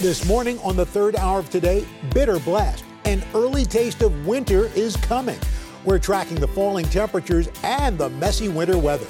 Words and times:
This 0.00 0.26
morning 0.26 0.58
on 0.60 0.76
the 0.76 0.86
third 0.86 1.14
hour 1.14 1.40
of 1.40 1.50
today, 1.50 1.86
bitter 2.14 2.38
blast. 2.38 2.86
An 3.04 3.22
early 3.34 3.66
taste 3.66 4.00
of 4.00 4.26
winter 4.26 4.70
is 4.74 4.96
coming. 4.96 5.38
We're 5.84 5.98
tracking 5.98 6.40
the 6.40 6.48
falling 6.48 6.86
temperatures 6.86 7.50
and 7.62 7.98
the 7.98 8.08
messy 8.08 8.48
winter 8.48 8.78
weather. 8.78 9.04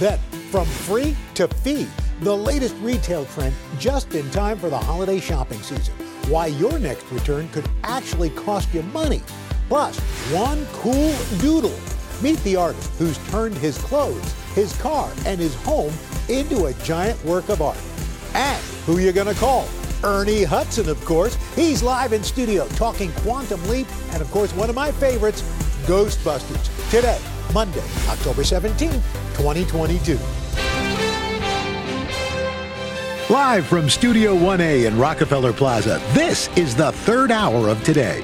Then, 0.00 0.18
from 0.50 0.66
free 0.66 1.14
to 1.34 1.46
fee, 1.46 1.86
the 2.22 2.36
latest 2.36 2.74
retail 2.80 3.24
trend 3.26 3.54
just 3.78 4.16
in 4.16 4.28
time 4.32 4.58
for 4.58 4.68
the 4.68 4.76
holiday 4.76 5.20
shopping 5.20 5.62
season. 5.62 5.94
Why 6.26 6.46
your 6.46 6.76
next 6.80 7.08
return 7.12 7.48
could 7.50 7.68
actually 7.84 8.30
cost 8.30 8.74
you 8.74 8.82
money. 8.82 9.22
Plus, 9.68 9.96
one 10.32 10.66
cool 10.72 11.16
doodle. 11.38 11.78
Meet 12.20 12.42
the 12.42 12.56
artist 12.56 12.90
who's 12.98 13.16
turned 13.28 13.56
his 13.58 13.78
clothes, 13.78 14.32
his 14.56 14.76
car, 14.82 15.08
and 15.24 15.38
his 15.38 15.54
home 15.62 15.92
into 16.28 16.64
a 16.64 16.72
giant 16.82 17.24
work 17.24 17.48
of 17.48 17.62
art. 17.62 17.78
And 18.34 18.60
who 18.86 18.98
you 18.98 19.12
gonna 19.12 19.34
call? 19.34 19.68
Ernie 20.04 20.42
Hudson, 20.42 20.88
of 20.88 21.02
course. 21.04 21.36
He's 21.54 21.82
live 21.82 22.12
in 22.12 22.22
studio 22.22 22.66
talking 22.68 23.12
Quantum 23.18 23.62
Leap 23.68 23.86
and, 24.12 24.20
of 24.20 24.30
course, 24.30 24.52
one 24.54 24.68
of 24.68 24.74
my 24.74 24.90
favorites, 24.92 25.42
Ghostbusters. 25.86 26.90
Today, 26.90 27.20
Monday, 27.52 27.84
October 28.08 28.42
17, 28.44 28.90
2022. 28.90 30.18
Live 33.32 33.64
from 33.66 33.88
Studio 33.88 34.34
1A 34.34 34.86
in 34.86 34.98
Rockefeller 34.98 35.52
Plaza, 35.52 36.02
this 36.12 36.48
is 36.56 36.74
the 36.74 36.92
third 36.92 37.30
hour 37.30 37.68
of 37.68 37.82
today. 37.82 38.22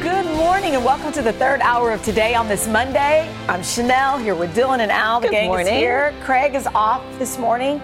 Good 0.00 0.24
morning 0.36 0.76
and 0.76 0.84
welcome 0.84 1.12
to 1.12 1.22
the 1.22 1.32
third 1.32 1.60
hour 1.60 1.90
of 1.92 2.02
today 2.02 2.34
on 2.34 2.46
this 2.48 2.66
Monday. 2.68 3.28
I'm 3.48 3.60
Sheinelle 3.60 4.22
here 4.22 4.34
with 4.34 4.54
Dylan 4.54 4.78
and 4.78 4.90
Al. 4.92 5.20
The 5.20 5.26
Good 5.26 5.32
gang 5.32 5.48
morning. 5.48 5.66
is 5.66 5.72
here. 5.72 6.14
Craig 6.22 6.54
is 6.54 6.66
off 6.68 7.02
this 7.18 7.38
morning. 7.38 7.82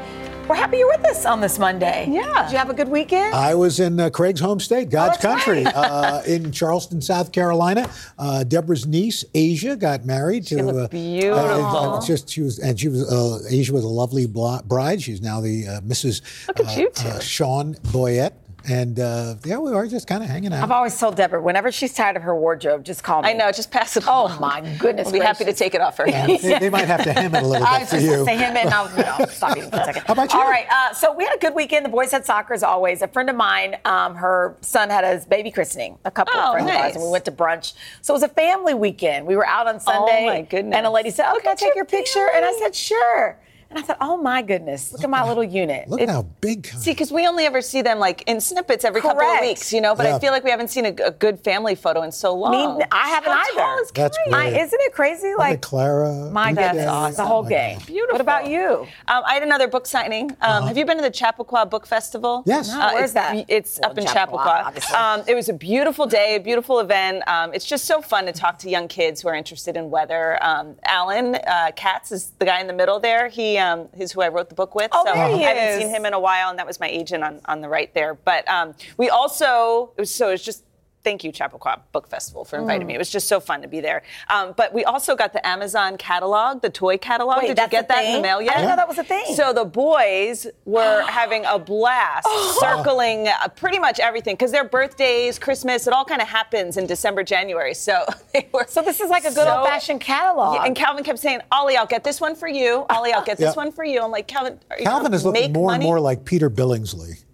We're 0.48 0.56
happy 0.56 0.78
you're 0.78 0.88
with 0.88 1.04
us 1.06 1.24
on 1.24 1.40
this 1.40 1.58
Monday. 1.58 2.06
Yeah. 2.10 2.42
Did 2.44 2.52
you 2.52 2.58
have 2.58 2.68
a 2.68 2.74
good 2.74 2.88
weekend? 2.88 3.32
I 3.34 3.54
was 3.54 3.80
in 3.80 3.98
uh, 3.98 4.10
Craig's 4.10 4.40
home 4.40 4.60
state, 4.60 4.90
God's 4.90 5.16
Oh, 5.18 5.20
country, 5.28 5.64
right. 5.64 5.74
uh, 5.74 6.22
in 6.26 6.50
Charleston, 6.52 7.00
South 7.00 7.32
Carolina. 7.32 7.88
Uh, 8.18 8.42
Deborah's 8.44 8.84
niece, 8.86 9.24
Asia, 9.34 9.76
got 9.76 10.04
married 10.04 10.44
to. 10.48 10.62
looked 10.62 10.78
uh, 10.78 10.88
beautiful. 10.88 11.38
uh, 11.38 12.04
just 12.06 12.28
she 12.28 12.42
was, 12.42 12.58
and 12.58 12.78
she 12.78 12.88
was. 12.88 13.10
Uh, 13.10 13.38
Asia 13.48 13.72
was 13.72 13.84
a 13.84 13.88
lovely 13.88 14.26
bl- 14.26 14.58
bride. 14.66 15.00
She's 15.00 15.22
now 15.22 15.40
the 15.40 15.66
uh, 15.68 15.80
Mrs. 15.82 16.20
Look 16.48 16.60
at 16.60 16.66
uh, 16.76 16.80
you 16.80 16.90
two. 16.90 17.08
uh, 17.08 17.20
Sean 17.20 17.74
Boyette, 17.76 18.32
and 18.68 18.98
uh, 19.00 19.34
yeah, 19.44 19.58
we 19.58 19.70
were 19.72 19.86
just 19.86 20.06
kind 20.06 20.22
of 20.22 20.28
hanging 20.28 20.52
out. 20.52 20.62
I've 20.62 20.70
always 20.70 20.98
told 20.98 21.16
Deborah, 21.16 21.40
whenever 21.42 21.70
she's 21.72 21.92
tired 21.94 22.16
of 22.16 22.22
her 22.22 22.34
wardrobe, 22.36 22.84
just 22.84 23.02
call 23.02 23.22
me. 23.22 23.28
I 23.30 23.32
know, 23.32 23.50
just 23.52 23.70
pass 23.70 23.96
it 23.96 24.04
Oh 24.06 24.26
on. 24.28 24.40
my 24.40 24.60
goodness. 24.78 25.06
We'll 25.06 25.20
be 25.20 25.26
happy 25.26 25.44
to 25.44 25.52
take 25.52 25.74
it 25.74 25.80
off 25.80 25.96
her 25.98 26.06
hands. 26.10 26.42
they, 26.42 26.58
they 26.58 26.70
might 26.70 26.86
have 26.86 27.02
to 27.04 27.12
hem 27.12 27.34
it 27.34 27.42
a 27.42 27.46
little 27.46 27.66
I 27.66 27.78
bit 27.78 27.80
was 27.80 27.88
for 27.90 27.94
just 27.96 28.06
you. 28.06 28.12
going 28.16 28.26
say 28.26 28.36
him 28.36 28.56
and 28.56 28.68
I'll 28.70 29.18
no, 29.20 29.26
stop 29.30 29.56
you 29.56 29.62
for 29.64 29.76
a 29.76 29.84
second. 29.84 30.02
How 30.06 30.12
about 30.12 30.32
you? 30.32 30.38
All 30.40 30.48
right. 30.48 30.66
Uh, 30.70 30.92
so 30.94 31.12
we 31.14 31.24
had 31.24 31.34
a 31.34 31.38
good 31.38 31.54
weekend. 31.54 31.84
The 31.84 31.90
boys 31.90 32.10
had 32.12 32.24
soccer 32.24 32.54
as 32.54 32.62
always. 32.62 33.02
A 33.02 33.08
friend 33.08 33.28
of 33.30 33.36
mine, 33.36 33.76
um, 33.84 34.14
her 34.16 34.56
son 34.60 34.90
had 34.90 35.04
his 35.04 35.24
baby 35.24 35.50
christening. 35.50 35.98
A 36.04 36.10
couple 36.10 36.34
Oh, 36.36 36.40
of 36.48 36.52
friends 36.52 36.70
of 36.70 36.76
ours, 36.76 36.94
and 36.96 37.04
we 37.04 37.10
went 37.10 37.24
to 37.26 37.32
brunch. 37.32 37.74
So 38.00 38.12
it 38.14 38.16
was 38.16 38.22
a 38.22 38.28
family 38.28 38.74
weekend. 38.74 39.26
We 39.26 39.36
were 39.36 39.46
out 39.46 39.66
on 39.66 39.80
Sunday. 39.80 40.22
Oh 40.22 40.26
my 40.26 40.42
goodness. 40.42 40.76
And 40.76 40.86
a 40.86 40.90
lady 40.90 41.10
said, 41.10 41.26
"Oh, 41.28 41.38
can 41.40 41.50
I 41.52 41.54
take 41.54 41.74
your 41.74 41.82
your 41.82 41.84
picture?" 41.86 42.28
And 42.34 42.44
I 42.44 42.52
said, 42.60 42.74
"Sure." 42.74 43.38
And 43.72 43.78
I 43.78 43.82
thought, 43.86 43.96
"Oh 44.02 44.18
my 44.18 44.42
goodness, 44.42 44.92
look 44.92 45.02
at 45.02 45.08
my 45.08 45.26
little 45.26 45.42
unit." 45.42 45.88
Look 45.88 46.00
It- 46.02 46.10
how 46.10 46.22
big. 46.42 46.66
See, 46.66 46.90
because 46.90 47.10
we 47.10 47.26
only 47.26 47.46
ever 47.46 47.62
see 47.62 47.80
them 47.80 47.98
like 47.98 48.22
in 48.26 48.38
snippets 48.38 48.84
every 48.84 49.00
couple 49.00 49.22
of 49.22 49.40
weeks, 49.40 49.72
you 49.72 49.80
know. 49.80 49.94
But 49.94 50.04
Yeah. 50.06 50.16
I 50.16 50.18
feel 50.18 50.30
like 50.30 50.44
we 50.44 50.50
haven't 50.50 50.68
seen 50.68 50.84
a, 50.84 50.94
a 51.06 51.10
good 51.10 51.42
family 51.42 51.74
photo 51.74 52.02
in 52.02 52.12
so 52.12 52.34
long. 52.34 52.78
Me- 52.78 52.84
I 52.92 53.08
haven't 53.08 53.32
How 53.32 53.38
either. 53.50 53.60
Tall 53.60 53.78
is 53.78 53.90
That's 53.92 54.18
Carrie? 54.18 54.30
great. 54.50 54.58
I, 54.58 54.62
isn't 54.62 54.80
it 54.82 54.92
crazy? 54.92 55.28
Look 55.30 55.38
Like 55.38 55.62
Clara. 55.62 56.30
my 56.30 56.50
Look 56.50 56.58
at 56.60 56.72
goodness, 56.74 57.16
the 57.16 57.24
whole 57.24 57.38
Oh 57.38 57.42
my 57.44 57.48
gang. 57.48 57.78
God. 57.78 57.86
Beautiful. 57.86 58.12
What 58.14 58.20
about 58.20 58.46
you? 58.48 58.86
Um, 59.08 59.22
I 59.26 59.32
had 59.34 59.42
another 59.42 59.68
book 59.68 59.86
signing. 59.86 60.36
Um, 60.42 60.66
Have 60.66 60.76
you 60.76 60.84
been 60.84 60.98
to 60.98 61.02
the 61.02 61.10
Chappaqua 61.10 61.64
Book 61.64 61.86
Festival? 61.86 62.42
Yes. 62.44 62.68
No, 62.68 62.78
where's 62.92 63.04
it's, 63.04 63.12
that? 63.14 63.44
It's 63.48 63.80
Well, 63.80 63.90
up 63.92 63.98
in 63.98 64.04
Chappaqua, 64.06 64.72
Chappaqua. 64.74 64.98
Um, 64.98 65.24
it 65.26 65.34
was 65.34 65.48
a 65.48 65.54
beautiful 65.54 66.04
day, 66.06 66.36
a 66.36 66.40
beautiful 66.40 66.78
event. 66.80 67.26
Um, 67.26 67.54
it's 67.54 67.64
just 67.64 67.86
so 67.86 68.02
fun 68.02 68.26
to 68.26 68.32
talk 68.32 68.58
to 68.58 68.68
young 68.70 68.86
kids 68.88 69.22
who 69.22 69.28
are 69.28 69.34
interested 69.34 69.76
in 69.78 69.90
weather. 69.90 70.38
Um, 70.44 70.76
Alan 70.84 71.36
uh, 71.36 71.70
Katz 71.74 72.12
is 72.12 72.32
the 72.38 72.44
guy 72.44 72.60
in 72.60 72.66
the 72.66 72.72
middle 72.74 73.00
there. 73.00 73.28
He 73.28 73.56
um, 73.62 73.88
is 73.98 74.12
who 74.12 74.20
I 74.20 74.28
wrote 74.28 74.48
the 74.48 74.54
book 74.54 74.74
with. 74.74 74.90
Oh, 74.92 75.04
so 75.06 75.14
there 75.14 75.28
he 75.28 75.44
I 75.44 75.48
haven't 75.48 75.64
is. 75.64 75.78
seen 75.80 75.88
him 75.88 76.04
in 76.04 76.12
a 76.12 76.20
while, 76.20 76.50
and 76.50 76.58
that 76.58 76.66
was 76.66 76.80
my 76.80 76.88
agent 76.88 77.22
on, 77.24 77.40
on 77.46 77.60
the 77.60 77.68
right 77.68 77.92
there. 77.94 78.14
But 78.14 78.46
um, 78.48 78.74
we 78.96 79.08
also, 79.08 79.92
it 79.96 80.00
was, 80.00 80.10
so 80.10 80.28
it 80.28 80.32
was 80.32 80.44
just. 80.44 80.64
Thank 81.04 81.24
you, 81.24 81.32
Chappaqua 81.32 81.80
Book 81.90 82.06
Festival, 82.08 82.44
for 82.44 82.58
Mm. 82.58 82.62
inviting 82.62 82.86
me. 82.86 82.94
It 82.94 82.98
was 82.98 83.10
just 83.10 83.26
so 83.26 83.40
fun 83.40 83.60
to 83.62 83.68
be 83.68 83.80
there. 83.80 84.02
Um, 84.30 84.54
but 84.56 84.72
we 84.72 84.84
also 84.84 85.16
got 85.16 85.32
the 85.32 85.44
Amazon 85.44 85.96
catalog, 85.96 86.62
the 86.62 86.70
toy 86.70 86.96
catalog. 86.96 87.38
Wait, 87.38 87.48
Did 87.48 87.58
you 87.58 87.68
get 87.68 87.84
a 87.86 87.88
that 87.88 88.04
in 88.04 88.12
the 88.14 88.20
mail 88.20 88.40
yet? 88.40 88.52
I 88.52 88.58
didn't 88.58 88.70
know 88.70 88.76
that 88.76 88.88
was 88.88 88.98
a 88.98 89.04
thing. 89.04 89.34
So 89.34 89.52
the 89.52 89.64
boys 89.64 90.46
were 90.64 91.02
having 91.08 91.44
a 91.44 91.58
blast 91.58 92.28
circling 92.60 93.26
uh, 93.28 93.48
pretty 93.56 93.78
much 93.80 93.98
everything 93.98 94.34
because 94.34 94.52
their 94.52 94.62
birthdays, 94.64 95.38
Christmas, 95.38 95.86
it 95.88 95.92
all 95.92 96.04
kind 96.04 96.22
of 96.22 96.28
happens 96.28 96.76
in 96.76 96.86
December, 96.86 97.24
January. 97.24 97.74
So 97.74 98.04
they 98.32 98.48
were. 98.52 98.66
So 98.68 98.82
this 98.82 99.00
is 99.00 99.10
like 99.10 99.24
a 99.24 99.28
good 99.34 99.46
so- 99.46 99.56
old-fashioned 99.58 100.00
catalog. 100.00 100.54
Yeah, 100.56 100.64
and 100.66 100.76
Calvin 100.76 101.02
kept 101.04 101.18
saying, 101.18 101.40
"Ollie, 101.50 101.76
I'll 101.76 101.86
get 101.86 102.04
this 102.04 102.20
one 102.20 102.36
for 102.36 102.48
you. 102.48 102.86
Ollie, 102.90 103.12
I'll 103.12 103.24
get 103.24 103.38
this 103.38 103.54
Yeah. 103.56 103.62
one 103.62 103.72
for 103.72 103.84
you." 103.84 104.00
I'm 104.02 104.10
like, 104.12 104.28
Calvin, 104.28 104.60
are 104.70 104.78
you 104.78 104.84
Calvin 104.84 105.12
is 105.14 105.24
looking 105.24 105.42
make 105.42 105.52
more 105.52 105.72
and 105.72 105.82
more 105.82 105.98
like 106.00 106.24
Peter 106.24 106.48
Billingsley. 106.48 107.24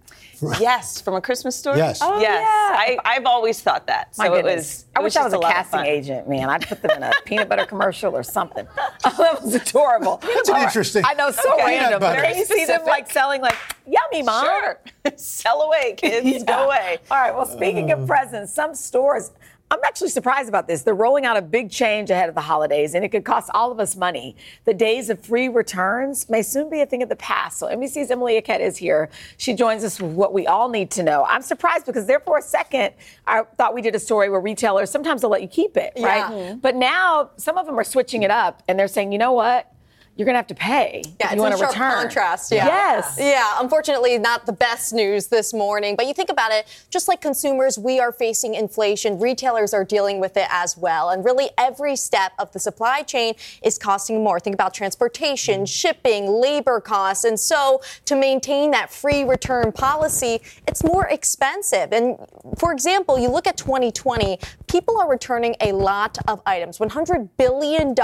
Yes, 0.59 1.01
from 1.01 1.15
a 1.15 1.21
Christmas 1.21 1.55
story. 1.55 1.77
Yes. 1.77 1.99
Oh, 2.01 2.19
yes. 2.19 2.41
yeah. 2.41 2.45
I, 2.79 2.97
I've 3.05 3.25
always 3.25 3.61
thought 3.61 3.87
that. 3.87 4.13
My 4.17 4.27
so 4.27 4.33
it 4.33 4.37
goodness. 4.43 4.55
was. 4.57 4.85
I 4.95 4.99
it 4.99 5.03
wish 5.03 5.15
I 5.15 5.23
was 5.23 5.33
just 5.33 5.43
a 5.43 5.47
casting 5.47 5.79
agent, 5.85 6.29
man. 6.29 6.49
I'd 6.49 6.67
put 6.67 6.81
them 6.81 6.91
in 6.91 7.03
a 7.03 7.11
peanut 7.25 7.49
butter 7.49 7.65
commercial 7.65 8.15
or 8.15 8.23
something. 8.23 8.67
Oh, 9.05 9.15
that 9.17 9.41
was 9.43 9.55
adorable. 9.55 10.17
That's 10.21 10.49
an 10.49 10.55
All 10.55 10.59
right. 10.61 10.67
interesting- 10.67 11.03
I 11.05 11.13
know, 11.13 11.31
so 11.31 11.53
Okay. 11.53 11.77
random. 11.79 11.99
But 12.01 12.15
Peanut 12.15 12.27
can 12.31 12.37
you 12.37 12.45
see 12.45 12.65
them 12.65 12.85
like 12.85 13.09
selling 13.09 13.41
like 13.41 13.55
yummy, 13.87 14.23
mom? 14.23 14.45
Sure. 14.45 14.79
Sell 15.15 15.61
away, 15.61 15.93
kids. 15.97 16.25
Yeah. 16.27 16.39
Go 16.43 16.65
away. 16.65 16.97
All 17.09 17.17
right. 17.17 17.33
Well, 17.33 17.45
speaking 17.45 17.91
of 17.91 18.03
uh. 18.03 18.05
presents, 18.07 18.53
some 18.53 18.75
stores. 18.75 19.31
I'm 19.71 19.79
actually 19.83 20.09
surprised 20.09 20.49
about 20.49 20.67
this. 20.67 20.81
They're 20.81 20.95
rolling 20.95 21.25
out 21.25 21.37
a 21.37 21.41
big 21.41 21.69
change 21.69 22.09
ahead 22.09 22.27
of 22.27 22.35
the 22.35 22.41
holidays, 22.41 22.95
and 22.95 23.05
it 23.05 23.09
could 23.09 23.23
cost 23.23 23.51
all 23.53 23.71
of 23.71 23.79
us 23.79 23.95
money. 23.95 24.35
The 24.65 24.73
days 24.73 25.09
of 25.09 25.23
free 25.23 25.47
returns 25.47 26.27
may 26.29 26.41
soon 26.41 26.69
be 26.69 26.81
a 26.81 26.85
thing 26.85 27.03
of 27.03 27.09
the 27.09 27.15
past. 27.15 27.59
So 27.59 27.67
NBC's 27.67 28.09
Emilie 28.09 28.41
Ikeda 28.41 28.61
is 28.61 28.77
here. 28.77 29.09
She 29.37 29.53
joins 29.53 29.83
us 29.83 30.01
with 30.01 30.13
what 30.13 30.33
we 30.33 30.47
all 30.47 30.69
need 30.69 30.89
to 30.91 31.03
know. 31.03 31.23
I'm 31.25 31.43
surprised 31.43 31.85
because 31.85 32.07
there 32.07 32.19
for 32.19 32.39
a 32.39 32.41
second, 32.41 32.93
I 33.27 33.43
thought 33.57 33.75
we 33.75 33.81
did 33.81 33.93
a 33.93 33.99
story 33.99 34.29
where 34.29 34.41
retailers 34.41 34.89
sometimes 34.89 35.21
they'll 35.21 35.29
let 35.29 35.43
you 35.43 35.47
keep 35.47 35.77
it, 35.77 35.93
right? 35.99 36.23
Mm-hmm. 36.31 36.59
But 36.59 36.75
now 36.75 37.29
some 37.37 37.57
of 37.57 37.67
them 37.67 37.77
are 37.79 37.83
switching 37.83 38.23
it 38.23 38.31
up, 38.31 38.63
and 38.67 38.79
they're 38.79 38.87
saying, 38.87 39.11
you 39.11 39.19
know 39.19 39.33
what? 39.33 39.71
You're 40.19 40.25
gonna 40.25 40.37
have 40.37 40.47
to 40.47 40.55
pay 40.55 41.01
Yeah, 41.21 41.33
you 41.33 41.41
want 41.41 41.53
to 41.53 41.57
sharp 41.57 41.71
return. 41.71 41.91
contrast. 41.93 42.51
Yeah. 42.51 42.65
Yes. 42.65 43.15
Yeah, 43.17 43.55
unfortunately, 43.61 44.17
not 44.17 44.45
the 44.45 44.51
best 44.51 44.91
news 44.91 45.27
this 45.27 45.53
morning. 45.53 45.95
But 45.95 46.07
you 46.07 46.13
think 46.13 46.29
about 46.29 46.51
it, 46.51 46.67
just 46.89 47.07
like 47.07 47.21
consumers, 47.21 47.79
we 47.79 48.01
are 48.01 48.11
facing 48.11 48.53
inflation. 48.53 49.17
Retailers 49.17 49.73
are 49.73 49.85
dealing 49.85 50.19
with 50.19 50.35
it 50.35 50.47
as 50.51 50.75
well. 50.75 51.11
And 51.11 51.23
really, 51.23 51.51
every 51.57 51.95
step 51.95 52.33
of 52.37 52.51
the 52.51 52.59
supply 52.59 53.01
chain 53.01 53.35
is 53.63 53.77
costing 53.77 54.21
more. 54.21 54.41
Think 54.41 54.55
about 54.55 54.73
transportation, 54.73 55.61
mm. 55.61 55.67
shipping, 55.69 56.27
labor 56.27 56.81
costs. 56.81 57.23
And 57.23 57.39
so, 57.39 57.81
to 58.03 58.17
maintain 58.17 58.71
that 58.71 58.91
free 58.91 59.23
return 59.23 59.71
policy, 59.71 60.41
it's 60.67 60.83
more 60.83 61.07
expensive. 61.07 61.93
And 61.93 62.17
for 62.57 62.73
example, 62.73 63.17
you 63.17 63.29
look 63.29 63.47
at 63.47 63.55
2020, 63.55 64.37
people 64.67 64.99
are 64.99 65.09
returning 65.09 65.55
a 65.61 65.71
lot 65.71 66.17
of 66.27 66.41
items 66.45 66.77
$100 66.77 67.29
billion 67.37 67.95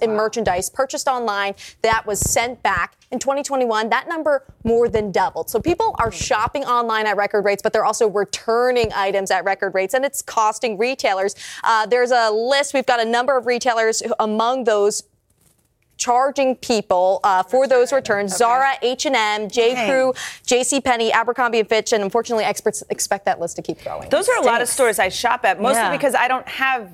in 0.00 0.10
merchandise 0.16 0.70
purchased 0.70 1.08
online 1.08 1.55
that 1.82 2.06
was 2.06 2.18
sent 2.20 2.62
back. 2.62 2.96
In 3.10 3.18
2021, 3.18 3.88
that 3.90 4.08
number 4.08 4.44
more 4.64 4.88
than 4.88 5.12
doubled. 5.12 5.48
So 5.48 5.60
people 5.60 5.94
are 5.98 6.10
shopping 6.10 6.64
online 6.64 7.06
at 7.06 7.16
record 7.16 7.44
rates, 7.44 7.62
but 7.62 7.72
they're 7.72 7.84
also 7.84 8.08
returning 8.08 8.92
items 8.92 9.30
at 9.30 9.44
record 9.44 9.74
rates, 9.74 9.94
and 9.94 10.04
it's 10.04 10.22
costing 10.22 10.76
retailers. 10.76 11.34
Uh, 11.62 11.86
there's 11.86 12.10
a 12.10 12.30
list. 12.30 12.74
We've 12.74 12.84
got 12.86 13.00
a 13.00 13.04
number 13.04 13.36
of 13.36 13.46
retailers 13.46 14.00
who- 14.00 14.14
among 14.18 14.64
those 14.64 15.04
charging 15.98 16.54
people 16.56 17.20
uh, 17.24 17.42
for 17.42 17.66
those 17.66 17.90
returns. 17.92 18.36
Zara, 18.36 18.72
H&M, 18.82 19.48
J. 19.48 19.86
Crew, 19.88 20.12
J.C. 20.44 20.80
Penney, 20.80 21.10
Abercrombie 21.10 21.58
and 21.60 21.68
Fitch, 21.68 21.92
and 21.94 22.02
unfortunately, 22.02 22.44
experts 22.44 22.82
expect 22.90 23.24
that 23.24 23.40
list 23.40 23.56
to 23.56 23.62
keep 23.62 23.82
growing. 23.82 24.08
Those 24.10 24.28
are 24.28 24.36
a 24.36 24.42
lot 24.42 24.60
of 24.60 24.68
stores 24.68 24.98
I 24.98 25.08
shop 25.08 25.44
at, 25.46 25.58
mostly 25.60 25.80
Yeah. 25.80 25.92
because 25.92 26.14
I 26.14 26.28
don't 26.28 26.46
have 26.48 26.90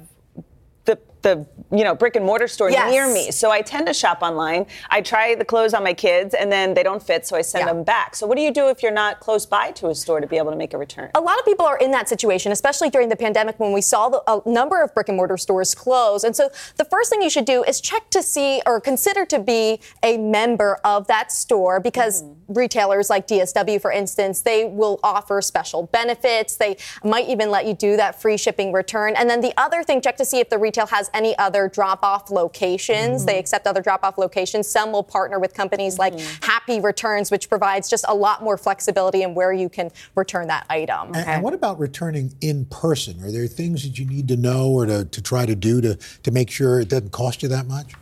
the 0.85 0.99
the 1.23 1.47
you 1.71 1.85
know 1.85 1.95
brick 1.95 2.17
and 2.17 2.25
mortar 2.25 2.49
store 2.49 2.71
Yes. 2.71 2.91
near 2.91 3.13
me. 3.13 3.31
So 3.31 3.51
I 3.51 3.63
tend 3.63 3.87
to 3.87 3.95
shop 3.95 4.23
online. 4.23 4.67
I 4.91 5.01
try 5.01 5.35
the 5.35 5.45
clothes 5.45 5.75
on 5.75 5.83
my 5.83 5.95
kids, 5.95 6.35
and 6.35 6.51
then 6.51 6.75
they 6.75 6.83
don't 6.83 7.03
fit, 7.03 7.27
so 7.27 7.37
I 7.37 7.43
send 7.43 7.67
Yeah. 7.67 7.73
them 7.73 7.85
back. 7.85 8.15
So 8.17 8.27
what 8.27 8.37
do 8.37 8.43
you 8.43 8.51
do 8.51 8.69
if 8.69 8.83
you're 8.83 8.93
not 8.93 9.21
close 9.21 9.47
by 9.47 9.71
to 9.73 9.89
a 9.89 9.95
store 9.95 10.21
to 10.21 10.27
be 10.27 10.37
able 10.37 10.51
to 10.51 10.57
make 10.57 10.75
a 10.75 10.79
return? 10.79 11.11
a 11.15 11.21
lot 11.21 11.39
of 11.39 11.45
people 11.45 11.65
are 11.65 11.79
in 11.79 11.91
that 11.93 12.09
situation, 12.09 12.53
especially 12.53 12.91
during 12.91 13.09
the 13.09 13.17
pandemic 13.17 13.59
when 13.61 13.73
we 13.73 13.81
saw 13.81 14.09
the, 14.09 14.23
a 14.27 14.41
number 14.49 14.81
of 14.83 14.93
brick 14.95 15.09
and 15.09 15.17
mortar 15.17 15.37
stores 15.37 15.75
close. 15.75 16.25
And 16.25 16.35
so 16.35 16.51
the 16.77 16.85
first 16.85 17.11
thing 17.11 17.23
you 17.23 17.31
should 17.31 17.45
do 17.45 17.63
is 17.65 17.81
check 17.81 18.11
to 18.11 18.23
see 18.23 18.61
or 18.67 18.81
consider 18.81 19.25
to 19.27 19.39
be 19.39 19.81
a 20.03 20.17
member 20.17 20.79
of 20.85 21.07
that 21.07 21.31
store 21.33 21.81
because 21.81 22.23
mm-hmm. 22.23 22.55
retailers 22.55 23.11
like 23.11 23.27
DSW, 23.29 23.81
for 23.81 23.93
instance, 23.93 24.41
they 24.41 24.65
will 24.65 24.99
offer 25.03 25.41
special 25.43 25.85
benefits. 25.85 26.57
They 26.57 26.77
might 27.05 27.29
even 27.29 27.51
let 27.51 27.67
you 27.67 27.75
do 27.75 27.97
that 27.97 28.21
free 28.21 28.37
shipping 28.37 28.73
return. 28.73 29.15
And 29.17 29.29
then 29.29 29.41
the 29.41 29.53
other 29.57 29.83
thing, 29.83 30.01
check 30.01 30.17
to 30.17 30.25
see 30.25 30.41
if 30.41 30.49
the 30.49 30.59
retail 30.59 30.87
has 30.87 31.11
any 31.15 31.37
other 31.39 31.69
drop 31.69 32.03
off 32.03 32.31
locations. 32.31 33.21
Mm-hmm. 33.21 33.27
They 33.27 33.39
accept 33.39 33.67
other 33.67 33.83
drop 33.83 34.05
off 34.05 34.19
locations. 34.19 34.69
Some 34.69 34.93
will 34.93 35.03
partner 35.03 35.39
with 35.39 35.55
companies 35.55 35.99
mm-hmm. 35.99 36.17
like 36.17 36.43
Happy 36.43 36.81
Returns, 36.81 37.31
which 37.31 37.49
provides 37.49 37.89
just 37.89 38.05
a 38.09 38.15
lot 38.15 38.43
more 38.43 38.57
flexibility 38.57 39.23
in 39.23 39.35
where 39.35 39.53
you 39.53 39.69
can 39.69 39.91
return 40.15 40.49
that 40.49 40.67
item. 40.71 41.09
And, 41.09 41.17
okay. 41.17 41.33
and 41.33 41.43
what 41.43 41.55
about 41.55 41.79
returning 41.79 42.35
in 42.41 42.65
person? 42.67 43.23
Are 43.25 43.31
there 43.31 43.47
things 43.47 43.83
that 43.85 43.99
you 43.99 44.07
need 44.07 44.29
to 44.29 44.37
know 44.37 44.71
or 44.71 44.87
to, 44.87 45.05
to 45.05 45.23
try 45.23 45.47
to 45.47 45.55
do 45.55 45.81
to, 45.81 45.97
to 45.97 46.31
make 46.31 46.51
sure 46.51 46.81
it 46.81 46.89
doesn't 46.89 47.13
cost 47.13 47.43
you 47.43 47.49
that 47.49 47.67
much? 47.67 47.93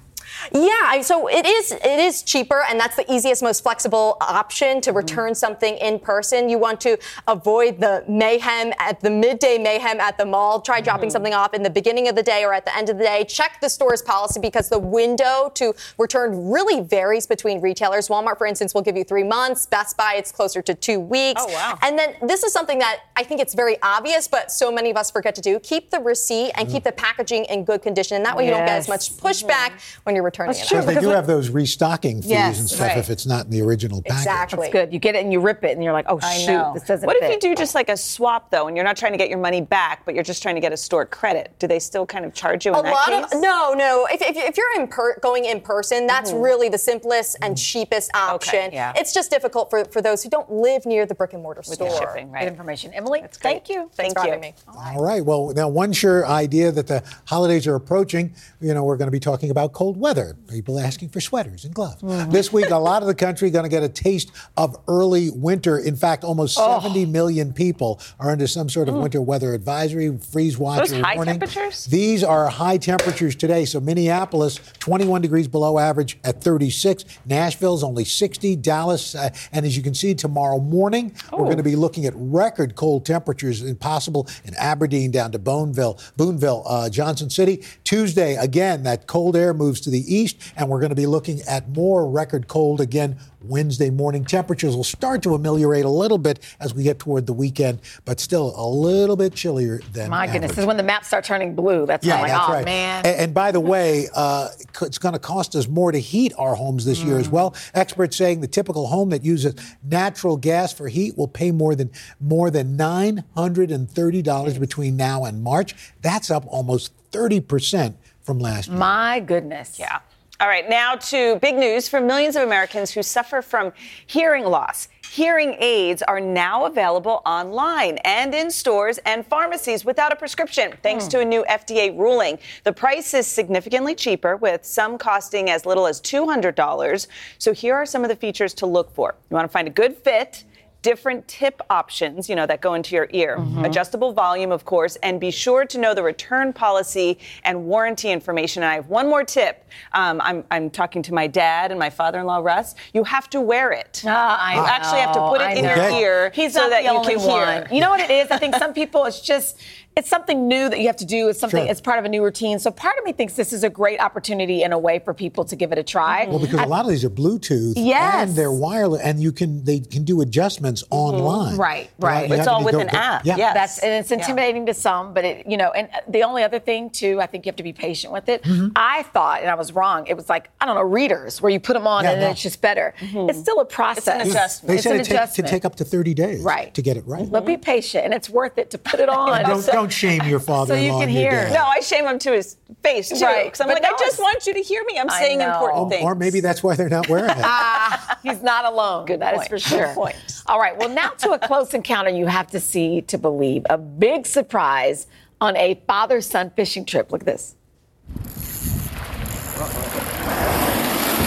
Yeah, 0.52 1.00
so 1.02 1.28
it 1.28 1.46
is 1.46 1.72
it 1.72 1.98
is 2.00 2.22
cheaper, 2.22 2.62
and 2.68 2.78
that's 2.78 2.96
the 2.96 3.10
easiest, 3.12 3.42
most 3.42 3.62
flexible 3.62 4.16
option 4.20 4.80
to 4.80 4.90
mm-hmm. 4.90 4.96
return 4.96 5.30
mm-hmm. 5.30 5.34
something 5.34 5.76
in 5.76 5.98
person. 5.98 6.48
You 6.48 6.58
want 6.58 6.80
to 6.82 6.98
avoid 7.28 7.80
the 7.80 8.04
mayhem 8.08 8.72
at 8.78 9.00
the 9.00 9.10
midday 9.10 9.58
mayhem 9.58 10.00
at 10.00 10.18
the 10.18 10.26
mall. 10.26 10.60
Try 10.60 10.78
mm-hmm. 10.78 10.84
dropping 10.84 11.10
something 11.10 11.34
off 11.34 11.54
in 11.54 11.62
the 11.62 11.70
beginning 11.70 12.08
of 12.08 12.16
the 12.16 12.22
day 12.22 12.44
or 12.44 12.52
at 12.52 12.64
the 12.64 12.76
end 12.76 12.88
of 12.88 12.98
the 12.98 13.04
day. 13.04 13.24
Check 13.24 13.58
the 13.60 13.68
store's 13.68 14.02
policy 14.02 14.40
because 14.40 14.68
the 14.68 14.78
window 14.78 15.50
to 15.54 15.74
return 15.98 16.50
really 16.50 16.80
varies 16.80 17.26
between 17.26 17.60
retailers. 17.60 18.08
Walmart, 18.08 18.38
for 18.38 18.46
instance, 18.46 18.74
will 18.74 18.82
give 18.82 18.96
you 18.96 19.04
three 19.04 19.24
months. 19.24 19.66
Best 19.66 19.96
Buy, 19.96 20.14
it's 20.16 20.32
closer 20.32 20.62
to 20.62 20.74
two 20.74 21.00
weeks. 21.00 21.42
Oh 21.44 21.52
wow! 21.52 21.78
And 21.82 21.98
then 21.98 22.14
this 22.22 22.42
is 22.42 22.52
something 22.52 22.78
that 22.78 23.00
I 23.16 23.22
think 23.22 23.40
it's 23.40 23.54
very 23.54 23.76
obvious, 23.82 24.28
but 24.28 24.50
so 24.50 24.72
many 24.72 24.90
of 24.90 24.96
us 24.96 25.10
forget 25.10 25.34
to 25.36 25.40
do. 25.40 25.58
Keep 25.60 25.90
the 25.90 26.00
receipt 26.00 26.52
and 26.56 26.66
mm-hmm. 26.66 26.76
keep 26.76 26.84
the 26.84 26.92
packaging 26.92 27.44
in 27.46 27.64
good 27.64 27.82
condition, 27.82 28.16
and 28.16 28.24
that 28.24 28.36
way 28.36 28.44
yes. 28.44 28.50
you 28.50 28.56
don't 28.56 28.66
get 28.66 28.78
as 28.78 28.88
much 28.88 29.12
pushback 29.16 29.70
mm-hmm. 29.70 30.00
when 30.04 30.14
you're 30.14 30.24
returning 30.30 30.52
That's 30.52 30.64
it. 30.64 30.68
True, 30.68 30.80
because 30.80 30.94
they 30.94 31.00
do 31.00 31.08
have 31.08 31.26
those 31.26 31.50
restocking 31.50 32.22
fees 32.22 32.30
yes, 32.30 32.58
and 32.60 32.68
stuff 32.68 32.88
right. 32.88 32.98
if 32.98 33.10
it's 33.10 33.26
not 33.26 33.46
in 33.46 33.50
the 33.50 33.62
original 33.62 34.02
package. 34.02 34.18
Exactly. 34.18 34.58
That's 34.60 34.72
good. 34.72 34.92
You 34.92 34.98
get 34.98 35.14
it 35.14 35.24
and 35.24 35.32
you 35.32 35.40
rip 35.40 35.64
it 35.64 35.72
and 35.72 35.82
you're 35.82 35.92
like, 35.92 36.06
oh 36.08 36.18
shoot, 36.20 36.74
this 36.74 36.84
doesn't 36.84 37.00
fit." 37.00 37.06
What 37.06 37.18
fit. 37.18 37.30
if 37.30 37.32
you 37.32 37.50
do 37.50 37.54
just 37.54 37.74
like 37.74 37.88
a 37.88 37.96
swap 37.96 38.50
though 38.50 38.68
and 38.68 38.76
you're 38.76 38.84
not 38.84 38.96
trying 38.96 39.12
to 39.12 39.18
get 39.18 39.28
your 39.28 39.38
money 39.38 39.60
back, 39.60 40.04
but 40.04 40.14
you're 40.14 40.24
just 40.24 40.42
trying 40.42 40.54
to 40.54 40.60
get 40.60 40.72
a 40.72 40.76
store 40.76 41.06
credit? 41.06 41.54
Do 41.58 41.66
they 41.66 41.78
still 41.78 42.06
kind 42.06 42.24
of 42.24 42.32
charge 42.32 42.64
you 42.64 42.72
in 42.72 42.78
a 42.78 42.82
that 42.82 42.92
lot 42.92 43.06
case? 43.06 43.34
Of, 43.34 43.40
no, 43.40 43.74
no. 43.74 44.06
If, 44.10 44.22
if, 44.22 44.36
if 44.36 44.56
you're 44.56 44.80
in 44.80 44.88
per, 44.88 45.18
going 45.20 45.44
in 45.44 45.60
person, 45.60 46.06
that's 46.06 46.30
mm-hmm. 46.30 46.40
really 46.40 46.68
the 46.68 46.78
simplest 46.78 47.36
and 47.42 47.54
mm-hmm. 47.54 47.62
cheapest 47.62 48.10
option. 48.14 48.66
Okay, 48.66 48.74
yeah. 48.74 48.92
It's 48.96 49.12
just 49.12 49.30
difficult 49.30 49.70
for, 49.70 49.84
for 49.86 50.00
those 50.00 50.22
who 50.22 50.30
don't 50.30 50.50
live 50.50 50.86
near 50.86 51.06
the 51.06 51.14
brick 51.14 51.32
and 51.32 51.42
mortar 51.42 51.60
With 51.60 51.74
store. 51.74 51.90
shipping, 51.98 52.30
right. 52.30 52.40
Good 52.40 52.48
information. 52.48 52.92
Emilie, 52.94 53.24
thank 53.32 53.68
you. 53.68 53.90
Thank 53.94 54.14
Thanks 54.14 54.24
you. 54.24 54.32
for 54.32 54.38
me. 54.38 54.54
All 54.68 55.02
right. 55.02 55.24
Well, 55.24 55.52
now 55.54 55.68
one 55.68 55.92
sure 55.92 56.26
idea 56.26 56.72
that 56.72 56.86
the 56.86 57.02
holidays 57.26 57.66
are 57.66 57.74
approaching, 57.74 58.34
you 58.60 58.74
know, 58.74 58.84
we're 58.84 58.96
going 58.96 59.08
to 59.08 59.12
be 59.12 59.20
talking 59.20 59.50
about 59.50 59.72
cold 59.72 59.96
weather. 59.96 60.19
People 60.48 60.78
asking 60.78 61.08
for 61.10 61.20
sweaters 61.20 61.64
and 61.64 61.74
gloves. 61.74 62.02
Mm-hmm. 62.02 62.30
This 62.30 62.52
week, 62.52 62.70
a 62.70 62.76
lot 62.76 63.02
of 63.02 63.08
the 63.08 63.14
country 63.14 63.50
going 63.50 63.64
to 63.64 63.68
get 63.68 63.82
a 63.82 63.88
taste 63.88 64.32
of 64.56 64.76
early 64.88 65.30
winter. 65.30 65.78
In 65.78 65.96
fact, 65.96 66.24
almost 66.24 66.58
oh. 66.60 66.80
70 66.80 67.06
million 67.06 67.52
people 67.52 68.00
are 68.18 68.30
under 68.30 68.46
some 68.46 68.68
sort 68.68 68.88
of 68.88 68.94
mm. 68.94 69.02
winter 69.02 69.20
weather 69.20 69.54
advisory, 69.54 70.16
freeze 70.18 70.58
watch 70.58 70.88
Those 70.88 71.00
high 71.00 71.16
temperatures? 71.24 71.86
These 71.86 72.24
are 72.24 72.48
high 72.48 72.76
temperatures 72.76 73.36
today. 73.36 73.64
So 73.64 73.80
Minneapolis, 73.80 74.60
21 74.78 75.22
degrees 75.22 75.48
below 75.48 75.78
average 75.78 76.18
at 76.24 76.42
36. 76.42 77.04
Nashville's 77.26 77.82
only 77.82 78.04
60. 78.04 78.56
Dallas, 78.56 79.14
uh, 79.14 79.30
and 79.52 79.64
as 79.64 79.76
you 79.76 79.82
can 79.82 79.94
see, 79.94 80.14
tomorrow 80.14 80.58
morning 80.58 81.14
oh. 81.32 81.38
we're 81.38 81.44
going 81.44 81.56
to 81.56 81.62
be 81.62 81.76
looking 81.76 82.06
at 82.06 82.12
record 82.16 82.74
cold 82.74 83.06
temperatures, 83.06 83.62
impossible 83.62 84.28
in 84.44 84.54
Aberdeen 84.56 85.10
down 85.10 85.32
to 85.32 85.38
Boonville, 85.38 85.98
Boonville, 86.16 86.64
uh, 86.66 86.88
Johnson 86.90 87.30
City. 87.30 87.64
Tuesday, 87.84 88.36
again, 88.36 88.82
that 88.84 89.06
cold 89.06 89.36
air 89.36 89.54
moves 89.54 89.80
to 89.80 89.90
the 89.90 90.09
east, 90.10 90.36
and 90.56 90.68
we're 90.68 90.80
going 90.80 90.90
to 90.90 90.96
be 90.96 91.06
looking 91.06 91.40
at 91.42 91.68
more 91.70 92.08
record 92.08 92.48
cold 92.48 92.80
again 92.80 93.18
Wednesday 93.42 93.90
morning. 93.90 94.24
Temperatures 94.24 94.76
will 94.76 94.84
start 94.84 95.22
to 95.22 95.34
ameliorate 95.34 95.84
a 95.84 95.90
little 95.90 96.18
bit 96.18 96.40
as 96.60 96.74
we 96.74 96.82
get 96.82 96.98
toward 96.98 97.26
the 97.26 97.32
weekend, 97.32 97.80
but 98.04 98.20
still 98.20 98.52
a 98.56 98.68
little 98.68 99.16
bit 99.16 99.34
chillier 99.34 99.80
than. 99.92 100.10
My 100.10 100.24
average. 100.24 100.32
goodness, 100.32 100.50
this 100.52 100.58
is 100.58 100.66
when 100.66 100.76
the 100.76 100.82
maps 100.82 101.06
start 101.06 101.24
turning 101.24 101.54
blue. 101.54 101.86
That's 101.86 102.06
yeah, 102.06 102.20
like, 102.20 102.30
that's 102.30 102.48
oh 102.48 102.52
right. 102.52 102.64
man. 102.64 103.06
And, 103.06 103.16
and, 103.20 103.34
by 103.34 103.52
the 103.52 103.60
way, 103.60 104.08
uh, 104.14 104.48
it's 104.82 104.98
going 104.98 105.14
to 105.14 105.18
cost 105.18 105.54
us 105.56 105.68
more 105.68 105.92
to 105.92 105.98
heat 105.98 106.32
our 106.36 106.54
homes 106.54 106.84
this 106.84 107.00
mm. 107.00 107.06
year 107.06 107.18
as 107.18 107.28
mm. 107.28 107.32
well. 107.32 107.54
Experts 107.74 108.16
saying 108.16 108.40
the 108.40 108.48
typical 108.48 108.86
home 108.86 109.10
that 109.10 109.24
uses 109.24 109.54
natural 109.82 110.36
gas 110.36 110.72
for 110.72 110.88
heat 110.88 111.16
will 111.16 111.28
pay 111.28 111.50
more 111.50 111.74
than 111.74 111.90
more 112.20 112.50
than 112.50 112.76
nine 112.76 113.24
hundred 113.34 113.70
and 113.70 113.90
thirty 113.90 114.22
dollars 114.22 114.58
between 114.58 114.96
now 114.96 115.24
and 115.24 115.42
March. 115.42 115.74
That's 116.02 116.30
up 116.30 116.44
almost 116.46 116.92
thirty 117.10 117.40
percent 117.40 117.96
from 118.22 118.38
last 118.38 118.68
year. 118.68 118.76
My 118.76 119.20
goodness. 119.20 119.78
Yeah. 119.78 120.00
All 120.40 120.48
right, 120.48 120.70
now 120.70 120.94
to 120.94 121.36
big 121.36 121.56
news 121.56 121.86
for 121.86 122.00
millions 122.00 122.34
of 122.34 122.42
Americans 122.42 122.90
who 122.90 123.02
suffer 123.02 123.42
from 123.42 123.74
hearing 124.06 124.44
loss. 124.44 124.88
Hearing 125.10 125.54
aids 125.58 126.00
are 126.00 126.18
now 126.18 126.64
available 126.64 127.20
online 127.26 127.98
and 128.06 128.34
in 128.34 128.50
stores 128.50 128.96
and 129.04 129.26
pharmacies 129.26 129.84
without 129.84 130.12
a 130.12 130.16
prescription, 130.16 130.72
thanks 130.82 131.04
mm. 131.04 131.10
to 131.10 131.20
a 131.20 131.24
new 131.26 131.44
FDA 131.50 131.94
ruling. 131.94 132.38
The 132.64 132.72
price 132.72 133.12
is 133.12 133.26
significantly 133.26 133.94
cheaper, 133.94 134.36
with 134.36 134.64
some 134.64 134.96
costing 134.96 135.50
as 135.50 135.66
little 135.66 135.86
as 135.86 136.00
$200. 136.00 137.06
So 137.36 137.52
here 137.52 137.74
are 137.74 137.84
some 137.84 138.02
of 138.02 138.08
the 138.08 138.16
features 138.16 138.54
to 138.54 138.66
look 138.66 138.94
for. 138.94 139.16
You 139.30 139.34
want 139.34 139.44
to 139.44 139.52
find 139.52 139.68
a 139.68 139.72
good 139.72 139.94
fit 139.94 140.44
different 140.82 141.26
tip 141.28 141.60
options, 141.70 142.28
you 142.28 142.36
know, 142.36 142.46
that 142.46 142.60
go 142.60 142.74
into 142.74 142.94
your 142.94 143.08
ear. 143.10 143.36
Mm-hmm. 143.38 143.64
Adjustable 143.64 144.12
volume, 144.12 144.50
of 144.52 144.64
course, 144.64 144.96
and 144.96 145.20
be 145.20 145.30
sure 145.30 145.64
to 145.66 145.78
know 145.78 145.94
the 145.94 146.02
return 146.02 146.52
policy 146.52 147.18
and 147.44 147.64
warranty 147.64 148.10
information. 148.10 148.62
And 148.62 148.70
I 148.70 148.74
have 148.74 148.88
one 148.88 149.08
more 149.08 149.24
tip. 149.24 149.68
Um, 149.92 150.20
I'm, 150.22 150.44
I'm 150.50 150.70
talking 150.70 151.02
to 151.02 151.14
my 151.14 151.26
dad 151.26 151.70
and 151.70 151.78
my 151.78 151.90
father-in-law, 151.90 152.38
Russ. 152.38 152.74
You 152.92 153.04
have 153.04 153.28
to 153.30 153.40
wear 153.40 153.72
it. 153.72 154.02
Uh, 154.04 154.10
I 154.10 154.54
you 154.54 154.60
know. 154.60 154.66
actually 154.66 155.00
have 155.00 155.12
to 155.12 155.28
put 155.28 155.40
it 155.40 155.44
I 155.44 155.52
in 155.54 155.64
know. 155.64 155.74
your 155.74 156.00
ear 156.00 156.30
He's 156.34 156.54
so 156.54 156.68
that 156.70 156.82
you 156.84 156.90
can 157.04 157.18
one. 157.26 157.46
hear. 157.46 157.68
You 157.70 157.80
know 157.80 157.90
what 157.90 158.00
it 158.00 158.10
is? 158.10 158.30
I 158.30 158.38
think 158.38 158.54
some 158.56 158.72
people, 158.72 159.04
it's 159.04 159.20
just 159.20 159.60
it's 159.96 160.08
something 160.08 160.46
new 160.46 160.68
that 160.68 160.78
you 160.78 160.86
have 160.86 160.96
to 160.96 161.04
do. 161.04 161.28
It's 161.28 161.40
something. 161.40 161.64
Sure. 161.64 161.70
It's 161.70 161.80
part 161.80 161.98
of 161.98 162.04
a 162.04 162.08
new 162.08 162.22
routine. 162.22 162.58
So 162.58 162.70
part 162.70 162.96
of 162.96 163.04
me 163.04 163.12
thinks 163.12 163.34
this 163.34 163.52
is 163.52 163.64
a 163.64 163.70
great 163.70 164.00
opportunity 164.00 164.62
in 164.62 164.72
a 164.72 164.78
way 164.78 165.00
for 165.00 165.12
people 165.12 165.44
to 165.44 165.56
give 165.56 165.72
it 165.72 165.78
a 165.78 165.82
try. 165.82 166.26
Well, 166.26 166.38
because 166.38 166.60
I, 166.60 166.64
a 166.64 166.68
lot 166.68 166.84
of 166.84 166.90
these 166.90 167.04
are 167.04 167.10
Bluetooth 167.10 167.74
yes. 167.76 168.28
and 168.28 168.36
they're 168.36 168.52
wireless, 168.52 169.02
and 169.02 169.20
you 169.20 169.32
can 169.32 169.64
they 169.64 169.80
can 169.80 170.04
do 170.04 170.20
adjustments 170.20 170.84
mm-hmm. 170.84 170.94
online. 170.94 171.56
Right, 171.56 171.90
right. 171.98 172.30
It's 172.30 172.46
all 172.46 172.64
with 172.64 172.76
an 172.76 172.86
go, 172.86 172.96
app. 172.96 173.26
Yeah, 173.26 173.36
yes. 173.36 173.54
that's 173.54 173.78
and 173.80 173.92
it's 173.92 174.10
intimidating 174.12 174.62
yeah. 174.62 174.72
to 174.72 174.74
some, 174.74 175.12
but 175.12 175.24
it 175.24 175.46
you 175.46 175.56
know. 175.56 175.70
And 175.72 175.88
the 176.08 176.22
only 176.22 176.44
other 176.44 176.60
thing 176.60 176.90
too, 176.90 177.20
I 177.20 177.26
think 177.26 177.44
you 177.44 177.50
have 177.50 177.56
to 177.56 177.62
be 177.62 177.72
patient 177.72 178.12
with 178.12 178.28
it. 178.28 178.42
Mm-hmm. 178.42 178.68
I 178.76 179.02
thought, 179.02 179.40
and 179.40 179.50
I 179.50 179.54
was 179.54 179.72
wrong. 179.72 180.06
It 180.06 180.14
was 180.14 180.28
like 180.28 180.50
I 180.60 180.66
don't 180.66 180.76
know 180.76 180.82
readers 180.82 181.42
where 181.42 181.50
you 181.50 181.58
put 181.58 181.74
them 181.74 181.86
on 181.86 182.04
yeah, 182.04 182.12
and 182.12 182.20
no. 182.20 182.30
it's 182.30 182.42
just 182.42 182.62
better. 182.62 182.94
Mm-hmm. 183.00 183.30
It's 183.30 183.40
still 183.40 183.60
a 183.60 183.64
process. 183.64 184.06
It's 184.06 184.08
an 184.08 184.30
adjustment. 184.30 184.68
They 184.68 184.74
it's 184.74 184.82
said 184.84 184.94
an 184.94 185.00
it 185.00 185.04
take, 185.04 185.34
can 185.34 185.44
take 185.46 185.64
up 185.64 185.76
to 185.76 185.84
30 185.84 186.14
days 186.14 186.42
right. 186.42 186.72
to 186.74 186.82
get 186.82 186.96
it 186.96 187.06
right. 187.06 187.30
But 187.30 187.44
be 187.44 187.56
patient, 187.56 188.04
and 188.04 188.14
it's 188.14 188.30
worth 188.30 188.56
it 188.56 188.70
to 188.70 188.78
put 188.78 189.00
it 189.00 189.08
on. 189.08 189.44
Don't, 189.80 189.84
don't 189.84 189.92
shame 189.92 190.22
your 190.28 190.40
father 190.40 190.74
so 190.76 190.80
you 190.80 190.92
can 190.92 191.08
hear. 191.08 191.50
No, 191.50 191.64
I 191.64 191.80
shame 191.80 192.06
him 192.06 192.18
to 192.20 192.32
his 192.32 192.56
face 192.82 193.08
too. 193.08 193.24
Right. 193.24 193.46
Because 193.46 193.60
I'm 193.60 193.68
but 193.68 193.74
like, 193.74 193.82
no, 193.82 193.94
I 193.94 193.98
just 193.98 194.18
want 194.18 194.46
you 194.46 194.54
to 194.54 194.60
hear 194.60 194.84
me. 194.84 194.98
I'm 194.98 195.08
saying 195.10 195.40
important 195.40 195.90
things. 195.90 196.04
Or 196.04 196.14
maybe 196.14 196.40
that's 196.40 196.62
why 196.62 196.76
they're 196.76 196.88
not 196.88 197.08
wearing 197.08 197.30
it. 197.30 197.36
Ah, 197.38 198.18
he's 198.22 198.42
not 198.42 198.64
alone. 198.64 199.06
Good 199.06 199.20
that 199.20 199.34
point. 199.34 199.42
is 199.42 199.48
for 199.48 199.58
sure. 199.58 199.86
Good 199.86 199.94
point. 199.94 200.42
All 200.46 200.58
right. 200.58 200.76
Well, 200.76 200.88
now 200.88 201.10
to 201.10 201.32
a 201.32 201.38
close 201.38 201.74
encounter 201.74 202.10
you 202.10 202.26
have 202.26 202.48
to 202.48 202.60
see 202.60 203.02
to 203.02 203.18
believe. 203.18 203.64
A 203.70 203.78
big 203.78 204.26
surprise 204.26 205.06
on 205.40 205.56
a 205.56 205.80
father-son 205.86 206.52
fishing 206.54 206.84
trip. 206.84 207.10
Look 207.12 207.22
at 207.22 207.26
this. 207.26 207.56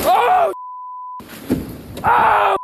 Oh! 0.06 0.54
Oh! 2.06 2.56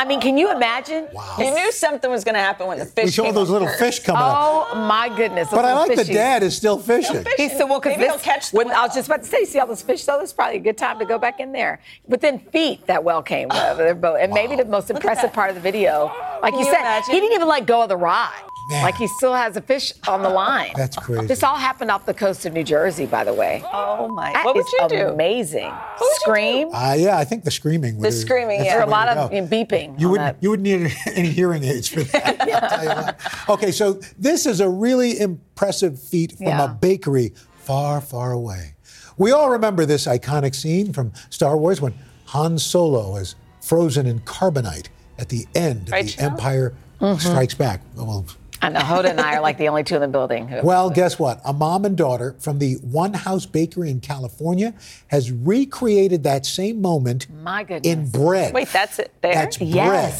I 0.00 0.06
mean, 0.06 0.18
can 0.18 0.38
you 0.38 0.50
imagine? 0.50 1.08
Wow. 1.12 1.36
You 1.38 1.52
knew 1.52 1.70
something 1.72 2.10
was 2.10 2.24
going 2.24 2.34
to 2.34 2.40
happen 2.40 2.66
when 2.66 2.78
the 2.78 2.86
fish. 2.86 3.04
We 3.04 3.10
saw 3.10 3.32
those 3.32 3.50
little 3.50 3.68
fish 3.68 3.98
coming 4.00 4.22
oh, 4.22 4.62
up. 4.62 4.68
Oh 4.72 4.86
my 4.86 5.14
goodness! 5.14 5.48
But 5.50 5.66
I 5.66 5.74
like 5.74 5.90
fishies. 5.90 6.06
the 6.06 6.14
dad 6.14 6.42
is 6.42 6.56
still 6.56 6.78
fishing. 6.78 7.16
Still 7.16 7.22
fishing. 7.22 7.36
He's 7.36 7.52
still 7.52 7.68
well 7.68 7.80
because 7.80 7.98
he'll 7.98 8.18
catch. 8.18 8.50
The 8.50 8.56
when, 8.56 8.70
I 8.70 8.86
was 8.86 8.94
just 8.94 9.08
about 9.08 9.24
to 9.24 9.28
say, 9.28 9.44
see 9.44 9.58
all 9.58 9.66
those 9.66 9.82
fish. 9.82 10.02
So 10.02 10.18
this 10.18 10.30
is 10.30 10.32
probably 10.32 10.56
a 10.56 10.60
good 10.60 10.78
time 10.78 10.98
to 11.00 11.04
go 11.04 11.18
back 11.18 11.38
in 11.38 11.52
there. 11.52 11.82
Within 12.06 12.38
feet, 12.38 12.86
that 12.86 13.04
well 13.04 13.22
came. 13.22 13.48
Uh, 13.50 13.74
their 13.74 13.94
boat, 13.94 14.16
and 14.22 14.32
wow. 14.32 14.36
maybe 14.36 14.56
the 14.56 14.64
most 14.64 14.88
impressive 14.88 15.34
part 15.34 15.50
of 15.50 15.54
the 15.54 15.60
video, 15.60 16.06
like 16.40 16.52
Can 16.52 16.60
you, 16.60 16.60
you 16.60 16.72
said, 16.72 16.80
imagine? 16.80 17.14
he 17.14 17.20
didn't 17.20 17.34
even 17.34 17.48
let 17.48 17.66
go 17.66 17.82
of 17.82 17.90
the 17.90 17.98
rod. 17.98 18.32
Man. 18.70 18.82
Like 18.84 18.94
he 18.96 19.06
still 19.08 19.34
has 19.34 19.56
a 19.56 19.60
fish 19.60 19.92
on 20.08 20.22
the 20.22 20.28
line. 20.28 20.72
That's 20.76 20.96
crazy. 20.96 21.26
This 21.26 21.42
all 21.42 21.56
happened 21.56 21.90
off 21.90 22.06
the 22.06 22.14
coast 22.14 22.46
of 22.46 22.52
New 22.52 22.62
Jersey, 22.64 23.04
by 23.06 23.24
the 23.24 23.34
way. 23.34 23.62
Oh 23.72 24.08
my! 24.08 24.32
That 24.32 24.44
what 24.44 24.54
would 24.56 24.66
you 24.72 24.88
do? 24.88 25.08
Amazing. 25.08 25.72
would 26.00 26.12
Scream. 26.14 26.68
Uh, 26.72 26.94
yeah, 26.96 27.18
I 27.18 27.24
think 27.24 27.44
the 27.44 27.50
screaming. 27.50 28.00
The 28.00 28.12
screaming. 28.12 28.64
Yeah, 28.64 28.74
there 28.78 28.82
a 28.82 28.90
lot 28.90 29.08
of 29.08 29.32
know, 29.32 29.46
beeping. 29.48 29.98
You 30.00 30.08
wouldn't. 30.10 30.36
You 30.40 30.50
wouldn't 30.50 30.64
need 30.64 30.92
any 31.14 31.28
hearing 31.30 31.64
aids 31.64 31.88
for 31.88 32.02
that. 32.04 32.46
yeah. 32.48 33.14
Okay, 33.52 33.72
so 33.72 33.94
this 34.18 34.46
is 34.46 34.60
a 34.60 34.68
really 34.68 35.18
impressive 35.20 36.00
feat 36.00 36.32
from 36.36 36.46
Yeah. 36.46 36.64
a 36.64 36.68
bakery 36.68 37.32
far, 37.58 38.00
far 38.00 38.32
away. 38.32 38.74
We 39.18 39.32
all 39.32 39.50
remember 39.50 39.84
this 39.84 40.06
iconic 40.06 40.54
scene 40.54 40.92
from 40.92 41.12
Star 41.28 41.56
Wars 41.56 41.80
when 41.80 41.94
Han 42.26 42.58
Solo 42.58 43.16
is 43.16 43.34
frozen 43.60 44.06
in 44.06 44.20
carbonite 44.20 44.86
at 45.18 45.28
the 45.28 45.46
end 45.54 45.88
of 45.88 45.92
Right, 45.92 46.06
the 46.06 46.22
Empire 46.22 46.74
Mm-hmm. 47.00 47.18
Strikes 47.18 47.54
Back. 47.54 47.80
Well, 47.96 48.26
I 48.62 48.68
know 48.68 48.80
Hoda 48.80 49.06
and 49.10 49.20
I 49.20 49.36
are 49.36 49.40
like 49.40 49.56
the 49.58 49.68
only 49.68 49.84
two 49.84 49.94
in 49.94 50.00
the 50.02 50.08
building. 50.08 50.46
Who, 50.48 50.62
Well, 50.62 50.90
guess 50.90 51.18
what? 51.18 51.40
A 51.44 51.52
mom 51.52 51.84
and 51.84 51.96
daughter 51.96 52.36
from 52.40 52.58
the 52.58 52.74
One 52.74 53.14
House 53.14 53.46
Bakery 53.46 53.90
in 53.90 54.00
California 54.00 54.74
has 55.08 55.32
recreated 55.32 56.24
that 56.24 56.44
same 56.44 56.80
moment 56.82 57.28
My 57.42 57.64
goodness. 57.64 57.90
in 57.90 58.10
bread. 58.10 58.52
Wait, 58.52 58.68
that's 58.68 58.98
it 58.98 59.12
there. 59.22 59.34
That's 59.34 59.56
bread. 59.56 60.14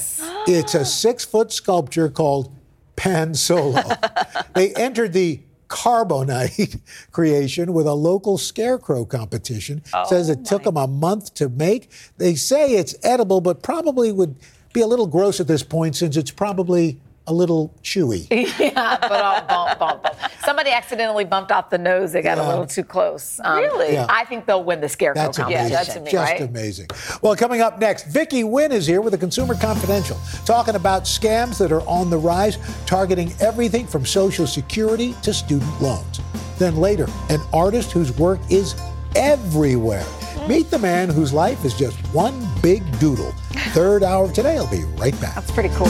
It's 0.46 0.74
a 0.74 0.84
six 0.84 1.24
foot 1.24 1.52
sculpture 1.52 2.08
called 2.08 2.54
Pan 2.96 3.34
Solo. 3.34 3.82
they 4.54 4.74
entered 4.74 5.12
the 5.12 5.40
carbonite 5.68 6.80
creation 7.12 7.72
with 7.72 7.86
a 7.86 7.94
local 7.94 8.38
scarecrow 8.38 9.04
competition. 9.04 9.82
Oh 9.94 10.04
Says 10.04 10.28
it 10.28 10.44
took 10.44 10.64
them 10.64 10.76
a 10.76 10.86
month 10.86 11.34
to 11.34 11.48
make. 11.48 11.90
They 12.16 12.34
say 12.34 12.72
it's 12.72 12.94
edible, 13.02 13.40
but 13.40 13.62
probably 13.62 14.12
would 14.12 14.36
be 14.72 14.80
a 14.80 14.86
little 14.86 15.06
gross 15.06 15.40
at 15.40 15.46
this 15.46 15.62
point 15.62 15.96
since 15.96 16.16
it's 16.16 16.30
probably 16.30 17.00
a 17.30 17.32
little 17.32 17.72
chewy. 17.82 18.26
yeah, 18.58 18.98
but 19.00 19.12
uh, 19.12 19.46
bump, 19.46 19.78
bump, 19.78 20.02
bump. 20.02 20.16
Somebody 20.44 20.70
accidentally 20.70 21.24
bumped 21.24 21.52
off 21.52 21.70
the 21.70 21.78
nose. 21.78 22.12
They 22.12 22.22
got 22.22 22.38
a 22.38 22.46
little 22.46 22.66
too 22.66 22.82
close. 22.84 23.40
Um, 23.44 23.58
Really? 23.60 23.92
Yeah. 23.94 24.06
I 24.08 24.24
think 24.24 24.46
they'll 24.46 24.64
win 24.64 24.80
the 24.80 24.88
scarecrow 24.88 25.22
That's 25.22 25.38
competition. 25.38 25.66
amazing. 25.66 25.76
that's 25.76 25.94
to 25.94 26.00
me, 26.00 26.10
Just 26.10 26.32
right? 26.32 26.40
amazing. 26.40 26.86
Well, 27.22 27.36
coming 27.36 27.60
up 27.60 27.78
next, 27.78 28.06
Vicky 28.08 28.42
Nguyen 28.42 28.70
is 28.72 28.86
here 28.86 29.00
with 29.00 29.14
a 29.14 29.18
Consumer 29.18 29.54
Confidential, 29.54 30.18
talking 30.44 30.74
about 30.74 31.04
scams 31.04 31.56
that 31.58 31.70
are 31.72 31.82
on 31.82 32.10
the 32.10 32.18
rise, 32.18 32.58
targeting 32.86 33.32
everything 33.40 33.86
from 33.86 34.04
Social 34.04 34.46
Security 34.46 35.14
to 35.22 35.32
student 35.32 35.80
loans. 35.80 36.20
Then 36.58 36.76
later, 36.76 37.06
an 37.28 37.40
artist 37.52 37.92
whose 37.92 38.12
work 38.18 38.40
is 38.50 38.74
everywhere. 39.14 40.04
Meet 40.48 40.70
the 40.70 40.78
man 40.78 41.08
whose 41.10 41.32
life 41.32 41.64
is 41.64 41.74
just 41.74 41.96
one 42.14 42.34
big 42.62 42.82
doodle. 42.98 43.32
Third 43.72 44.02
hour 44.02 44.24
of 44.24 44.32
today. 44.32 44.56
I'll 44.56 44.70
be 44.70 44.84
right 44.96 45.18
back. 45.20 45.34
That's 45.36 45.50
pretty 45.50 45.68
cool. 45.74 45.86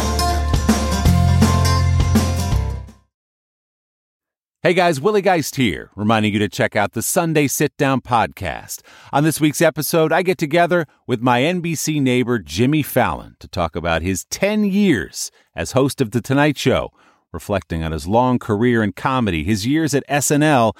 Hey 4.62 4.74
guys, 4.74 5.00
Willie 5.00 5.22
Geist 5.22 5.56
here, 5.56 5.88
reminding 5.96 6.34
you 6.34 6.38
to 6.40 6.48
check 6.50 6.76
out 6.76 6.92
the 6.92 7.00
Sunday 7.00 7.46
Sit 7.46 7.74
Down 7.78 8.02
podcast. 8.02 8.82
On 9.10 9.24
this 9.24 9.40
week's 9.40 9.62
episode, 9.62 10.12
I 10.12 10.20
get 10.20 10.36
together 10.36 10.84
with 11.06 11.22
my 11.22 11.40
NBC 11.40 11.98
neighbor 12.02 12.38
Jimmy 12.38 12.82
Fallon 12.82 13.36
to 13.40 13.48
talk 13.48 13.74
about 13.74 14.02
his 14.02 14.26
10 14.26 14.64
years 14.64 15.30
as 15.56 15.72
host 15.72 16.02
of 16.02 16.10
The 16.10 16.20
Tonight 16.20 16.58
Show, 16.58 16.90
reflecting 17.32 17.82
on 17.82 17.92
his 17.92 18.06
long 18.06 18.38
career 18.38 18.82
in 18.82 18.92
comedy, 18.92 19.44
his 19.44 19.66
years 19.66 19.94
at 19.94 20.06
SNL, 20.10 20.76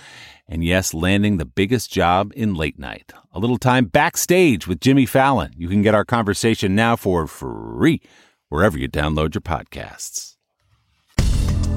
and 0.47 0.63
yes, 0.63 0.93
landing 0.93 1.39
the 1.39 1.47
biggest 1.47 1.91
job 1.91 2.35
in 2.37 2.53
late 2.53 2.79
night. 2.79 3.15
A 3.33 3.39
little 3.39 3.57
time 3.57 3.87
backstage 3.87 4.69
with 4.69 4.81
Jimmy 4.81 5.07
Fallon. 5.07 5.55
You 5.57 5.69
can 5.71 5.81
get 5.81 5.95
our 5.95 6.05
conversation 6.05 6.75
now 6.75 6.97
for 6.97 7.27
free 7.27 8.03
wherever 8.51 8.77
you 8.77 8.91
download 8.91 9.33
your 9.35 9.41
podcasts. 9.41 10.30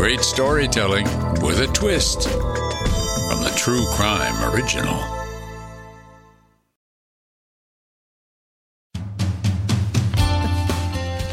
Great 0.00 0.22
storytelling 0.22 1.04
with 1.42 1.60
a 1.60 1.66
twist 1.74 2.22
from 2.30 3.42
the 3.42 3.52
True 3.54 3.84
Crime 3.92 4.50
Original. 4.50 5.19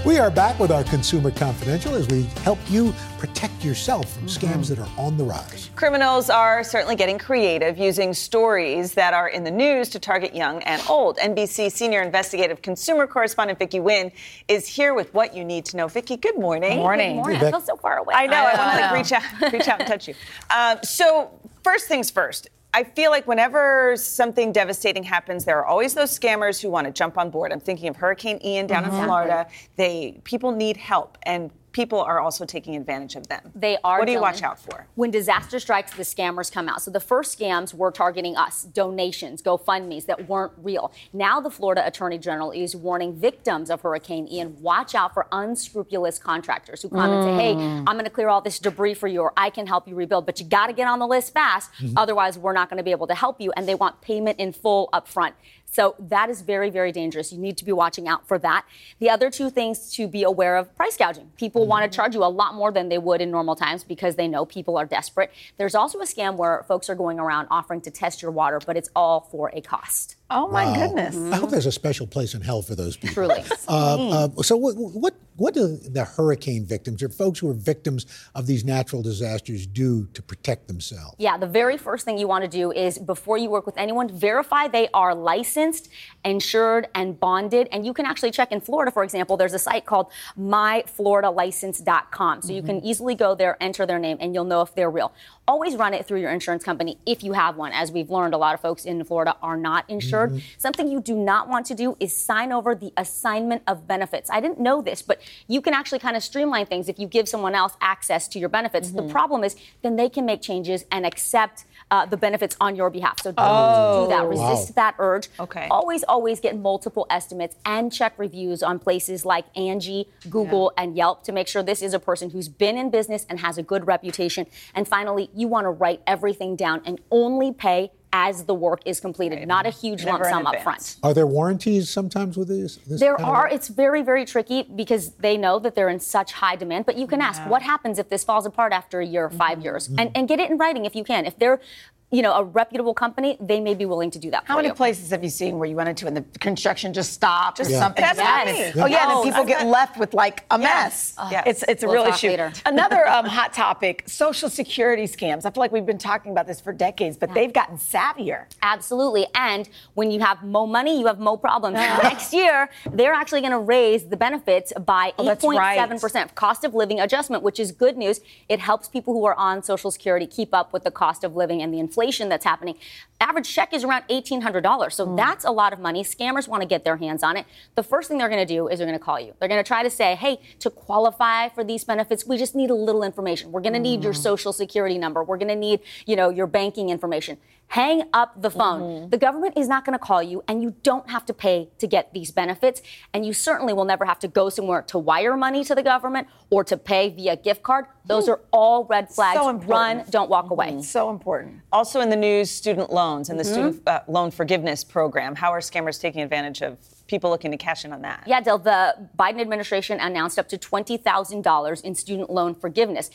We 0.07 0.19
are 0.19 0.31
back 0.31 0.57
with 0.57 0.71
our 0.71 0.85
Consumer 0.85 1.31
Confidential 1.31 1.93
as 1.93 2.07
we 2.07 2.23
help 2.45 2.59
you 2.69 2.93
protect 3.17 3.65
yourself 3.65 4.13
from 4.13 4.27
scams 4.27 4.69
that 4.69 4.79
are 4.79 4.87
on 4.97 5.17
the 5.17 5.25
rise. 5.25 5.69
Criminals 5.75 6.29
are 6.29 6.63
certainly 6.63 6.95
getting 6.95 7.17
creative 7.17 7.77
using 7.77 8.13
stories 8.13 8.93
that 8.93 9.13
are 9.13 9.27
in 9.27 9.43
the 9.43 9.51
news 9.51 9.89
to 9.89 9.99
target 9.99 10.33
young 10.33 10.63
and 10.63 10.81
old. 10.87 11.17
NBC 11.17 11.69
senior 11.69 12.01
investigative 12.01 12.61
consumer 12.61 13.05
correspondent 13.05 13.59
Vicky 13.59 13.79
Nguyen 13.79 14.13
is 14.47 14.65
here 14.65 14.93
with 14.93 15.13
what 15.13 15.35
you 15.35 15.43
need 15.43 15.65
to 15.65 15.75
know. 15.75 15.89
Vicky, 15.89 16.15
good 16.15 16.39
morning. 16.39 16.77
Morning. 16.77 17.15
Good 17.17 17.21
morning. 17.23 17.39
Hey, 17.41 17.47
I 17.47 17.51
feel 17.51 17.59
so 17.59 17.75
far 17.75 17.97
away. 17.97 18.15
I 18.15 18.27
know. 18.27 18.37
I, 18.37 18.43
want 18.43 18.77
to 18.77 18.83
like 18.83 18.93
reach 18.93 19.11
out, 19.11 19.51
reach 19.51 19.67
out 19.67 19.81
and 19.81 19.89
touch 19.89 20.07
you. 20.07 20.13
Um, 20.49 20.77
so 20.83 21.37
first 21.63 21.89
things 21.89 22.09
first. 22.09 22.47
I 22.73 22.83
feel 22.83 23.11
like 23.11 23.27
whenever 23.27 23.95
something 23.95 24.51
devastating 24.51 25.03
happens, 25.03 25.45
there 25.45 25.57
are 25.57 25.65
always 25.65 25.93
those 25.93 26.17
scammers 26.17 26.61
who 26.61 26.69
want 26.69 26.85
to 26.85 26.93
jump 26.93 27.17
on 27.17 27.29
board. 27.29 27.51
I'm 27.51 27.59
thinking 27.59 27.87
of 27.89 27.95
Hurricane 27.95 28.39
Ian 28.43 28.67
down 28.67 28.83
in 28.83 28.91
mm-hmm. 28.91 29.05
Florida. 29.05 29.47
They 29.77 30.19
people 30.23 30.51
need 30.51 30.77
help, 30.77 31.17
and 31.23 31.49
people 31.77 32.01
are 32.01 32.19
also 32.19 32.43
taking 32.43 32.75
advantage 32.75 33.15
of 33.15 33.27
them. 33.27 33.51
They 33.53 33.77
are. 33.83 33.99
What 33.99 34.07
do 34.07 34.11
you 34.11 34.17
Dylan. 34.17 34.21
watch 34.21 34.41
out 34.41 34.59
for? 34.59 34.87
When 34.95 35.11
disaster 35.11 35.59
strikes, 35.59 35.93
the 35.93 36.01
scammers 36.01 36.51
come 36.51 36.67
out. 36.67 36.81
So 36.81 36.89
the 36.89 36.99
first 36.99 37.37
scams 37.37 37.71
were 37.71 37.91
targeting 37.91 38.35
us, 38.35 38.63
donations, 38.63 39.43
GoFundMe's 39.43 40.05
that 40.05 40.27
weren't 40.27 40.53
real. 40.57 40.91
Now 41.13 41.39
the 41.39 41.51
Florida 41.51 41.85
Attorney 41.85 42.17
General 42.17 42.49
is 42.49 42.75
warning 42.75 43.13
victims 43.13 43.69
of 43.69 43.81
Hurricane 43.81 44.27
Ian, 44.27 44.59
watch 44.59 44.95
out 44.95 45.13
for 45.13 45.27
unscrupulous 45.31 46.17
contractors 46.17 46.81
who 46.81 46.89
come 46.89 47.11
and 47.11 47.23
say, 47.23 47.35
hey, 47.35 47.53
mm. 47.53 47.83
I'm 47.85 47.93
going 47.93 48.05
to 48.05 48.09
clear 48.09 48.29
all 48.29 48.41
this 48.41 48.57
debris 48.57 48.95
for 48.95 49.07
you 49.07 49.21
or 49.21 49.31
I 49.37 49.51
can 49.51 49.67
help 49.67 49.87
you 49.87 49.93
rebuild, 49.93 50.25
but 50.25 50.39
you 50.39 50.47
got 50.47 50.67
to 50.67 50.73
get 50.73 50.87
on 50.87 50.97
the 50.97 51.07
list 51.07 51.31
fast. 51.31 51.69
Mm-hmm. 51.73 51.95
Otherwise, 51.95 52.39
we're 52.39 52.53
not 52.53 52.71
going 52.71 52.77
to 52.77 52.83
be 52.83 52.91
able 52.91 53.05
to 53.05 53.15
help 53.15 53.39
you. 53.39 53.51
And 53.55 53.67
they 53.67 53.75
want 53.75 54.01
payment 54.01 54.39
in 54.39 54.51
full 54.51 54.89
up 54.93 55.07
front. 55.07 55.35
So 55.69 55.95
that 55.99 56.29
is 56.29 56.41
very, 56.41 56.69
very 56.69 56.91
dangerous. 56.91 57.31
You 57.31 57.37
need 57.37 57.57
to 57.57 57.65
be 57.65 57.71
watching 57.71 58.07
out 58.07 58.27
for 58.27 58.39
that. 58.39 58.65
The 58.99 59.09
other 59.09 59.29
two 59.29 59.49
things 59.49 59.91
to 59.93 60.07
be 60.07 60.23
aware 60.23 60.57
of 60.57 60.75
price 60.75 60.97
gouging. 60.97 61.31
People 61.37 61.61
mm-hmm. 61.61 61.69
want 61.69 61.91
to 61.91 61.95
charge 61.95 62.15
you 62.15 62.23
a 62.23 62.25
lot 62.25 62.55
more 62.55 62.71
than 62.71 62.89
they 62.89 62.97
would 62.97 63.21
in 63.21 63.31
normal 63.31 63.55
times 63.55 63.83
because 63.83 64.15
they 64.15 64.27
know 64.27 64.45
people 64.45 64.77
are 64.77 64.85
desperate. 64.85 65.31
There's 65.57 65.75
also 65.75 65.99
a 65.99 66.05
scam 66.05 66.35
where 66.35 66.65
folks 66.67 66.89
are 66.89 66.95
going 66.95 67.19
around 67.19 67.47
offering 67.51 67.81
to 67.81 67.91
test 67.91 68.21
your 68.21 68.31
water, 68.31 68.59
but 68.65 68.75
it's 68.75 68.89
all 68.95 69.21
for 69.21 69.51
a 69.53 69.61
cost. 69.61 70.16
Oh 70.29 70.49
my 70.49 70.65
Wow. 70.65 70.75
goodness. 70.87 71.15
I 71.31 71.37
hope 71.37 71.51
there's 71.51 71.65
a 71.65 71.71
special 71.71 72.05
place 72.07 72.33
in 72.33 72.41
hell 72.41 72.61
for 72.61 72.75
those 72.75 72.97
people. 72.97 73.13
Truly. 73.13 73.43
Uh, 73.69 74.29
uh, 74.37 74.41
so, 74.43 74.55
what, 74.55 74.75
what 74.77 75.13
what 75.35 75.53
do 75.53 75.75
the 75.77 76.05
hurricane 76.05 76.65
victims 76.65 77.03
or 77.03 77.09
folks 77.09 77.37
who 77.39 77.49
are 77.49 77.53
victims 77.53 78.05
of 78.33 78.47
these 78.47 78.63
natural 78.63 79.01
disasters 79.01 79.67
do 79.67 80.07
to 80.13 80.21
protect 80.21 80.67
themselves? 80.69 81.15
Yeah, 81.19 81.37
the 81.37 81.47
very 81.47 81.77
first 81.77 82.05
thing 82.05 82.17
you 82.17 82.27
want 82.29 82.43
to 82.45 82.49
do 82.49 82.71
is 82.71 82.97
before 82.97 83.37
you 83.37 83.49
work 83.49 83.65
with 83.65 83.77
anyone, 83.77 84.07
verify 84.09 84.67
they 84.69 84.87
are 84.93 85.13
licensed, 85.13 85.89
insured, 86.25 86.87
and 86.95 87.19
bonded. 87.19 87.67
And 87.73 87.85
you 87.85 87.93
can 87.93 88.05
actually 88.05 88.31
check 88.31 88.51
in 88.53 88.61
Florida, 88.61 88.89
for 88.91 89.03
example, 89.03 89.35
there's 89.37 89.53
a 89.53 89.59
site 89.59 89.85
called 89.85 90.07
myfloridalicense.com. 90.39 92.41
So 92.41 92.51
you 92.53 92.63
can 92.63 92.81
easily 92.83 93.13
go 93.13 93.35
there, 93.35 93.57
enter 93.61 93.85
their 93.85 93.99
name, 93.99 94.17
and 94.19 94.33
you'll 94.33 94.45
know 94.45 94.61
if 94.61 94.73
they're 94.75 94.89
real. 94.89 95.11
Always 95.47 95.75
run 95.75 95.93
it 95.93 96.07
through 96.07 96.21
your 96.21 96.31
insurance 96.31 96.63
company 96.63 96.97
if 97.05 97.21
you 97.23 97.33
have 97.33 97.57
one. 97.57 97.73
As 97.73 97.91
we've 97.91 98.09
learned, 98.09 98.33
a 98.33 98.37
lot 98.37 98.53
of 98.55 98.61
folks 98.61 98.85
in 98.85 99.03
Florida 99.03 99.35
are 99.41 99.57
not 99.57 99.87
insured. 99.89 100.16
Something 100.57 100.87
you 100.87 101.01
do 101.01 101.15
not 101.15 101.47
want 101.47 101.65
to 101.67 101.75
do 101.75 101.95
is 101.99 102.15
sign 102.15 102.51
over 102.51 102.75
the 102.75 102.91
assignment 102.97 103.61
of 103.67 103.87
benefits. 103.87 104.29
I 104.29 104.39
didn't 104.39 104.59
know 104.59 104.81
this, 104.81 105.01
but 105.01 105.21
you 105.47 105.61
can 105.61 105.73
actually 105.73 105.99
kind 105.99 106.15
of 106.17 106.23
streamline 106.23 106.65
things 106.65 106.89
if 106.89 106.97
you 106.99 107.07
give 107.07 107.27
someone 107.29 107.55
else 107.55 107.73
access 107.81 108.27
to 108.29 108.39
your 108.39 108.49
benefits. 108.49 108.91
The 108.91 109.03
problem 109.03 109.43
is 109.43 109.55
then 109.81 109.95
they 109.95 110.09
can 110.09 110.25
make 110.25 110.41
changes 110.41 110.85
and 110.91 111.05
accept 111.05 111.65
uh, 111.91 112.05
the 112.05 112.17
benefits 112.17 112.55
on 112.59 112.75
your 112.75 112.89
behalf. 112.89 113.21
So 113.21 113.31
don't 113.31 114.03
do 114.03 114.09
that. 114.09 114.25
Resist 114.27 114.75
that 114.75 114.95
urge. 114.99 115.29
Okay. 115.39 115.67
Always, 115.69 116.03
always 116.03 116.39
get 116.39 116.57
multiple 116.57 117.05
estimates 117.09 117.55
and 117.65 117.91
check 117.91 118.13
reviews 118.17 118.63
on 118.63 118.79
places 118.79 119.25
like 119.25 119.45
Angie, 119.55 120.09
Google, 120.29 120.73
and 120.77 120.95
Yelp 120.95 121.23
to 121.25 121.31
make 121.31 121.47
sure 121.47 121.63
this 121.63 121.81
is 121.81 121.93
a 121.93 121.99
person 121.99 122.29
who's 122.29 122.49
been 122.49 122.77
in 122.77 122.89
business 122.89 123.25
and 123.29 123.39
has 123.39 123.57
a 123.57 123.63
good 123.63 123.87
reputation. 123.87 124.47
And 124.73 124.87
finally, 124.87 125.29
you 125.35 125.47
want 125.47 125.65
to 125.65 125.69
write 125.69 126.01
everything 126.07 126.55
down 126.55 126.81
and 126.85 126.99
only 127.11 127.51
pay 127.51 127.91
as 128.17 128.45
the 128.45 128.53
work 128.53 128.81
is 128.83 128.99
completed, 128.99 129.47
not 129.47 129.67
a 129.67 129.69
huge 129.69 130.03
Never 130.03 130.23
lump 130.23 130.33
sum 130.33 130.47
up 130.47 130.59
front. 130.63 130.97
Are 131.03 131.13
there 131.13 131.27
warranties 131.27 131.87
sometimes 131.87 132.35
with 132.35 132.47
these? 132.47 132.77
this 132.87 132.99
There 132.99 133.15
kind 133.15 133.29
of- 133.29 133.35
are. 133.35 133.47
It's 133.47 133.67
very, 133.67 134.01
very 134.01 134.25
tricky 134.25 134.63
because 134.63 135.11
they 135.25 135.37
know 135.37 135.59
that 135.59 135.75
they're 135.75 135.89
in 135.89 135.99
such 135.99 136.31
high 136.33 136.55
demand. 136.55 136.87
But 136.87 136.97
you 136.97 137.05
can 137.05 137.21
ask, 137.21 137.39
what 137.47 137.61
happens 137.61 137.99
if 137.99 138.09
this 138.09 138.23
falls 138.23 138.45
apart 138.47 138.73
after 138.73 138.99
a 138.99 139.05
year 139.05 139.25
or 139.25 139.29
5 139.29 139.39
mm-hmm. 139.39 139.61
years? 139.63 139.87
And, 139.99 140.09
and 140.15 140.27
get 140.27 140.39
it 140.39 140.49
in 140.49 140.57
writing 140.57 140.85
if 140.85 140.95
you 140.95 141.03
can. 141.03 141.25
If 141.27 141.37
they're, 141.37 141.61
you 142.09 142.21
know, 142.21 142.33
a 142.35 142.43
reputable 142.43 142.93
company, 142.93 143.35
they 143.41 143.59
may 143.59 143.73
be 143.75 143.85
willing 143.85 144.09
to 144.09 144.17
do 144.17 144.31
that 144.31 144.43
How 144.45 144.55
many 144.55 144.69
you. 144.69 144.73
places 144.73 145.09
have 145.09 145.25
you 145.25 145.29
seen 145.29 145.57
where 145.59 145.67
you 145.67 145.75
went 145.75 145.89
into 145.89 146.07
and 146.07 146.15
the 146.15 146.21
construction 146.39 146.93
just 146.93 147.11
stopped 147.11 147.59
or 147.59 147.63
Yeah. 147.63 147.79
something? 147.79 148.01
That's 148.01 148.17
right. 148.17 148.71
Oh 148.77 148.85
yeah, 148.85 149.03
and 149.03 149.11
Oh, 149.11 149.23
then 149.23 149.33
people 149.33 149.43
get 149.43 149.67
left 149.67 149.97
with 149.97 150.13
like 150.13 150.45
a 150.49 150.57
Yes. 150.57 151.13
mess. 151.17 151.31
Yes. 151.31 151.43
It's 151.45 151.63
it's 151.67 151.83
a 151.83 151.85
We'll 151.87 152.03
real 152.05 152.13
issue. 152.13 152.29
later. 152.29 152.53
Another 152.65 153.05
um, 153.09 153.25
hot 153.39 153.51
topic: 153.51 154.03
social 154.07 154.49
security 154.49 155.03
scams. 155.03 155.45
I 155.45 155.49
feel 155.49 155.59
like 155.59 155.73
we've 155.73 155.85
been 155.85 155.97
talking 155.97 156.31
about 156.31 156.47
this 156.47 156.61
for 156.61 156.71
decades, 156.71 157.17
but 157.17 157.33
they've 157.33 157.51
gotten 157.51 157.77
savvier. 157.77 158.45
Absolutely. 158.61 159.27
And 159.35 159.67
when 159.95 160.09
you 160.09 160.21
have 160.21 160.43
more 160.43 160.67
money, 160.67 160.97
you 161.01 161.07
have 161.07 161.19
more 161.19 161.37
problems. 161.37 161.75
Next 162.03 162.31
year, 162.31 162.69
they're 162.89 163.11
actually 163.13 163.41
going 163.41 163.51
to 163.51 163.59
raise 163.59 164.05
the 164.05 164.15
benefits 164.17 164.71
by 164.85 165.11
Oh, 165.19 165.25
that's 165.25 165.43
right. 165.43 165.77
8.7% 165.77 166.35
cost 166.35 166.63
of 166.63 166.73
living 166.73 167.01
adjustment, 167.01 167.43
which 167.43 167.59
is 167.59 167.73
good 167.73 167.97
news. 167.97 168.21
It 168.47 168.61
helps 168.61 168.87
people 168.87 169.13
who 169.13 169.25
are 169.25 169.35
on 169.35 169.61
Social 169.61 169.91
Security 169.91 170.25
keep 170.25 170.53
up 170.53 170.71
with 170.71 170.85
the 170.85 170.91
cost 170.91 171.25
of 171.25 171.35
living 171.35 171.61
and 171.61 171.73
the 171.73 171.79
inflation 171.81 171.96
that's 172.29 172.45
happening. 172.45 172.77
Average 173.19 173.53
check 173.53 173.73
is 173.73 173.83
around 173.83 174.03
$1,800. 174.09 174.91
So 174.93 175.05
hmm. 175.05 175.15
that's 175.15 175.43
a 175.43 175.51
lot 175.51 175.73
of 175.73 175.79
money. 175.79 176.03
Scammers 176.03 176.47
want 176.47 176.61
to 176.61 176.67
get 176.67 176.83
their 176.83 176.97
hands 176.97 177.23
on 177.23 177.35
it. 177.35 177.45
The 177.75 177.83
first 177.83 178.07
thing 178.07 178.17
they're 178.17 178.29
going 178.29 178.45
to 178.45 178.53
do 178.53 178.67
is 178.67 178.79
they're 178.79 178.87
going 178.87 178.97
to 178.97 179.03
call 179.03 179.19
you. 179.19 179.33
They're 179.39 179.49
going 179.49 179.63
to 179.63 179.67
try 179.67 179.83
to 179.83 179.89
say, 179.89 180.15
hey, 180.15 180.39
to 180.59 180.69
qualify 180.69 181.49
for 181.49 181.63
these 181.63 181.83
benefits, 181.83 182.25
we 182.25 182.37
just 182.37 182.55
need 182.55 182.69
a 182.69 182.75
little 182.75 183.03
information. 183.03 183.51
We're 183.51 183.61
going 183.61 183.73
to 183.73 183.79
need 183.79 184.03
your 184.03 184.13
hmm. 184.13 184.21
social 184.21 184.53
security 184.53 184.97
number. 184.97 185.23
We're 185.23 185.37
going 185.37 185.47
to 185.49 185.55
need, 185.55 185.81
you 186.05 186.15
know, 186.15 186.29
your 186.29 186.47
banking 186.47 186.89
information. 186.89 187.37
Hang 187.67 188.03
up 188.13 188.41
the 188.41 188.49
phone. 188.49 188.81
Mm-hmm. 188.81 189.09
The 189.09 189.17
government 189.17 189.57
is 189.57 189.67
not 189.67 189.85
going 189.85 189.97
to 189.97 190.03
call 190.03 190.23
you, 190.23 190.43
and 190.47 190.63
you 190.63 190.75
don't 190.83 191.09
have 191.09 191.25
to 191.25 191.33
pay 191.33 191.69
to 191.79 191.87
get 191.87 192.13
these 192.13 192.31
benefits. 192.31 192.81
And 193.13 193.25
you 193.25 193.33
certainly 193.33 193.73
will 193.73 193.85
never 193.85 194.05
have 194.05 194.19
to 194.19 194.27
go 194.27 194.49
somewhere 194.49 194.81
to 194.83 194.97
wire 194.97 195.35
money 195.35 195.63
to 195.65 195.75
the 195.75 195.83
government 195.83 196.27
or 196.49 196.63
to 196.63 196.77
pay 196.77 197.09
via 197.09 197.35
gift 197.35 197.63
card. 197.63 197.85
Those 198.05 198.29
are 198.29 198.39
all 198.51 198.85
red 198.85 199.09
flags. 199.09 199.39
So 199.39 199.51
Run, 199.51 200.05
don't 200.09 200.29
walk 200.29 200.49
away. 200.49 200.71
Mm-hmm. 200.71 200.81
So 200.81 201.09
important. 201.09 201.61
Also 201.73 201.99
in 201.99 202.09
the 202.09 202.15
news, 202.15 202.49
student 202.49 202.91
loans 202.91 203.29
and 203.29 203.37
the 203.37 203.43
mm-hmm. 203.43 203.53
student 203.53 203.87
uh, 203.87 204.01
loan 204.07 204.31
forgiveness 204.31 204.83
program. 204.85 205.35
How 205.35 205.51
are 205.51 205.59
scammers 205.59 205.99
taking 205.99 206.21
advantage 206.21 206.61
of 206.61 206.77
people 207.07 207.29
looking 207.29 207.51
to 207.51 207.57
cash 207.57 207.83
in 207.83 207.91
on 207.91 208.01
that? 208.03 208.23
Yeah, 208.25 208.39
Del, 208.39 208.59
the 208.59 209.09
Biden 209.19 209.41
administration 209.41 209.99
announced 209.99 210.39
up 210.39 210.47
to 210.49 210.57
$20,000 210.57 211.83
in 211.83 211.95
student 211.95 212.29
loan 212.29 212.55
forgiveness 212.55 213.09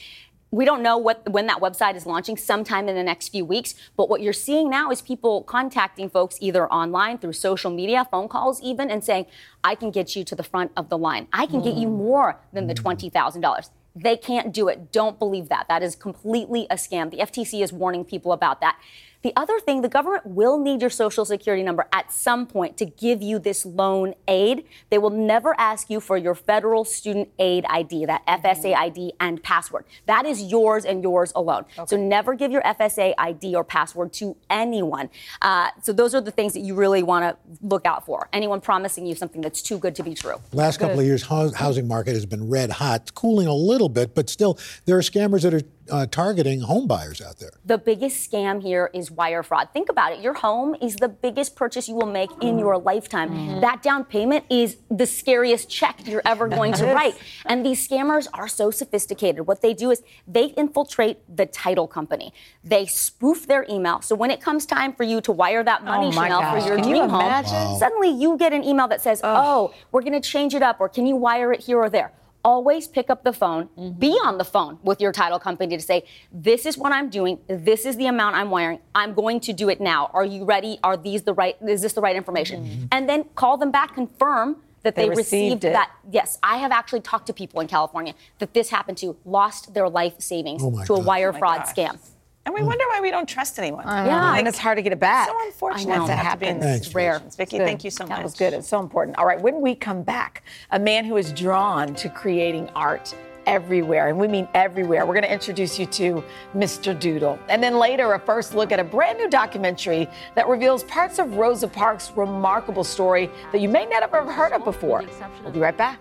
we 0.52 0.66
don't 0.66 0.82
know 0.82 0.99
what 0.99 1.28
when 1.30 1.47
that 1.47 1.61
website 1.61 1.97
is 1.97 2.06
launching 2.06 2.37
sometime 2.37 2.88
in 2.88 2.94
the 2.94 3.02
next 3.02 3.30
few 3.30 3.44
weeks. 3.44 3.75
But 3.97 4.09
what 4.09 4.21
you're 4.21 4.35
seeing 4.35 4.71
now 4.71 4.90
is 4.90 5.00
people 5.02 5.42
contacting 5.42 6.09
folks 6.11 6.37
either 6.40 6.71
online 6.71 7.18
through 7.18 7.32
social 7.32 7.71
media 7.71 8.06
phone 8.11 8.28
calls 8.28 8.61
even 8.62 8.90
and 8.90 9.02
saying 9.02 9.26
i 9.64 9.75
can 9.75 9.90
get 9.90 10.14
you 10.14 10.25
to 10.25 10.37
the 10.37 10.42
front 10.44 10.71
of 10.76 10.90
the 10.90 10.99
line. 10.99 11.26
I 11.32 11.47
can 11.47 11.61
mm. 11.61 11.64
get 11.64 11.75
you 11.75 11.88
mm. 11.88 11.97
more 11.97 12.38
than 12.52 12.68
the 12.68 12.75
$20000 12.75 13.71
they 13.94 14.16
can't 14.16 14.54
do 14.54 14.68
it. 14.68 14.90
Don't 14.90 15.18
believe 15.18 15.50
that. 15.50 15.66
That 15.68 15.82
is 15.82 15.94
completely 15.94 16.66
a 16.71 16.76
scam. 16.76 17.11
The 17.11 17.18
ftc 17.18 17.62
is 17.62 17.73
warning 17.73 18.04
people 18.04 18.32
about 18.32 18.61
that 18.61 18.78
the 19.23 19.33
other 19.37 19.59
thing, 19.61 19.83
the 19.83 19.88
government 19.88 20.26
will 20.26 20.59
need 20.59 20.81
your 20.81 20.91
social 20.91 21.25
security 21.25 21.62
number 21.62 21.87
at 21.93 22.12
some 22.12 22.47
point 22.47 22.76
to 22.79 22.85
give 22.85 23.23
you 23.23 23.38
this 23.38 23.64
loan 23.64 24.14
aid. 24.26 24.64
They 24.91 24.99
will 24.99 25.11
never 25.11 25.55
ask 25.59 25.88
you 25.88 26.00
for 26.00 26.17
your 26.17 26.35
federal 26.35 26.85
student 26.85 27.29
aid 27.38 27.64
ID, 27.69 28.07
that 28.07 28.26
FSA 28.26 28.75
ID 28.75 29.12
and 29.21 29.43
password. 29.43 29.85
That 30.07 30.26
is 30.26 30.43
yours 30.43 30.85
and 30.85 31.02
yours 31.02 31.33
alone. 31.37 31.64
Okay. 31.79 31.87
So 31.87 31.97
never 31.97 32.35
give 32.35 32.50
your 32.50 32.62
FSA 32.62 33.14
ID 33.17 33.55
or 33.55 33.64
password 33.64 34.12
to 34.14 34.37
anyone. 34.50 35.09
Uh, 35.41 35.69
so 35.83 35.93
those 35.93 36.14
are 36.14 36.21
the 36.21 36.33
things 36.33 36.52
that 36.55 36.61
you 36.61 36.75
really 36.75 37.02
want 37.02 37.25
to 37.25 37.37
look 37.67 37.87
out 37.87 38.05
for. 38.05 38.29
Anyone 38.33 38.61
promising 38.61 39.07
you 39.07 39.14
something 39.14 39.41
that's 39.41 39.62
too 39.62 39.79
good 39.79 39.95
to 39.97 40.02
be 40.02 40.14
true. 40.14 40.37
Last 40.52 40.79
couple 40.79 40.99
of 40.99 41.07
years, 41.07 41.23
housing 41.23 41.87
market 41.87 42.14
has 42.14 42.26
been 42.26 42.49
red 42.49 42.71
hot, 42.71 43.14
cooling 43.14 43.47
a 43.47 43.55
little 43.55 43.88
bit, 43.88 44.14
but 44.14 44.29
still 44.29 44.59
there 44.85 44.97
are 44.97 45.02
scammers 45.02 45.43
that 45.43 45.55
are 45.55 45.62
uh, 45.90 46.06
targeting 46.06 46.60
home 46.60 46.86
buyers 46.86 47.20
out 47.20 47.38
there. 47.38 47.52
The 47.64 47.78
biggest 47.78 48.30
scam 48.30 48.62
here 48.62 48.90
is 48.94 49.10
wire 49.10 49.42
fraud. 49.42 49.68
Think 49.72 49.88
about 49.88 50.12
it. 50.12 50.20
Your 50.20 50.34
home 50.34 50.76
is 50.80 50.96
the 50.96 51.08
biggest 51.08 51.56
purchase 51.56 51.88
you 51.88 51.94
will 51.94 52.06
make 52.06 52.30
in 52.40 52.58
your 52.58 52.78
lifetime. 52.78 53.30
Mm-hmm. 53.30 53.60
That 53.60 53.82
down 53.82 54.04
payment 54.04 54.44
is 54.50 54.76
the 54.90 55.06
scariest 55.06 55.68
check 55.68 56.06
you're 56.06 56.22
ever 56.24 56.48
going 56.48 56.72
to 56.74 56.86
write. 56.94 57.14
And 57.46 57.64
these 57.64 57.86
scammers 57.86 58.28
are 58.32 58.48
so 58.48 58.70
sophisticated. 58.70 59.46
What 59.46 59.62
they 59.62 59.74
do 59.74 59.90
is 59.90 60.02
they 60.26 60.46
infiltrate 60.56 61.18
the 61.34 61.46
title 61.46 61.86
company. 61.86 62.32
They 62.62 62.86
spoof 62.86 63.46
their 63.46 63.66
email. 63.68 64.00
So 64.02 64.14
when 64.14 64.30
it 64.30 64.40
comes 64.40 64.66
time 64.66 64.92
for 64.92 65.02
you 65.02 65.20
to 65.22 65.32
wire 65.32 65.64
that 65.64 65.84
money, 65.84 66.06
oh 66.06 66.10
Sheinelle, 66.10 66.40
gosh. 66.40 66.62
for 66.62 66.68
your 66.68 66.76
Can 66.76 66.88
dream 66.88 67.02
you 67.04 67.08
home, 67.08 67.24
wow. 67.24 67.76
suddenly 67.78 68.10
you 68.10 68.36
get 68.36 68.52
an 68.52 68.64
email 68.64 68.88
that 68.88 69.00
says, 69.00 69.20
"Oh, 69.24 69.74
we're 69.90 70.02
going 70.02 70.20
to 70.20 70.20
change 70.20 70.54
it 70.54 70.62
up," 70.62 70.80
or 70.80 70.88
"Can 70.88 71.06
you 71.06 71.16
wire 71.16 71.52
it 71.52 71.60
here 71.60 71.78
or 71.78 71.90
there?" 71.90 72.12
Always 72.44 72.88
pick 72.88 73.11
up 73.11 73.25
the 73.25 73.32
phone, 73.32 73.68
mm-hmm. 73.78 73.99
be 73.99 74.11
on 74.25 74.38
the 74.38 74.44
phone 74.44 74.78
with 74.82 75.00
your 75.00 75.12
title 75.12 75.38
company 75.38 75.76
to 75.76 75.82
say, 75.82 76.04
this 76.32 76.66
is 76.66 76.76
what 76.76 76.92
I'm 76.92 77.08
doing, 77.08 77.38
this 77.49 77.84
is 77.84 77.96
the 77.96 78.06
amount 78.06 78.37
I'm 78.37 78.50
wiring, 78.50 78.80
I'm 78.94 79.14
going 79.14 79.40
to 79.40 79.52
do 79.52 79.68
it 79.68 79.80
now. 79.80 80.11
Are 80.12 80.25
you 80.25 80.44
ready? 80.44 80.78
Are 80.82 80.96
these 80.96 81.22
the 81.22 81.34
right, 81.34 81.56
is 81.66 81.82
this 81.82 81.92
the 81.92 82.00
right 82.00 82.16
information? 82.16 82.64
Mm-hmm. 82.64 82.84
And 82.92 83.08
then 83.08 83.25
call 83.34 83.56
them 83.56 83.70
back, 83.70 83.94
confirm 83.94 84.56
that 84.82 84.96
they, 84.96 85.04
they 85.04 85.11
received, 85.11 85.62
received 85.62 85.62
that. 85.62 85.92
Yes, 86.11 86.38
I 86.42 86.56
have 86.56 86.72
actually 86.72 87.00
talked 87.00 87.26
to 87.28 87.32
people 87.32 87.61
in 87.61 87.68
California 87.68 88.14
that 88.38 88.52
this 88.54 88.70
happened 88.70 88.99
to, 88.99 89.16
lost 89.25 89.75
their 89.75 89.88
life 89.88 90.14
savings 90.18 90.62
oh 90.64 90.84
to 90.84 90.94
a 90.94 91.00
wire 91.00 91.32
oh 91.34 91.38
fraud 91.38 91.62
gosh. 91.64 91.75
scam. 91.75 91.99
And 92.44 92.54
we 92.54 92.61
mm. 92.61 92.66
wonder 92.66 92.84
why 92.88 93.00
we 93.00 93.11
don't 93.11 93.28
trust 93.28 93.58
anyone. 93.58 93.84
Yeah, 93.87 94.30
like, 94.30 94.38
and 94.40 94.49
it's 94.49 94.58
hard 94.58 94.76
to 94.76 94.82
get 94.82 94.92
it 94.92 94.99
back. 94.99 95.28
So 95.28 95.46
unfortunate 95.46 96.06
to 96.06 96.12
have 96.12 96.34
to 96.34 96.38
be 96.38 96.46
in 96.46 96.62
It's 96.62 96.94
rare. 96.94 97.20
Vicky, 97.37 97.58
thank 97.58 97.84
you 97.84 97.90
so 97.90 98.04
much. 98.04 98.16
That 98.16 98.22
was 98.22 98.34
good. 98.34 98.52
It's 98.52 98.68
so 98.68 98.80
important. 98.80 99.18
All 99.18 99.26
right, 99.26 99.40
when 99.40 99.61
we 99.61 99.75
come 99.75 100.02
back, 100.02 100.42
a 100.70 100.78
man 100.78 101.04
who 101.04 101.16
is 101.16 101.32
drawn 101.32 101.94
to 101.94 102.08
creating 102.08 102.68
art 102.70 103.14
everywhere, 103.46 104.08
and 104.08 104.18
we 104.18 104.28
mean 104.28 104.49
everywhere. 104.54 105.06
We're 105.06 105.14
going 105.14 105.25
to 105.25 105.32
introduce 105.32 105.78
you 105.78 105.87
to 105.87 106.25
Mr. 106.54 106.99
Doodle. 106.99 107.38
And 107.49 107.62
then 107.62 107.78
later, 107.78 108.12
a 108.12 108.19
first 108.19 108.54
look 108.54 108.73
at 108.73 108.80
a 108.80 108.84
brand 108.84 109.19
new 109.19 109.28
documentary 109.28 110.08
that 110.34 110.49
reveals 110.49 110.84
parts 110.84 111.19
of 111.19 111.36
Rosa 111.36 111.69
Parks' 111.69 112.12
remarkable 112.17 112.84
story 112.84 113.30
that 113.52 113.60
you 113.60 113.69
may 113.69 113.86
not 113.86 114.02
have 114.02 114.14
ever 114.14 114.32
heard 114.32 114.52
of 114.52 114.64
before. 114.64 115.04
We'll 115.43 115.52
be 115.52 115.60
right 115.60 115.76
back. 115.76 116.00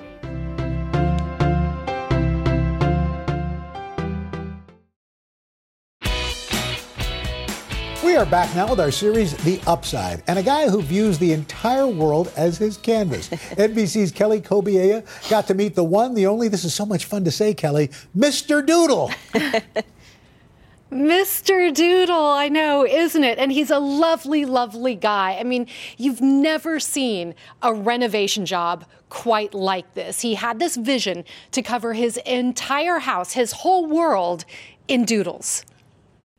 Are 8.21 8.25
back 8.25 8.55
now 8.55 8.69
with 8.69 8.79
our 8.79 8.91
series, 8.91 9.35
The 9.37 9.59
Upside, 9.65 10.21
and 10.27 10.37
a 10.37 10.43
guy 10.43 10.69
who 10.69 10.83
views 10.83 11.17
the 11.17 11.33
entire 11.33 11.87
world 11.87 12.31
as 12.37 12.59
his 12.59 12.77
canvas. 12.77 13.29
NBC's 13.29 14.11
Kelly 14.11 14.39
Cobiella 14.39 15.03
got 15.27 15.47
to 15.47 15.55
meet 15.55 15.73
the 15.73 15.83
one, 15.83 16.13
the 16.13 16.27
only, 16.27 16.47
this 16.47 16.63
is 16.63 16.71
so 16.71 16.85
much 16.85 17.05
fun 17.05 17.23
to 17.23 17.31
say, 17.31 17.55
Kelly, 17.55 17.87
Mr. 18.15 18.63
Doodle. 18.63 19.09
Mr. 20.91 21.73
Doodle, 21.73 22.25
I 22.25 22.47
know, 22.47 22.85
isn't 22.85 23.23
it? 23.23 23.39
And 23.39 23.51
he's 23.51 23.71
a 23.71 23.79
lovely, 23.79 24.45
lovely 24.45 24.93
guy. 24.93 25.37
I 25.39 25.43
mean, 25.43 25.65
you've 25.97 26.21
never 26.21 26.79
seen 26.79 27.33
a 27.63 27.73
renovation 27.73 28.45
job 28.45 28.85
quite 29.09 29.55
like 29.55 29.95
this. 29.95 30.21
He 30.21 30.35
had 30.35 30.59
this 30.59 30.75
vision 30.75 31.25
to 31.53 31.63
cover 31.63 31.93
his 31.93 32.17
entire 32.17 32.99
house, 32.99 33.33
his 33.33 33.51
whole 33.51 33.87
world, 33.87 34.45
in 34.87 35.05
doodles. 35.05 35.65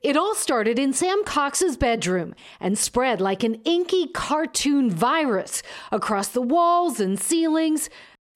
It 0.03 0.17
all 0.17 0.35
started 0.35 0.81
in 0.81 0.93
Sam 0.93 1.23
Cox's 1.25 1.77
bedroom 1.77 2.35
and 2.59 2.77
spread 2.77 3.21
like 3.21 3.45
an 3.45 3.55
inky 3.65 4.09
cartoon 4.09 4.91
virus 4.91 5.63
across 5.93 6.29
the 6.29 6.43
walls 6.43 6.99
and 6.99 7.21
ceilings, 7.21 7.89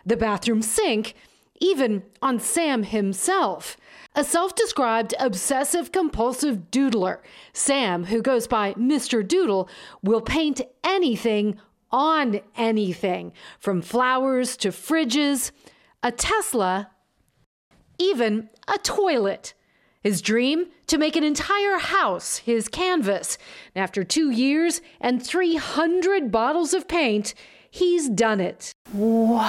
the 0.04 0.16
bathroom 0.16 0.62
sink, 0.62 1.14
even 1.60 2.04
on 2.22 2.38
Sam 2.38 2.84
himself. 2.84 3.76
A 4.14 4.22
self 4.22 4.54
described 4.54 5.14
obsessive 5.18 5.90
compulsive 5.90 6.70
doodler, 6.70 7.18
Sam, 7.52 8.04
who 8.04 8.22
goes 8.22 8.46
by 8.46 8.74
Mr. 8.74 9.26
Doodle, 9.26 9.68
will 10.02 10.20
paint 10.20 10.60
anything 10.84 11.58
on 11.90 12.40
anything, 12.56 13.32
from 13.58 13.82
flowers 13.82 14.56
to 14.58 14.68
fridges, 14.68 15.50
a 16.02 16.12
Tesla, 16.12 16.90
even 17.98 18.50
a 18.68 18.78
toilet. 18.78 19.54
His 20.02 20.22
dream? 20.22 20.66
To 20.88 20.98
make 20.98 21.16
an 21.16 21.24
entire 21.24 21.78
house 21.78 22.36
his 22.38 22.68
canvas. 22.68 23.38
And 23.74 23.82
after 23.82 24.04
two 24.04 24.30
years 24.30 24.80
and 25.00 25.20
300 25.20 26.30
bottles 26.30 26.72
of 26.72 26.86
paint, 26.86 27.34
he's 27.68 28.08
done 28.08 28.40
it. 28.40 28.72
Wow. 28.92 29.46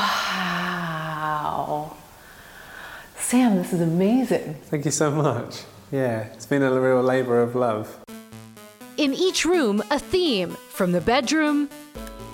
Sam, 3.16 3.58
this 3.58 3.72
is 3.72 3.82
amazing. 3.82 4.56
Thank 4.64 4.86
you 4.86 4.92
so 4.92 5.12
much. 5.12 5.62
Yeah, 5.92 6.22
it's 6.34 6.48
been 6.48 6.64
a 6.64 6.82
real 6.82 7.04
labor 7.04 7.42
of 7.42 7.56
love. 7.56 8.00
In 8.98 9.14
each 9.14 9.46
room, 9.46 9.84
a 9.92 10.00
theme 10.00 10.58
from 10.70 10.92
the 10.92 11.02
bedroom. 11.02 11.70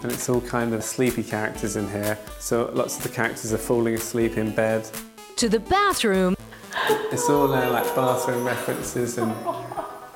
And 0.01 0.11
it's 0.13 0.29
all 0.29 0.39
kind 0.39 0.73
of 0.73 0.81
sleepy 0.81 1.23
characters 1.23 1.75
in 1.75 1.89
here. 1.89 2.17
So 2.39 2.71
lots 2.73 2.95
of 2.97 3.03
the 3.03 3.09
characters 3.09 3.51
are 3.51 3.57
falling 3.57 3.95
asleep 3.95 4.37
in 4.37 4.51
bed. 4.55 4.89
To 5.37 5.49
the 5.49 5.59
bathroom. 5.59 6.35
It's 7.11 7.29
all 7.29 7.53
uh, 7.53 7.69
like 7.69 7.95
bathroom 7.95 8.43
references 8.45 9.17
and 9.17 9.33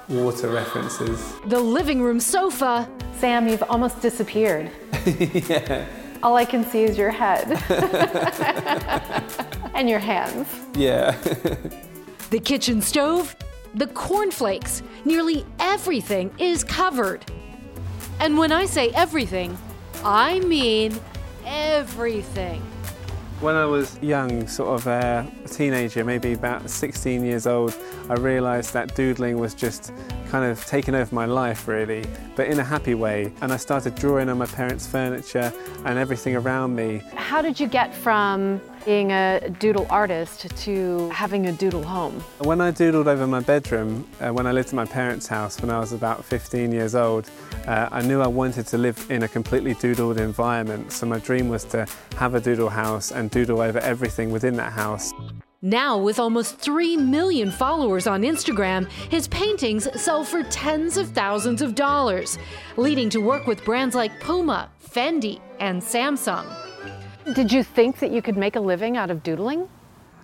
water 0.09 0.49
references. 0.49 1.33
The 1.45 1.59
living 1.59 2.01
room 2.01 2.19
sofa. 2.19 2.89
Sam, 3.19 3.47
you've 3.47 3.63
almost 3.63 4.01
disappeared. 4.01 4.71
yeah. 5.05 5.85
All 6.23 6.35
I 6.35 6.45
can 6.45 6.63
see 6.63 6.83
is 6.83 6.97
your 6.97 7.11
head 7.11 7.47
and 9.73 9.89
your 9.89 9.99
hands. 9.99 10.47
Yeah. 10.75 11.11
the 12.31 12.39
kitchen 12.39 12.81
stove, 12.81 13.35
the 13.75 13.87
cornflakes, 13.87 14.81
nearly 15.05 15.45
everything 15.59 16.31
is 16.37 16.63
covered. 16.63 17.25
And 18.19 18.37
when 18.37 18.51
I 18.51 18.65
say 18.65 18.89
everything, 18.91 19.57
I 20.03 20.39
mean 20.39 20.99
everything. 21.45 22.61
When 23.39 23.53
I 23.53 23.65
was 23.65 23.99
young, 24.01 24.47
sort 24.47 24.79
of 24.79 24.87
uh, 24.87 25.23
a 25.45 25.47
teenager, 25.47 26.03
maybe 26.03 26.33
about 26.33 26.67
16 26.67 27.23
years 27.23 27.45
old, 27.45 27.77
I 28.09 28.15
realised 28.15 28.73
that 28.73 28.95
doodling 28.95 29.37
was 29.37 29.53
just 29.53 29.93
kind 30.27 30.45
of 30.45 30.63
taken 30.65 30.95
over 30.95 31.13
my 31.13 31.25
life 31.25 31.67
really, 31.67 32.05
but 32.35 32.47
in 32.47 32.59
a 32.59 32.63
happy 32.63 32.93
way. 32.93 33.31
And 33.41 33.51
I 33.51 33.57
started 33.57 33.95
drawing 33.95 34.29
on 34.29 34.37
my 34.37 34.45
parents' 34.45 34.85
furniture 34.87 35.51
and 35.85 35.97
everything 35.97 36.35
around 36.35 36.75
me. 36.75 37.01
How 37.15 37.41
did 37.41 37.59
you 37.59 37.67
get 37.67 37.93
from 37.95 38.61
being 38.85 39.11
a 39.11 39.49
doodle 39.59 39.87
artist 39.89 40.55
to 40.55 41.09
having 41.09 41.47
a 41.47 41.51
doodle 41.51 41.83
home? 41.83 42.13
When 42.39 42.61
I 42.61 42.71
doodled 42.71 43.07
over 43.07 43.27
my 43.27 43.41
bedroom, 43.41 44.07
uh, 44.21 44.29
when 44.29 44.47
I 44.47 44.51
lived 44.51 44.69
at 44.69 44.73
my 44.73 44.85
parents' 44.85 45.27
house 45.27 45.59
when 45.61 45.69
I 45.69 45.79
was 45.79 45.91
about 45.91 46.23
15 46.23 46.71
years 46.71 46.95
old, 46.95 47.29
uh, 47.67 47.89
I 47.91 48.01
knew 48.01 48.21
I 48.21 48.27
wanted 48.27 48.67
to 48.67 48.77
live 48.77 49.05
in 49.09 49.23
a 49.23 49.27
completely 49.27 49.75
doodled 49.75 50.17
environment. 50.17 50.91
So 50.91 51.05
my 51.05 51.19
dream 51.19 51.49
was 51.49 51.63
to 51.65 51.85
have 52.15 52.35
a 52.35 52.39
doodle 52.39 52.69
house 52.69 53.11
and 53.11 53.29
doodle 53.29 53.61
over 53.61 53.79
everything 53.79 54.31
within 54.31 54.55
that 54.55 54.71
house. 54.73 55.13
Now, 55.63 55.97
with 55.97 56.19
almost 56.19 56.59
3 56.59 56.97
million 56.97 57.49
followers 57.49 58.05
on 58.05 58.21
Instagram, 58.21 58.87
his 59.09 59.27
paintings 59.29 59.87
sell 59.99 60.23
for 60.23 60.43
tens 60.43 60.97
of 60.97 61.09
thousands 61.09 61.63
of 61.63 61.73
dollars, 61.73 62.37
leading 62.75 63.09
to 63.09 63.19
work 63.19 63.47
with 63.47 63.65
brands 63.65 63.95
like 63.95 64.19
Puma, 64.19 64.69
Fendi, 64.87 65.41
and 65.59 65.81
Samsung. 65.81 66.45
Did 67.33 67.51
you 67.51 67.63
think 67.63 67.97
that 67.99 68.11
you 68.11 68.21
could 68.21 68.37
make 68.37 68.55
a 68.55 68.59
living 68.59 68.97
out 68.97 69.09
of 69.09 69.23
doodling? 69.23 69.67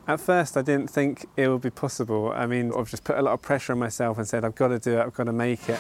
At 0.08 0.20
first, 0.20 0.56
I 0.56 0.62
didn't 0.62 0.92
think 0.92 1.26
it 1.36 1.48
would 1.48 1.62
be 1.62 1.72
possible. 1.72 2.32
I 2.32 2.46
mean, 2.46 2.72
I've 2.72 2.92
just 2.92 3.04
put 3.04 3.18
a 3.18 3.22
lot 3.24 3.34
of 3.34 3.42
pressure 3.42 3.74
on 3.74 3.80
myself 3.80 4.20
and 4.20 4.28
said, 4.28 4.46
I've 4.46 4.54
got 4.54 4.68
to 4.68 4.78
do 4.78 5.00
it, 5.00 5.02
I've 5.02 5.16
got 5.16 5.24
to 5.24 5.34
make 5.34 5.68
it. 5.68 5.80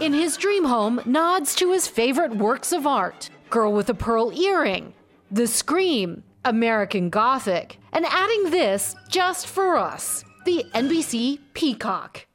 In 0.00 0.14
his 0.14 0.38
dream 0.38 0.64
home, 0.64 1.02
nods 1.04 1.54
to 1.56 1.72
his 1.72 1.86
favorite 1.86 2.34
works 2.36 2.72
of 2.72 2.86
art 2.86 3.28
Girl 3.50 3.70
with 3.70 3.90
a 3.90 3.94
Pearl 3.94 4.32
Earring, 4.32 4.94
The 5.30 5.46
Scream, 5.46 6.22
American 6.48 7.10
Gothic, 7.10 7.78
and 7.92 8.06
adding 8.06 8.50
this 8.50 8.96
just 9.10 9.46
for 9.46 9.76
us 9.76 10.24
the 10.46 10.64
NBC 10.74 11.40
Peacock. 11.52 12.26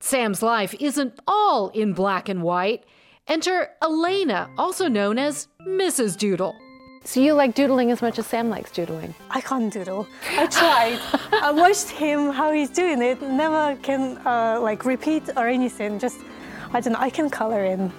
Sam's 0.00 0.42
life 0.42 0.74
isn't 0.80 1.20
all 1.28 1.68
in 1.68 1.92
black 1.92 2.28
and 2.28 2.42
white. 2.42 2.82
Enter 3.28 3.68
Elena, 3.80 4.50
also 4.58 4.88
known 4.88 5.18
as 5.18 5.46
Mrs. 5.64 6.18
Doodle. 6.18 6.56
So 7.04 7.20
you 7.20 7.32
like 7.34 7.54
doodling 7.54 7.92
as 7.92 8.02
much 8.02 8.18
as 8.18 8.26
Sam 8.26 8.50
likes 8.50 8.72
doodling? 8.72 9.14
I 9.30 9.40
can't 9.40 9.72
doodle. 9.72 10.08
I 10.36 10.46
tried. 10.46 10.98
I 11.32 11.52
watched 11.52 11.90
him 11.90 12.32
how 12.32 12.50
he's 12.50 12.70
doing 12.70 13.00
it. 13.00 13.22
Never 13.22 13.76
can 13.82 14.18
uh, 14.26 14.58
like 14.60 14.84
repeat 14.84 15.22
or 15.36 15.46
anything. 15.46 16.00
Just 16.00 16.18
I 16.72 16.80
don't 16.80 16.94
know. 16.94 16.98
I 16.98 17.10
can 17.10 17.30
color 17.30 17.64
in. 17.64 17.92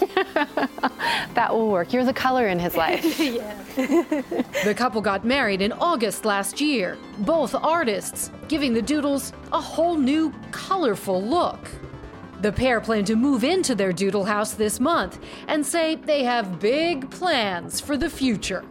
that 1.34 1.48
will 1.50 1.70
work. 1.70 1.92
You're 1.92 2.04
the 2.04 2.12
color 2.12 2.48
in 2.48 2.58
his 2.58 2.76
life. 2.76 3.18
yeah. 3.20 3.62
the 4.64 4.74
couple 4.76 5.00
got 5.00 5.24
married 5.24 5.60
in 5.60 5.72
August 5.72 6.24
last 6.24 6.60
year. 6.60 6.96
Both 7.18 7.54
artists, 7.54 8.30
giving 8.48 8.74
the 8.74 8.82
doodles 8.82 9.32
a 9.52 9.60
whole 9.60 9.96
new, 9.96 10.32
colorful 10.50 11.22
look. 11.22 11.68
The 12.40 12.52
pair 12.52 12.80
plan 12.80 13.04
to 13.04 13.16
move 13.16 13.44
into 13.44 13.74
their 13.74 13.92
doodle 13.92 14.24
house 14.24 14.54
this 14.54 14.80
month 14.80 15.18
and 15.46 15.64
say 15.64 15.96
they 15.96 16.24
have 16.24 16.58
big 16.58 17.10
plans 17.10 17.80
for 17.80 17.96
the 17.96 18.08
future. 18.08 18.64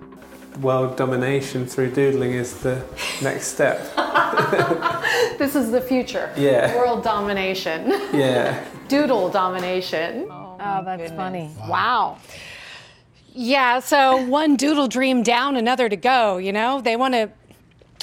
World 0.62 0.98
domination 0.98 1.66
through 1.66 1.92
doodling 1.92 2.34
is 2.34 2.58
the 2.60 2.84
next 3.22 3.48
step. 3.48 3.78
this 5.38 5.56
is 5.56 5.72
the 5.72 5.80
future. 5.80 6.34
Yeah. 6.36 6.76
World 6.76 7.04
domination. 7.04 7.92
Yeah. 8.12 8.66
Doodle 8.88 9.30
domination. 9.30 10.28
Oh, 10.60 10.80
oh 10.80 10.84
that's 10.84 11.02
goodness. 11.02 11.18
funny. 11.18 11.52
Wow. 11.60 11.70
wow. 11.70 12.18
Yeah, 13.34 13.80
so 13.80 14.26
one 14.26 14.56
doodle 14.56 14.88
dream 14.88 15.24
down, 15.24 15.56
another 15.56 15.88
to 15.88 15.96
go, 15.96 16.38
you 16.38 16.52
know? 16.52 16.82
They 16.82 16.96
want 16.96 17.14
to 17.14 17.30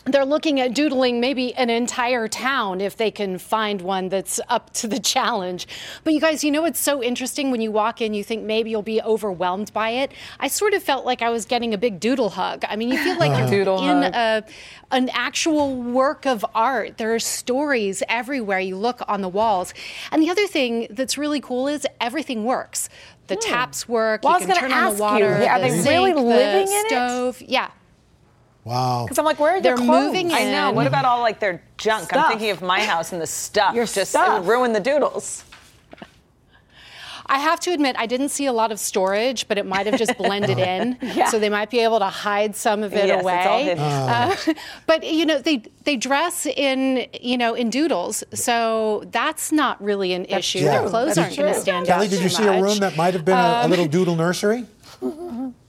they're 0.07 0.25
looking 0.25 0.61
at 0.61 0.73
doodling 0.73 1.21
maybe 1.21 1.53
an 1.55 1.69
entire 1.69 2.29
town 2.29 2.81
if 2.81 2.97
they 2.97 3.11
can 3.11 3.39
find 3.39 3.81
one 3.83 4.09
that's 4.09 4.39
up 4.49 4.73
to 4.75 4.87
the 4.87 5.01
challenge. 5.01 5.67
But 6.05 6.15
you 6.15 6.21
guys, 6.21 6.45
you 6.45 6.51
know 6.53 6.63
what's 6.63 6.79
so 6.79 7.03
interesting 7.03 7.51
when 7.51 7.61
you 7.61 7.73
walk 7.73 8.01
in, 8.01 8.15
you 8.15 8.23
think 8.23 8.45
maybe 8.45 8.71
you'll 8.71 8.83
be 8.83 9.03
overwhelmed 9.03 9.73
by 9.73 9.91
it. 9.91 10.13
I 10.39 10.49
sort 10.49 10.75
of 10.75 10.83
felt 10.83 11.05
like 11.05 11.23
I 11.23 11.31
was 11.31 11.45
getting 11.45 11.75
a 11.75 11.79
big 11.79 11.99
doodle 11.99 12.31
hug. 12.31 12.65
I 12.69 12.77
mean, 12.77 12.91
you 12.91 12.99
feel 12.99 13.19
like 13.19 13.31
you're 13.51 13.63
in 13.63 14.05
a, 14.05 14.45
an 14.93 15.09
actual 15.13 15.75
work 15.75 16.25
of 16.25 16.47
art. 16.55 16.99
There 16.99 17.13
are 17.15 17.19
stories 17.19 18.03
everywhere 18.09 18.61
you 18.61 18.77
look 18.77 19.03
on 19.09 19.23
the 19.23 19.29
walls. 19.29 19.75
And 20.13 20.23
the 20.23 20.31
other 20.31 20.47
thing 20.47 20.87
that's 20.91 21.19
really 21.19 21.41
cool 21.41 21.67
is 21.67 21.85
everything 22.01 22.45
works. 22.45 22.89
The 23.27 23.35
hmm. 23.35 23.41
taps 23.41 23.89
work. 23.89 24.23
Well, 24.23 24.41
you 24.41 24.47
can 24.47 24.57
turn 24.57 24.73
on 24.73 24.95
the 24.95 25.03
water. 25.03 25.41
You, 25.41 25.47
are 25.47 25.59
the 25.59 25.69
they 25.69 25.71
sink, 25.71 25.89
really 25.89 26.15
living 26.15 26.67
the 26.67 26.73
in 26.73 26.87
stove. 26.87 27.43
it? 27.43 27.49
Yeah. 27.49 27.71
Wow. 28.67 29.05
Because 29.05 29.19
I'm 29.21 29.25
like, 29.25 29.39
where 29.39 29.53
are 29.57 29.61
They're 29.61 29.77
their 29.77 29.87
clothes? 29.87 30.07
moving 30.07 30.27
in. 30.33 30.37
I 30.37 30.51
know. 30.51 30.73
What 30.73 30.89
about 30.89 31.05
all 31.05 31.21
like 31.21 31.39
their 31.39 31.63
junk? 31.79 32.07
Stuff. 32.07 32.25
I'm 32.25 32.31
thinking 32.33 32.51
of 32.51 32.63
my 32.63 32.81
house 32.81 33.13
and 33.13 33.23
the 33.23 33.27
stuff. 33.27 33.75
Your 33.77 33.87
just 33.87 34.11
stuff. 34.11 34.29
It 34.29 34.41
would 34.41 34.49
ruin 34.49 34.73
the 34.73 34.81
doodles. 34.81 35.45
I 37.29 37.39
have 37.41 37.59
to 37.61 37.73
admit, 37.73 37.97
I 37.99 38.07
didn't 38.07 38.29
see 38.29 38.47
a 38.47 38.53
lot 38.53 38.71
of 38.71 38.79
storage, 38.79 39.49
but 39.49 39.59
it 39.59 39.67
might 39.67 39.87
have 39.87 39.99
just 39.99 40.17
blended 40.17 40.59
in. 40.75 40.97
Yeah. 41.03 41.29
So 41.29 41.39
they 41.41 41.49
might 41.49 41.71
be 41.71 41.81
able 41.81 41.99
to 41.99 42.07
hide 42.07 42.55
some 42.55 42.83
of 42.85 42.93
it 42.95 43.07
yes, 43.07 43.21
away. 43.23 43.37
It's 43.39 43.47
all 43.47 43.65
hidden. 43.65 43.83
Uh, 43.83 44.37
but 44.87 45.05
you 45.05 45.27
know, 45.27 45.39
they 45.41 45.63
they 45.85 45.97
dress 45.97 46.47
in 46.47 47.07
you 47.21 47.37
know 47.39 47.55
in 47.55 47.69
doodles, 47.71 48.23
so 48.33 49.05
that's 49.11 49.51
not 49.53 49.83
really 49.83 50.13
an 50.13 50.25
issue. 50.27 50.61
Yeah. 50.61 50.81
Their 50.81 50.89
clothes 50.89 51.15
That's 51.17 51.19
aren't 51.19 51.37
going 51.37 51.49
to 51.49 51.55
true. 51.55 51.63
stand 51.63 51.87
Kelly, 51.87 52.07
out 52.07 52.11
did 52.11 52.17
too 52.19 52.23
you 52.25 52.29
see 52.31 52.47
a 52.47 52.63
room 52.63 52.79
that 52.79 52.97
might 52.97 53.15
have 53.15 53.25
been 53.25 53.37
a, 53.37 53.41
a 53.41 53.63
Um, 53.65 53.71
little 53.71 53.87
doodle 53.89 54.15
nursery? 54.17 54.65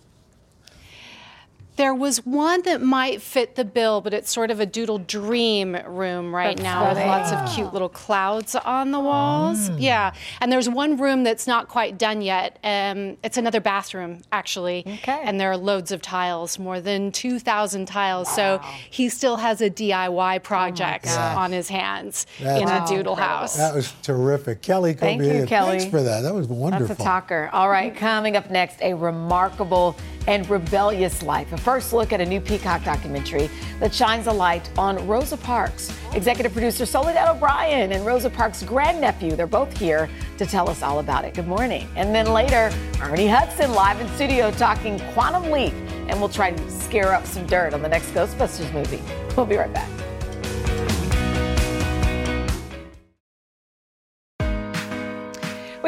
There 1.77 1.93
was 1.93 2.25
one 2.25 2.63
that 2.63 2.81
might 2.81 3.21
fit 3.21 3.55
the 3.55 3.63
bill, 3.63 4.01
but 4.01 4.13
it's 4.13 4.31
sort 4.31 4.49
of 4.51 4.59
a 4.59 4.65
doodle 4.65 4.97
dream 4.97 5.77
room 5.85 6.33
right 6.33 6.57
That's 6.57 6.63
now 6.63 6.89
with 6.89 6.97
lots 6.97 7.31
of 7.31 7.55
cute 7.55 7.71
little 7.71 7.87
clouds 7.89 8.55
on 8.55 8.91
the 8.91 8.99
walls. 8.99 9.69
Yeah. 9.69 10.13
And 10.41 10.51
there's 10.51 10.67
one 10.67 10.97
room 10.97 11.23
that's 11.23 11.45
not 11.45 11.67
quite 11.67 11.97
done 11.99 12.21
yet. 12.21 12.57
Um, 12.63 13.17
it's 13.23 13.37
another 13.37 13.61
bathroom, 13.61 14.21
actually. 14.31 14.83
Okay. 14.87 15.21
And 15.23 15.39
there 15.39 15.51
are 15.51 15.57
loads 15.57 15.91
of 15.91 16.01
tiles, 16.01 16.57
more 16.57 16.81
than 16.81 17.11
2,000 17.11 17.85
tiles. 17.85 18.33
So 18.33 18.59
he 18.89 19.07
still 19.09 19.37
has 19.37 19.61
a 19.61 19.69
DIY 19.69 20.41
project 20.43 21.05
God. 21.05 21.37
on 21.37 21.51
his 21.51 21.69
hands 21.69 22.25
That's 22.39 22.61
in 22.61 22.67
a 22.67 22.71
incredible. 22.71 22.87
doodle 22.87 23.15
house. 23.15 23.55
That 23.55 23.75
was 23.75 23.93
terrific. 24.01 24.63
Kelly, 24.63 24.93
Thank 24.93 25.21
Kobe, 25.21 25.41
you, 25.41 25.45
Kelly. 25.45 25.77
Thanks 25.77 25.91
for 25.91 26.01
that. 26.01 26.21
That 26.21 26.33
was 26.33 26.47
wonderful. 26.47 26.87
That's 26.87 26.99
a 26.99 27.03
talker. 27.03 27.51
All 27.53 27.69
right, 27.69 27.95
coming 27.95 28.35
up 28.35 28.49
next, 28.49 28.81
a 28.81 28.93
remarkable 28.95 29.95
and 30.27 30.47
rebellious 30.49 31.23
life. 31.23 31.53
A 31.53 31.57
first 31.67 31.91
look 31.91 32.13
at 32.13 32.21
a 32.21 32.25
new 32.25 32.39
Peacock 32.39 32.81
documentary 32.85 33.49
that 33.81 33.93
shines 33.93 34.27
a 34.27 34.31
light 34.31 34.69
on 34.77 35.05
Rosa 35.05 35.35
Parks. 35.35 35.93
Executive 36.13 36.53
producer 36.53 36.85
Soledad 36.85 37.27
O'Brien 37.27 37.91
and 37.91 38.05
Rosa 38.05 38.29
Parks' 38.29 38.63
grandnephew, 38.63 39.35
they're 39.35 39.47
both 39.47 39.77
here 39.77 40.09
to 40.37 40.45
tell 40.45 40.69
us 40.69 40.81
all 40.81 40.99
about 40.99 41.25
it. 41.25 41.33
Good 41.33 41.45
morning. 41.45 41.85
And 41.97 42.15
then 42.15 42.31
later, 42.31 42.71
Ernie 43.01 43.27
Hudson 43.27 43.73
live 43.73 43.99
in 43.99 44.07
studio 44.15 44.49
talking 44.51 44.97
Quantum 45.11 45.51
Leap, 45.51 45.73
and 46.07 46.21
we'll 46.21 46.29
try 46.29 46.51
to 46.51 46.71
scare 46.71 47.13
up 47.13 47.25
some 47.25 47.45
dirt 47.47 47.73
on 47.73 47.81
the 47.81 47.89
next 47.89 48.11
Ghostbusters 48.11 48.71
movie. 48.71 49.01
We'll 49.35 49.45
be 49.45 49.57
right 49.57 49.73
back. 49.73 49.96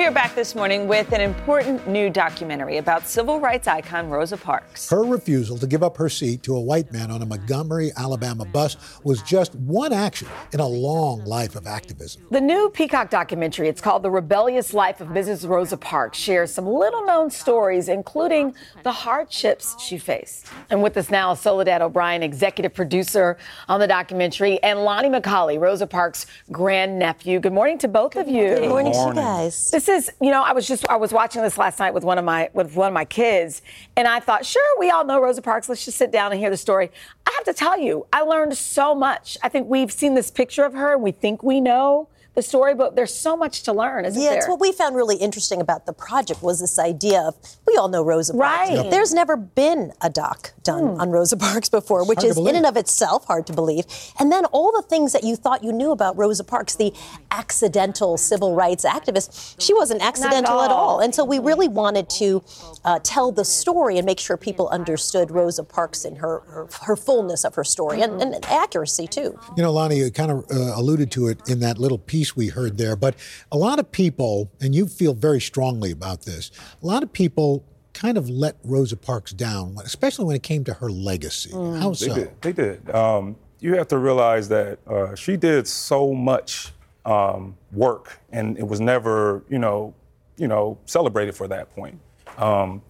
Are 0.10 0.12
back 0.12 0.34
this 0.34 0.56
morning 0.56 0.88
with 0.88 1.14
an 1.14 1.22
important 1.22 1.88
new 1.88 2.10
documentary 2.10 2.78
about 2.78 3.08
civil 3.08 3.40
rights 3.40 3.68
icon 3.68 4.10
Rosa 4.10 4.38
Parks. 4.38 4.90
Her 4.90 5.04
refusal 5.04 5.56
to 5.60 5.68
give 5.68 5.84
up 5.84 5.98
her 5.98 6.10
seat 6.10 6.42
to 6.44 6.56
a 6.56 6.60
white 6.60 6.92
man 6.92 7.12
on 7.12 7.22
a 7.22 7.28
Montgomery, 7.28 7.92
Alabama 7.96 8.44
bus 8.44 8.76
was 9.04 9.22
just 9.22 9.54
one 9.54 9.94
action 9.94 10.28
in 10.52 10.62
a 10.62 10.68
long 10.68 11.24
life 11.26 11.56
of 11.56 11.68
activism. 11.68 12.24
The 12.32 12.42
new 12.42 12.72
Peacock 12.72 13.12
documentary, 13.12 13.68
it's 13.68 13.82
called 13.82 14.02
The 14.02 14.10
Rebellious 14.10 14.74
Life 14.74 15.00
of 15.00 15.10
Mrs. 15.10 15.48
Rosa 15.48 15.78
Parks, 15.78 16.18
shares 16.18 16.52
some 16.52 16.66
little 16.66 17.06
known 17.06 17.30
stories, 17.30 17.88
including 17.88 18.56
the 18.82 18.92
hardships 18.92 19.80
she 19.80 20.00
faced. 20.00 20.48
And 20.72 20.82
with 20.82 20.98
us 20.98 21.12
now, 21.12 21.36
Soledad 21.36 21.84
O'Brien, 21.84 22.24
executive 22.24 22.74
producer 22.74 23.38
on 23.68 23.80
the 23.80 23.88
documentary, 23.88 24.58
and 24.64 24.80
Lonnie 24.80 25.10
McCauley, 25.10 25.60
Rosa 25.60 25.86
Parks' 25.86 26.26
grandnephew. 26.52 27.40
Good 27.40 27.54
morning 27.54 27.78
to 27.78 27.88
both 27.88 28.16
of 28.16 28.28
you. 28.28 28.56
Good 28.56 28.70
morning, 28.70 28.94
to 28.94 29.00
you 29.10 29.14
guys. 29.14 29.70
This 29.70 29.88
is, 29.88 29.99
you 30.22 30.32
know, 30.32 30.44
I 30.44 30.54
was 30.54 30.68
just 30.68 30.88
I 30.88 30.96
was 30.96 31.12
watching 31.12 31.42
this 31.42 31.58
last 31.58 31.80
night 31.80 31.94
with 31.94 32.04
one 32.04 32.18
of 32.18 32.26
my 32.26 32.50
with 32.54 32.76
one 32.76 32.88
of 32.88 32.94
my 32.94 33.06
kids, 33.06 33.62
and 33.98 34.08
I 34.08 34.20
thought, 34.20 34.46
sure, 34.46 34.80
we 34.80 34.90
all 34.90 35.04
know 35.04 35.22
Rosa 35.22 35.42
Parks. 35.42 35.68
Let's 35.68 35.84
just 35.84 35.98
sit 35.98 36.12
down 36.12 36.32
and 36.32 36.40
hear 36.40 36.50
the 36.50 36.58
story. 36.58 36.92
I 37.26 37.32
have 37.36 37.44
to 37.46 37.54
tell 37.54 37.80
you, 37.80 38.06
I 38.14 38.22
learned 38.22 38.56
so 38.58 38.94
much. 38.94 39.38
I 39.44 39.50
think 39.50 39.68
we've 39.68 39.92
seen 39.92 40.16
this 40.16 40.30
picture 40.30 40.64
of 40.64 40.74
her, 40.74 40.94
and 40.94 41.02
we 41.02 41.12
think 41.12 41.44
we 41.44 41.60
know 41.60 42.08
the 42.40 42.44
story, 42.44 42.74
but 42.74 42.96
there's 42.96 43.14
so 43.14 43.36
much 43.36 43.64
to 43.64 43.74
learn, 43.74 44.06
isn't 44.06 44.22
yeah, 44.22 44.30
there? 44.30 44.40
it's 44.40 44.48
what 44.48 44.62
we 44.62 44.72
found 44.72 44.96
really 44.96 45.18
interesting 45.18 45.60
about 45.60 45.86
the 45.86 45.92
project 45.92 46.42
was 46.42 46.62
this 46.62 46.80
idea 46.80 47.22
of 47.22 47.36
we 47.68 47.76
all 47.76 47.90
know 47.90 48.04
Rosa 48.04 48.34
Parks. 48.34 48.70
Right. 48.70 48.78
Yep. 48.84 48.92
There's 48.92 49.14
never 49.14 49.36
been 49.36 49.92
a 50.02 50.10
doc 50.10 50.54
done 50.64 51.00
on 51.02 51.10
Rosa 51.10 51.36
Parks 51.50 51.68
before, 51.68 52.06
which 52.06 52.20
hard 52.20 52.30
is 52.30 52.38
in 52.38 52.56
and 52.56 52.66
of 52.66 52.78
itself 52.78 53.26
hard 53.26 53.46
to 53.48 53.54
believe. 53.54 53.86
And 54.20 54.32
then 54.32 54.46
all 54.46 54.72
the 54.72 54.82
things 54.88 55.12
that 55.12 55.24
you 55.24 55.36
thought 55.36 55.64
you 55.64 55.74
knew 55.74 55.92
about 55.92 56.18
Rosa 56.18 56.44
Parks, 56.46 56.76
the 56.76 56.94
accidental 57.32 58.18
civil 58.18 58.56
rights 58.56 58.86
activist, 58.86 59.56
she 59.60 59.74
wasn't 59.74 60.02
accidental 60.02 60.62
at 60.62 60.72
all. 60.72 61.00
And 61.02 61.14
so 61.14 61.26
we 61.26 61.40
really 61.40 61.68
wanted 61.68 62.10
to 62.12 62.42
uh, 62.86 63.00
tell 63.04 63.32
the 63.34 63.44
story 63.44 63.98
and 63.98 64.06
make 64.06 64.20
sure 64.20 64.38
people 64.38 64.70
understood 64.70 65.32
Rosa 65.32 65.64
Parks 65.64 66.06
in 66.06 66.16
her 66.16 66.40
her, 66.48 66.68
her 66.84 66.96
fullness 66.96 67.44
of 67.44 67.56
her 67.56 67.64
story 67.64 68.02
and, 68.02 68.22
and 68.22 68.46
accuracy 68.46 69.08
too. 69.08 69.38
You 69.58 69.64
know, 69.64 69.72
Lonnie, 69.72 69.98
you 69.98 70.12
kind 70.12 70.32
of 70.32 70.46
uh, 70.52 70.74
alluded 70.76 71.12
to 71.12 71.28
it 71.28 71.50
in 71.50 71.60
that 71.60 71.78
little 71.78 71.98
piece 71.98 72.29
we 72.36 72.48
heard 72.48 72.78
there, 72.78 72.96
but 72.96 73.16
a 73.52 73.58
lot 73.58 73.80
of 73.80 73.92
people, 73.92 74.52
and 74.62 74.76
you 74.76 74.88
feel 74.88 75.14
very 75.14 75.42
strongly 75.42 75.92
about 75.92 76.24
this, 76.24 76.52
a 76.82 76.86
lot 76.86 77.04
of 77.04 77.12
people 77.12 77.64
kind 77.94 78.18
of 78.18 78.30
let 78.30 78.58
Rosa 78.64 78.96
Parks 78.96 79.32
down, 79.32 79.76
especially 79.84 80.26
when 80.26 80.36
it 80.36 80.44
came 80.44 80.64
to 80.66 80.74
her 80.76 80.90
legacy. 80.90 81.52
How 81.52 81.90
They 81.90 82.08
so? 82.08 82.16
did. 82.16 82.42
They 82.42 82.54
did. 82.54 82.90
Um, 82.92 83.36
you 83.60 83.76
have 83.76 83.88
to 83.90 83.98
realize 83.98 84.48
that 84.50 84.80
uh, 84.88 85.16
she 85.16 85.36
did 85.36 85.68
so 85.68 86.14
much 86.14 86.72
um, 87.06 87.58
work, 87.72 88.20
and 88.32 88.58
it 88.58 88.68
was 88.68 88.80
never, 88.80 89.44
you 89.50 89.60
know, 89.60 89.94
you 90.38 90.48
know, 90.48 90.78
celebrated 90.86 91.36
for 91.36 91.48
that 91.50 91.74
point. 91.76 92.00
Um, 92.38 92.82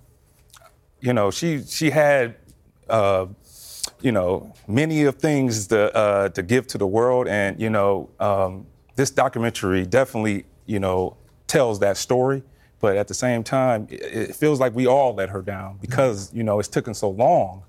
you 1.00 1.14
know, 1.14 1.32
she 1.32 1.64
she 1.64 1.90
had 1.90 2.36
uh, 2.90 3.28
you 4.02 4.12
know, 4.12 4.54
many 4.68 5.04
of 5.04 5.16
things 5.16 5.68
to 5.68 5.96
uh, 5.96 6.30
to 6.30 6.44
give 6.44 6.68
to 6.68 6.78
the 6.78 6.88
world, 6.88 7.28
and 7.28 7.60
you 7.60 7.70
know, 7.70 8.10
um, 8.20 8.66
this 9.00 9.10
documentary 9.10 9.86
definitely, 9.86 10.44
you 10.66 10.78
know, 10.80 11.16
tells 11.48 11.80
that 11.80 11.96
story. 11.96 12.44
But 12.82 12.98
at 12.98 13.08
the 13.08 13.14
same 13.14 13.44
time, 13.44 13.88
it, 13.90 14.02
it 14.30 14.36
feels 14.36 14.60
like 14.60 14.76
we 14.76 14.88
all 14.88 15.14
let 15.16 15.30
her 15.30 15.42
down 15.42 15.78
because 15.82 16.34
you 16.34 16.44
know 16.44 16.60
it's 16.60 16.68
taken 16.68 16.94
so 16.94 17.10
long 17.10 17.64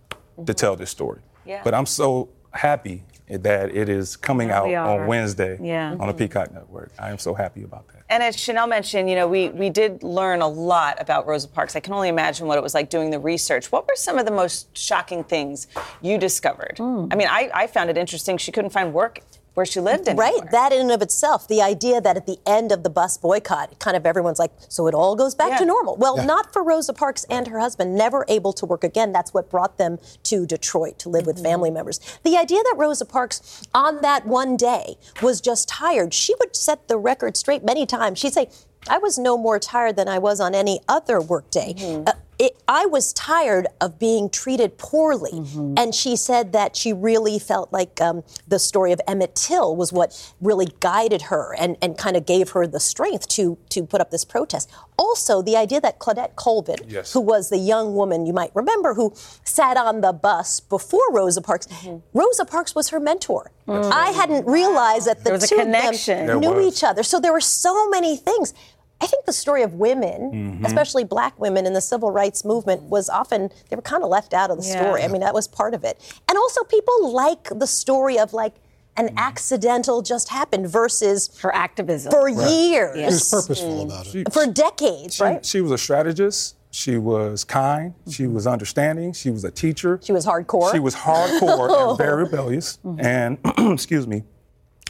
to 0.45 0.53
tell 0.55 0.75
this 0.77 0.91
story. 0.91 1.21
Yeah. 1.45 1.61
But 1.65 1.73
I'm 1.75 1.87
so 1.87 2.29
happy 2.53 3.05
that 3.29 3.73
it 3.75 3.89
is 3.89 4.17
coming 4.17 4.49
Yeah, 4.49 4.59
out 4.59 4.67
we 4.67 4.75
are. 4.75 5.01
on 5.03 5.07
Wednesday 5.07 5.57
Yeah. 5.63 5.93
on 6.01 6.09
the 6.09 6.15
Mhm. 6.15 6.19
Peacock 6.19 6.53
Network. 6.53 6.91
I 6.99 7.11
am 7.11 7.19
so 7.19 7.33
happy 7.35 7.63
about 7.63 7.87
that. 7.89 8.03
And 8.09 8.25
as 8.25 8.37
Sheinelle 8.37 8.69
mentioned, 8.69 9.09
you 9.09 9.15
know, 9.15 9.29
we, 9.29 9.51
we 9.51 9.71
did 9.71 10.03
learn 10.03 10.43
a 10.43 10.49
lot 10.49 11.01
about 11.01 11.29
Rosa 11.29 11.47
Parks. 11.47 11.77
I 11.77 11.81
can 11.81 11.93
only 11.95 12.09
imagine 12.09 12.49
what 12.49 12.59
it 12.59 12.63
was 12.63 12.75
like 12.75 12.91
doing 12.91 13.11
the 13.11 13.21
research. 13.21 13.71
What 13.71 13.87
were 13.87 13.95
some 13.95 14.19
of 14.19 14.25
the 14.27 14.33
most 14.33 14.77
shocking 14.77 15.23
things 15.23 15.69
you 16.03 16.19
discovered? 16.19 16.75
Hmm. 16.79 17.07
I 17.13 17.15
mean, 17.15 17.29
I, 17.31 17.51
I 17.55 17.67
found 17.69 17.89
it 17.89 17.97
interesting 17.97 18.37
she 18.37 18.51
couldn't 18.51 18.71
find 18.71 18.93
work 18.93 19.21
where 19.55 19.67
she 19.67 19.81
lived 19.81 20.09
anymore. 20.09 20.25
Right, 20.25 20.51
that 20.53 20.73
in 20.73 20.81
and 20.83 20.93
of 20.93 21.03
itself, 21.03 21.49
the 21.49 21.61
idea 21.61 22.01
that 22.01 22.17
at 22.17 22.27
the 22.27 22.39
end 22.47 22.73
of 22.73 22.83
the 22.83 22.91
bus 22.91 23.19
boycott, 23.19 23.79
kind 23.79 23.97
of 23.97 24.07
everyone's 24.07 24.39
like, 24.39 24.53
so 24.69 24.87
it 24.87 24.95
all 24.95 25.17
goes 25.17 25.35
back 25.35 25.59
to 25.59 25.65
normal. 25.65 25.97
Well, 25.97 26.17
Yeah. 26.19 26.25
not 26.27 26.53
for 26.53 26.63
Rosa 26.63 26.93
Parks 26.93 27.25
and 27.29 27.49
her 27.49 27.59
husband, 27.59 27.95
never 27.95 28.25
able 28.29 28.53
to 28.55 28.67
work 28.67 28.85
again. 28.85 29.13
That's 29.13 29.35
what 29.35 29.51
brought 29.51 29.77
them 29.79 29.99
to 30.25 30.47
Detroit 30.47 30.99
to 31.01 31.09
live 31.09 31.27
with 31.27 31.43
family 31.43 31.71
members. 31.71 32.01
The 32.23 32.37
idea 32.37 32.63
that 32.63 32.75
Rosa 32.77 33.05
Parks, 33.05 33.63
on 33.75 34.01
that 34.03 34.27
one 34.27 34.57
day, 34.57 34.97
was 35.23 35.41
just 35.41 35.69
tired, 35.69 36.15
she 36.15 36.35
would 36.39 36.55
set 36.55 36.89
the 36.89 36.97
record 36.97 37.37
straight 37.37 37.65
many 37.65 37.87
times. 37.87 38.19
She'd 38.19 38.33
say, 38.35 38.49
I 38.89 38.97
was 38.99 39.19
no 39.19 39.37
more 39.37 39.59
tired 39.59 39.97
than 39.97 40.09
I 40.09 40.19
was 40.19 40.41
on 40.41 40.55
any 40.55 40.81
other 40.89 41.21
workday. 41.21 41.75
Uh, 42.07 42.13
it, 42.41 42.57
I 42.67 42.87
was 42.87 43.13
tired 43.13 43.67
of 43.83 43.99
being 43.99 44.31
treated 44.31 44.79
poorly. 44.79 45.33
Mm-hmm. 45.33 45.75
And 45.77 45.95
she 45.95 46.17
said 46.17 46.55
that 46.55 46.75
she 46.75 46.91
really 46.91 47.39
felt 47.39 47.71
like 47.71 48.01
um, 48.01 48.25
the 48.49 48.59
story 48.59 48.93
of 48.93 49.01
Emmett 49.07 49.35
Till 49.35 49.77
was 49.77 49.93
what 49.93 50.33
really 50.41 50.69
guided 50.81 51.23
her 51.23 51.55
and, 51.59 51.77
and 51.83 51.99
kind 51.99 52.17
of 52.17 52.25
gave 52.25 52.51
her 52.51 52.67
the 52.67 52.81
strength 52.81 53.29
to, 53.29 53.59
to 53.69 53.85
put 53.85 54.01
up 54.01 54.11
this 54.11 54.25
protest. 54.25 54.71
Also, 54.97 55.43
the 55.43 55.55
idea 55.55 55.83
that 55.83 55.99
Claudette 55.99 56.35
Colvin, 56.35 56.77
Yes. 56.89 57.13
who 57.13 57.21
was 57.21 57.51
the 57.51 57.59
young 57.59 57.95
woman 57.95 58.25
you 58.25 58.33
might 58.33 58.53
remember 58.55 58.95
who 58.95 59.13
sat 59.45 59.77
on 59.77 60.01
the 60.01 60.13
bus 60.13 60.61
before 60.61 61.13
Rosa 61.13 61.43
Parks, 61.43 61.67
mm-hmm. 61.67 61.99
Rosa 62.19 62.47
Parks 62.47 62.75
was 62.75 62.89
her 62.89 63.01
mentor. 63.01 63.51
Mm. 63.69 63.93
I 63.93 64.11
hadn't 64.13 64.47
realized 64.47 65.07
that 65.07 65.19
the 65.19 65.25
There 65.25 65.33
was 65.35 65.45
a 65.45 65.49
two 65.49 65.61
of 65.61 65.71
them 65.71 66.41
knew 66.41 66.67
each 66.67 66.83
other. 66.83 67.03
So 67.03 67.21
there 67.21 67.33
were 67.33 67.41
so 67.41 67.89
many 67.91 68.17
things. 68.17 68.55
I 69.03 69.07
think 69.07 69.25
the 69.25 69.33
story 69.33 69.63
of 69.63 69.75
women, 69.75 70.31
Mm-hmm. 70.31 70.65
Mhm. 70.65 70.67
especially 70.67 71.05
black 71.05 71.39
women 71.41 71.67
in 71.67 71.73
the 71.73 71.81
civil 71.81 72.11
rights 72.11 72.45
movement, 72.45 72.83
was 72.85 73.09
often, 73.09 73.51
they 73.69 73.77
were 73.77 73.83
kind 73.83 74.03
of 74.03 74.11
left 74.11 74.35
out 74.35 74.51
of 74.51 74.59
the 74.61 74.67
Yeah. 74.67 74.81
story. 74.83 75.03
I 75.03 75.09
mean, 75.09 75.21
that 75.23 75.35
was 75.35 75.49
part 75.49 75.73
of 75.75 75.85
it. 75.85 75.99
And 76.29 76.37
also, 76.37 76.63
people 76.65 77.13
like 77.13 77.49
the 77.59 77.67
story 77.67 78.19
of 78.19 78.33
like, 78.33 78.55
Mm. 78.55 79.07
an 79.09 79.15
accidental 79.17 80.03
just 80.03 80.29
happened 80.29 80.69
versus 80.69 81.31
her 81.41 81.55
activism 81.55 82.11
for 82.13 82.25
Right. 82.27 82.51
years. 82.51 82.97
She 82.99 83.05
was 83.05 83.31
purposeful 83.31 83.83
about 83.83 84.15
it. 84.15 84.33
For 84.33 84.47
decades, 84.47 85.15
She, 85.15 85.23
right? 85.23 85.47
she 85.47 85.61
was 85.63 85.71
a 85.73 85.79
strategist. 85.79 86.57
She 86.73 86.99
was 86.99 87.43
kind. 87.45 87.95
She 88.11 88.27
was 88.27 88.47
understanding. 88.47 89.13
She 89.13 89.31
was 89.31 89.43
a 89.45 89.51
teacher. 89.51 89.99
She 90.03 90.13
was 90.13 90.27
hardcore. 90.27 90.71
She 90.73 90.79
was 90.79 90.95
hardcore 90.95 91.89
and 91.91 91.99
very 92.07 92.25
rebellious. 92.25 92.79
Mm-hmm. 92.85 93.01
And 93.07 93.39
excuse 93.73 94.07
me, 94.07 94.25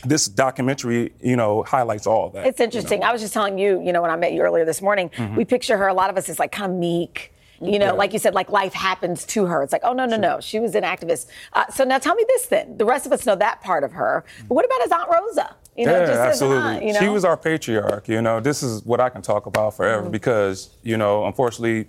this 0.04 0.26
documentary, 0.26 1.12
you 1.20 1.36
know, 1.36 1.62
highlights 1.62 2.06
all 2.06 2.30
that. 2.30 2.46
It's 2.46 2.60
interesting. 2.60 3.02
I 3.04 3.12
was 3.12 3.20
just 3.20 3.34
telling 3.34 3.58
you, 3.58 3.80
you 3.84 3.92
know, 3.92 4.02
when 4.02 4.10
I 4.10 4.16
met 4.16 4.32
you 4.32 4.42
earlier 4.42 4.64
this 4.64 4.80
morning, 4.82 5.10
Mhm. 5.10 5.36
we 5.36 5.44
picture 5.44 5.76
her, 5.76 5.88
a 5.88 5.94
lot 5.94 6.10
of 6.10 6.16
us, 6.16 6.28
as 6.28 6.38
like 6.38 6.52
kind 6.52 6.72
of 6.72 6.78
meek. 6.78 7.32
You 7.62 7.78
know, 7.78 7.86
Yeah. 7.86 7.92
like 7.92 8.14
you 8.14 8.18
said, 8.18 8.34
like 8.34 8.48
life 8.50 8.72
happens 8.72 9.24
to 9.26 9.44
her. 9.44 9.62
It's 9.62 9.72
like, 9.72 9.82
oh, 9.84 9.92
no, 9.92 10.06
no, 10.06 10.16
no. 10.16 10.40
She 10.40 10.58
was 10.58 10.74
an 10.74 10.82
activist. 10.82 11.26
Uh, 11.52 11.66
so 11.70 11.84
now 11.84 11.98
tell 11.98 12.14
me 12.14 12.24
this 12.26 12.46
then. 12.46 12.78
The 12.78 12.86
rest 12.86 13.04
of 13.04 13.12
us 13.12 13.26
know 13.26 13.34
that 13.36 13.60
part 13.60 13.84
of 13.84 13.92
her. 13.92 14.24
But 14.48 14.54
what 14.54 14.64
about 14.64 14.80
his 14.82 14.90
Aunt 14.92 15.10
Rosa? 15.10 15.56
You 15.76 15.84
know, 15.86 15.92
yeah, 16.00 16.06
just 16.06 16.20
absolutely. 16.20 16.62
aunt, 16.76 16.84
you 16.84 16.92
know? 16.94 17.00
She 17.00 17.08
was 17.08 17.22
our 17.22 17.36
patriarch. 17.36 18.08
You 18.08 18.22
know, 18.22 18.40
this 18.40 18.62
is 18.62 18.82
what 18.86 18.98
I 18.98 19.10
can 19.10 19.20
talk 19.20 19.44
about 19.44 19.74
forever 19.76 20.02
Mm-hmm. 20.04 20.10
because, 20.10 20.70
you 20.82 20.96
know, 20.96 21.26
unfortunately, 21.26 21.88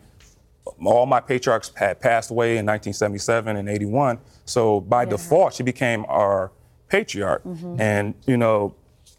all 0.84 1.06
my 1.06 1.22
patriarchs 1.22 1.72
had 1.76 2.02
passed 2.02 2.32
away 2.32 2.58
in 2.58 2.66
1977 2.66 3.56
and 3.56 3.70
81. 3.70 4.20
So 4.46 4.82
by 4.82 5.06
default, 5.06 5.54
she 5.54 5.64
became 5.64 6.06
our 6.10 6.52
patriarch. 6.96 7.44
Mm-hmm. 7.44 7.80
And, 7.82 8.14
you 8.28 8.38
know, 8.38 8.76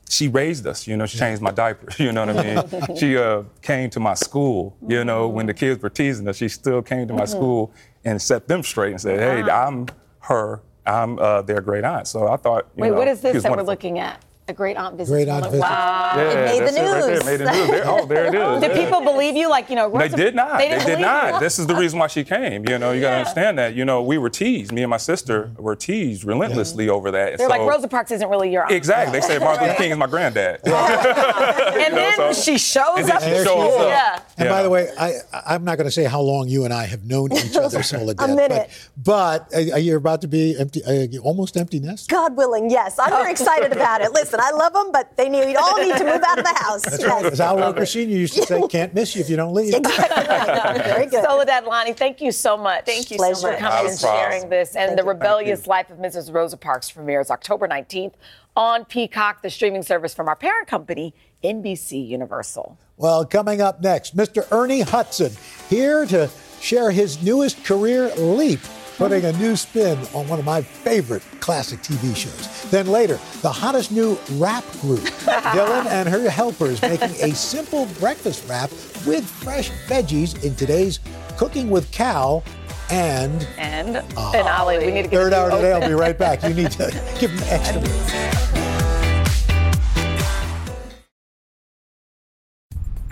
she 0.09 0.29
raised 0.29 0.67
us, 0.67 0.87
you 0.87 0.95
know, 0.97 1.07
she 1.07 1.17
changed 1.19 1.41
my 1.41 1.51
diaper, 1.51 1.89
you 2.03 2.13
know 2.13 2.27
what 2.27 2.37
I 2.37 2.43
mean? 2.45 2.97
she 2.99 3.17
uh, 3.17 3.45
came 3.63 3.89
to 3.91 4.01
my 4.01 4.13
school, 4.15 4.77
you 4.87 5.05
know, 5.05 5.27
when 5.27 5.47
the 5.47 5.55
kids 5.55 5.83
were 5.83 5.89
teasing 5.91 6.29
us, 6.29 6.37
she 6.37 6.49
still 6.49 6.83
came 6.83 7.09
to 7.09 7.15
my 7.15 7.23
Mhm. 7.25 7.29
school 7.29 7.73
and 8.05 8.21
set 8.21 8.47
them 8.47 8.63
straight 8.63 8.91
and 8.93 9.01
said, 9.01 9.19
hey, 9.21 9.43
Wow. 9.43 9.67
I'm 9.67 9.87
her, 10.21 10.61
I'm 10.85 11.19
uh, 11.19 11.41
their 11.43 11.63
great 11.63 11.85
aunt. 11.85 12.07
So 12.09 12.29
I 12.29 12.37
thought, 12.37 12.67
you 12.77 12.83
Wait, 12.83 12.91
know, 12.91 12.99
what 12.99 13.09
is 13.09 13.21
this 13.23 13.43
that 13.43 13.57
we're 13.57 13.63
looking 13.63 13.99
at? 13.99 14.21
A 14.48 14.52
great 14.52 14.76
aunt 14.76 14.96
visit. 14.96 15.12
Great 15.12 15.28
aunt 15.28 15.44
visit. 15.44 15.61
Wow. 15.61 16.12
Yeah, 16.16 16.22
it 16.22 16.35
made 16.35 16.62
that's 16.62 16.74
the 16.74 16.81
it 16.81 16.83
news. 16.83 16.92
right 16.92 17.07
there, 17.07 17.38
made 17.38 17.46
the 17.46 17.52
news. 17.52 17.70
There- 17.70 17.83
oh, 17.87 18.07
there 18.07 18.24
it 18.26 18.35
is. 18.35 18.61
Did 18.61 18.76
Yeah. 18.76 18.85
people 18.85 19.00
believe 19.02 19.37
you? 19.37 19.48
Like, 19.48 19.70
you 19.70 19.76
know, 19.76 19.88
They 19.96 20.09
did 20.09 20.35
not. 20.35 20.59
They, 20.59 20.64
They, 20.64 20.70
didn't 20.74 20.87
did 20.87 20.92
believe 20.94 21.07
not. 21.07 21.35
you. 21.35 21.40
This 21.40 21.61
is 21.61 21.68
the 21.68 21.76
reason 21.76 22.00
why 22.00 22.09
she 22.09 22.24
came. 22.24 22.68
You 22.68 22.76
know, 22.78 22.90
you 22.90 23.00
gotta 23.02 23.18
understand 23.18 23.57
that. 23.59 23.74
You 23.76 23.85
know, 23.85 24.02
we 24.02 24.18
were 24.18 24.31
teased. 24.31 24.72
Me 24.72 24.83
and 24.83 24.90
my 24.90 24.96
sister 24.96 25.52
were 25.59 25.76
teased 25.76 26.24
relentlessly 26.24 26.88
over 26.88 27.12
that. 27.12 27.38
They're 27.38 27.46
So- 27.46 27.50
like, 27.57 27.61
Rosa 27.61 27.87
Parks 27.87 28.11
isn't 28.11 28.28
really 28.28 28.50
your 28.50 28.64
aunt. 28.64 28.72
Exactly. 28.72 29.20
They 29.20 29.24
said 29.24 29.40
Martin 29.42 29.68
Luther 29.68 29.76
King 29.78 29.92
is 29.92 29.96
my 29.98 30.09
granddad. 30.09 30.61
And 30.66 31.96
then 31.96 32.14
so- 32.16 32.33
she 32.33 32.59
shows 32.59 32.98
And 32.98 33.07
then 33.09 33.16
up. 33.16 33.22
she 33.22 33.31
shows 33.44 33.74
up. 33.81 33.87
Yeah. 33.87 34.20
And 34.38 34.48
by 34.48 34.62
the 34.62 34.70
way, 34.70 34.88
I, 34.98 35.12
I'm 35.46 35.64
not 35.64 35.76
going 35.78 35.87
to 35.87 35.90
say 35.92 36.05
how 36.05 36.20
long 36.20 36.48
you 36.48 36.64
and 36.64 36.72
I 36.74 36.85
have 36.87 37.05
known 37.05 37.33
each 37.33 37.57
other, 37.57 37.83
Soledad. 37.92 38.28
A 38.31 38.35
minute. 38.35 38.70
But, 38.96 39.48
but 39.52 39.55
uh, 39.72 39.76
you're 39.76 39.98
about 39.98 40.20
to 40.22 40.28
be 40.28 40.57
empty, 40.59 40.83
uh, 40.85 41.20
almost 41.22 41.57
empty 41.57 41.81
nest. 41.81 42.09
God 42.11 42.37
willing, 42.37 42.70
yes. 42.70 42.98
I'm 42.98 43.11
very 43.11 43.31
excited 43.31 43.72
about 43.72 44.00
it. 44.00 44.12
Listen, 44.12 44.32
I 44.40 44.51
love 44.53 44.73
them, 44.73 44.90
but 44.92 45.16
they 45.16 45.29
need, 45.29 45.57
all 45.57 45.77
need 45.79 45.97
to 45.97 46.05
move 46.05 46.23
out 46.27 46.38
of 46.38 46.45
the 46.45 46.55
house. 46.57 46.83
That's 46.83 47.03
Yes. 47.03 47.11
right. 47.11 47.25
As 47.33 47.40
Al 47.40 47.59
Roker 47.59 47.85
Sr. 47.87 48.09
used 48.09 48.35
to 48.35 48.42
say, 48.47 48.62
can't 48.68 48.95
miss 48.95 49.14
you 49.14 49.21
if 49.23 49.29
you 49.31 49.37
don't 49.37 49.53
leave. 49.55 49.75
Exactly. 49.75 50.83
Very 50.85 51.07
good. 51.07 51.25
Soledad 51.25 51.64
Lonnie, 51.64 51.92
thank 51.92 52.21
you 52.21 52.33
so 52.33 52.57
much. 52.57 52.85
Thank 52.87 53.11
you 53.11 53.16
Pleasure. 53.16 53.35
so 53.35 53.53
for 53.53 53.57
coming 53.59 53.62
Not 53.62 53.85
a 53.85 53.88
and 53.88 54.01
problem. 54.01 54.31
sharing 54.31 54.49
this. 54.51 54.77
And 54.77 54.88
Thank 54.88 54.97
The 54.99 55.05
you. 55.05 55.09
Rebellious 55.11 55.66
Life 55.66 55.90
of 55.90 55.99
Mrs. 55.99 56.33
Rosa 56.33 56.57
Parks 56.57 56.90
premieres 56.90 57.31
October 57.31 57.66
19th 57.68 58.14
on 58.57 58.85
Peacock, 58.85 59.42
the 59.42 59.51
streaming 59.51 59.83
service 59.83 60.14
from 60.14 60.29
our 60.29 60.37
parent 60.37 60.68
company, 60.68 61.14
NBC 61.42 62.07
Universal. 62.07 62.79
Well, 62.99 63.25
coming 63.25 63.61
up 63.61 63.81
next, 63.83 64.16
Mr. 64.16 64.47
Ernie 64.53 64.83
Hudson 64.83 65.33
here 65.68 66.05
to 66.07 66.31
share 66.61 66.90
his 66.90 67.23
newest 67.23 67.64
career 67.64 68.14
leap, 68.16 68.61
putting 68.96 69.24
a 69.24 69.33
new 69.33 69.57
spin 69.57 69.98
on 70.14 70.28
one 70.28 70.38
of 70.38 70.44
my 70.44 70.62
favorite 70.62 71.22
classic 71.40 71.81
TV 71.83 72.14
shows. 72.14 72.70
Then 72.70 72.87
later, 72.87 73.18
the 73.40 73.50
hottest 73.52 73.90
new 73.90 74.18
rap 74.33 74.64
group, 74.81 75.00
Dylan 75.00 75.87
and 75.87 76.09
her 76.09 76.28
helpers 76.28 76.81
making 76.83 77.11
a 77.22 77.35
simple 77.35 77.87
breakfast 77.98 78.48
wrap 78.48 78.70
with 79.07 79.24
fresh 79.28 79.70
veggies 79.87 80.42
in 80.44 80.55
today's 80.55 81.00
Cooking 81.37 81.70
with 81.70 81.90
Cal 81.90 82.44
and 82.90 83.46
And 83.59 84.02
finale. 84.12 84.78
We 84.78 84.92
need 84.92 85.02
to 85.05 85.09
get 85.09 85.11
third 85.11 85.33
hour 85.33 85.50
today. 85.50 85.72
I'll 85.72 85.87
be 85.87 85.94
right 85.94 86.16
back. 86.16 86.42
You 86.42 86.55
need 86.55 86.70
to 86.72 86.90
give 87.18 87.31
them 87.37 87.48
extra. 87.48 87.81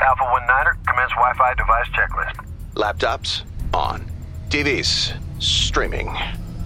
Alpha 0.03 0.23
19er, 0.25 0.87
commence 0.87 1.11
Wi 1.13 1.33
Fi 1.35 1.55
device 1.55 1.89
checklist. 1.89 2.47
Laptops 2.75 3.43
on. 3.75 4.11
TVs 4.49 5.15
streaming. 5.41 6.17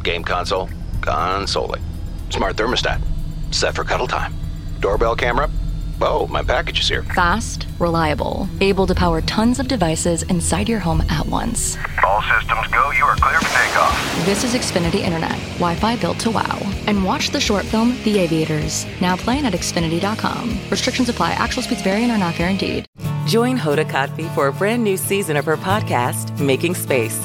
Game 0.02 0.22
console 0.24 0.68
consoling. 1.00 1.82
Smart 2.30 2.56
thermostat 2.56 3.00
set 3.50 3.74
for 3.74 3.84
cuddle 3.84 4.08
time. 4.08 4.34
Doorbell 4.80 5.16
camera. 5.16 5.50
Oh, 6.02 6.26
my 6.26 6.42
package 6.42 6.80
is 6.80 6.88
here. 6.88 7.02
Fast, 7.04 7.66
reliable, 7.78 8.48
able 8.60 8.86
to 8.86 8.94
power 8.94 9.22
tons 9.22 9.60
of 9.60 9.68
devices 9.68 10.24
inside 10.24 10.68
your 10.68 10.80
home 10.80 11.00
at 11.08 11.24
once. 11.26 11.78
All 12.04 12.20
systems 12.22 12.66
go, 12.68 12.90
you 12.90 13.04
are 13.04 13.14
clear 13.16 13.38
for 13.38 13.56
takeoff. 13.56 14.26
This 14.26 14.44
is 14.44 14.54
Xfinity 14.54 15.00
Internet, 15.00 15.38
Wi 15.60 15.74
Fi 15.76 15.96
built 15.96 16.18
to 16.20 16.30
wow. 16.30 16.58
And 16.86 17.04
watch 17.04 17.30
the 17.30 17.40
short 17.40 17.64
film, 17.64 17.96
The 18.02 18.18
Aviators, 18.18 18.84
now 19.00 19.16
playing 19.16 19.46
at 19.46 19.52
Xfinity.com. 19.54 20.58
Restrictions 20.68 21.08
apply, 21.08 21.32
actual 21.32 21.62
speeds 21.62 21.82
vary 21.82 22.02
and 22.02 22.12
are 22.12 22.18
not 22.18 22.36
guaranteed. 22.36 22.86
Join 23.26 23.56
Hoda 23.56 23.88
Kotb 23.88 24.34
for 24.34 24.48
a 24.48 24.52
brand 24.52 24.82
new 24.84 24.96
season 24.96 25.36
of 25.36 25.44
her 25.46 25.56
podcast, 25.56 26.38
Making 26.40 26.74
Space. 26.74 27.24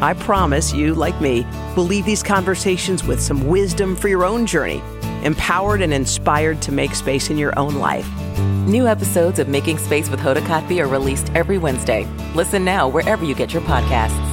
I 0.00 0.14
promise 0.14 0.72
you, 0.72 0.94
like 0.94 1.20
me, 1.20 1.46
will 1.76 1.84
leave 1.84 2.04
these 2.04 2.22
conversations 2.22 3.04
with 3.04 3.20
some 3.20 3.46
wisdom 3.46 3.96
for 3.96 4.08
your 4.08 4.24
own 4.24 4.46
journey 4.46 4.82
empowered 5.24 5.82
and 5.82 5.92
inspired 5.92 6.62
to 6.62 6.72
make 6.72 6.94
space 6.94 7.30
in 7.30 7.38
your 7.38 7.58
own 7.58 7.74
life. 7.74 8.08
New 8.66 8.86
episodes 8.86 9.38
of 9.38 9.48
Making 9.48 9.78
Space 9.78 10.08
with 10.08 10.20
Hoda 10.20 10.40
Kotb 10.42 10.80
are 10.80 10.88
released 10.88 11.30
every 11.34 11.58
Wednesday. 11.58 12.06
Listen 12.34 12.64
now 12.64 12.88
wherever 12.88 13.24
you 13.24 13.34
get 13.34 13.52
your 13.52 13.62
podcasts. 13.62 14.25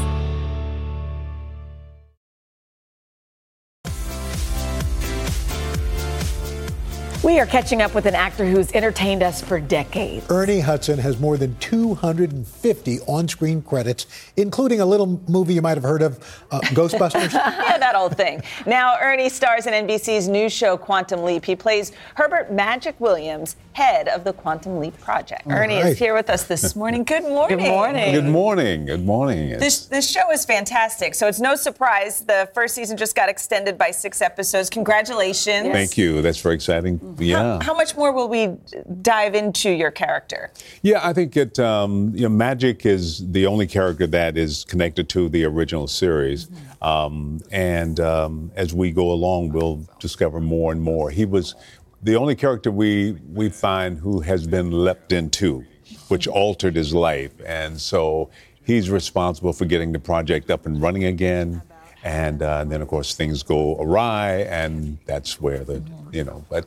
We 7.34 7.40
are 7.40 7.48
catching 7.48 7.82
up 7.82 7.96
with 7.96 8.06
an 8.06 8.14
actor 8.14 8.46
who's 8.46 8.72
entertained 8.74 9.24
us 9.24 9.42
for 9.42 9.60
decades. 9.60 10.24
Ernie 10.30 10.60
Hudson 10.60 11.00
has 11.00 11.20
more 11.20 11.36
than 11.36 11.56
250 11.56 13.00
on 13.08 13.28
screen 13.28 13.64
credits, 13.64 14.06
including 14.38 14.82
a 14.82 14.86
little 14.86 15.20
movie 15.28 15.56
you 15.56 15.64
might 15.64 15.76
have 15.76 15.84
heard 15.84 16.04
of, 16.04 16.20
uh, 16.52 16.60
Ghostbusters. 16.76 17.34
yeah, 17.34 17.80
that 17.80 17.96
old 17.96 18.16
thing. 18.16 18.44
Now, 18.68 18.98
Ernie 19.02 19.30
stars 19.30 19.66
in 19.66 19.74
NBC's 19.74 20.28
new 20.28 20.48
show, 20.48 20.78
Quantum 20.78 21.24
Leap. 21.24 21.44
He 21.44 21.56
plays 21.56 21.92
Herbert 22.14 22.54
Magic 22.54 22.94
Williams, 23.00 23.56
head 23.74 24.08
of 24.08 24.24
the 24.24 24.34
Quantum 24.34 24.80
Leap 24.80 24.98
Project. 25.00 25.46
All 25.48 25.54
Ernie 25.54 25.76
right. 25.76 25.88
is 25.88 26.00
here 26.00 26.14
with 26.14 26.30
us 26.30 26.44
this 26.44 26.76
morning. 26.84 27.04
Good 27.04 27.24
morning. 27.24 27.58
Good 27.58 27.68
morning. 27.68 28.14
Good 28.14 28.26
morning. 28.26 28.86
Good 28.86 29.06
morning. 29.06 29.50
This, 29.60 29.88
this 29.88 30.10
show 30.10 30.32
is 30.32 30.46
fantastic. 30.46 31.16
So 31.16 31.28
it's 31.28 31.40
no 31.40 31.56
surprise 31.56 32.22
the 32.22 32.50
first 32.54 32.76
season 32.76 32.98
just 32.98 33.16
got 33.16 33.30
extended 33.30 33.78
by 33.78 33.92
six 33.92 34.22
episodes. 34.22 34.70
Congratulations. 34.70 35.70
Thank 35.70 35.98
you. 35.98 36.22
That's 36.22 36.40
very 36.40 36.56
exciting. 36.56 37.18
Yeah. 37.20 37.62
How 37.64 37.74
much 37.74 37.96
more 37.96 38.12
will 38.12 38.30
we 38.30 38.56
dive 39.02 39.36
into 39.36 39.72
your 39.72 39.92
character? 39.92 40.52
Yeah, 40.82 41.00
I 41.04 41.14
think 41.14 41.36
it. 41.36 41.60
Um, 41.60 42.12
you 42.14 42.24
know, 42.24 42.30
Magic 42.30 42.86
is 42.86 43.32
the 43.32 43.48
only 43.48 43.68
character 43.68 44.06
that 44.08 44.38
is 44.38 44.66
connected 44.66 45.10
to 45.10 45.30
the 45.30 45.46
original 45.46 45.88
series, 45.88 46.50
um, 46.82 47.40
and 47.52 48.00
um, 48.00 48.52
as 48.56 48.74
we 48.74 48.92
go 48.92 49.12
along, 49.12 49.50
we'll 49.50 49.88
discover 50.00 50.40
more 50.40 50.72
and 50.72 50.82
more. 50.82 51.10
He 51.10 51.26
was 51.26 51.56
the 52.04 52.16
only 52.16 52.36
character 52.36 52.70
we 52.72 53.14
we 53.34 53.50
find 53.50 53.98
who 53.98 54.20
has 54.22 54.46
been 54.46 54.72
leapt 54.72 55.12
into, 55.12 55.66
which 56.10 56.28
altered 56.28 56.76
his 56.76 56.94
life, 56.94 57.32
and 57.46 57.80
so 57.80 58.30
he's 58.66 58.90
responsible 58.90 59.54
for 59.54 59.66
getting 59.66 59.92
the 59.92 60.00
project 60.00 60.52
up 60.52 60.66
and 60.66 60.82
running 60.82 61.06
again. 61.06 61.62
And, 62.06 62.42
uh, 62.42 62.60
and 62.62 62.70
then, 62.70 62.82
of 62.82 62.90
course, 62.90 63.16
things 63.16 63.44
go 63.44 63.80
awry, 63.80 64.42
and 64.50 64.98
that's 65.06 65.40
where 65.40 65.64
the, 65.64 65.82
you 66.12 66.26
know, 66.26 66.44
but 66.50 66.66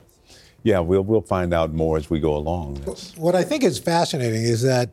yeah, 0.63 0.81
we'll 0.81 1.03
we'll 1.03 1.21
find 1.21 1.53
out 1.53 1.75
more 1.75 1.99
as 1.99 2.09
we 2.09 2.21
go 2.21 2.35
along. 2.37 2.77
what 3.17 3.35
I 3.35 3.45
think 3.45 3.63
is 3.63 3.79
fascinating 3.79 4.43
is 4.43 4.63
that 4.63 4.89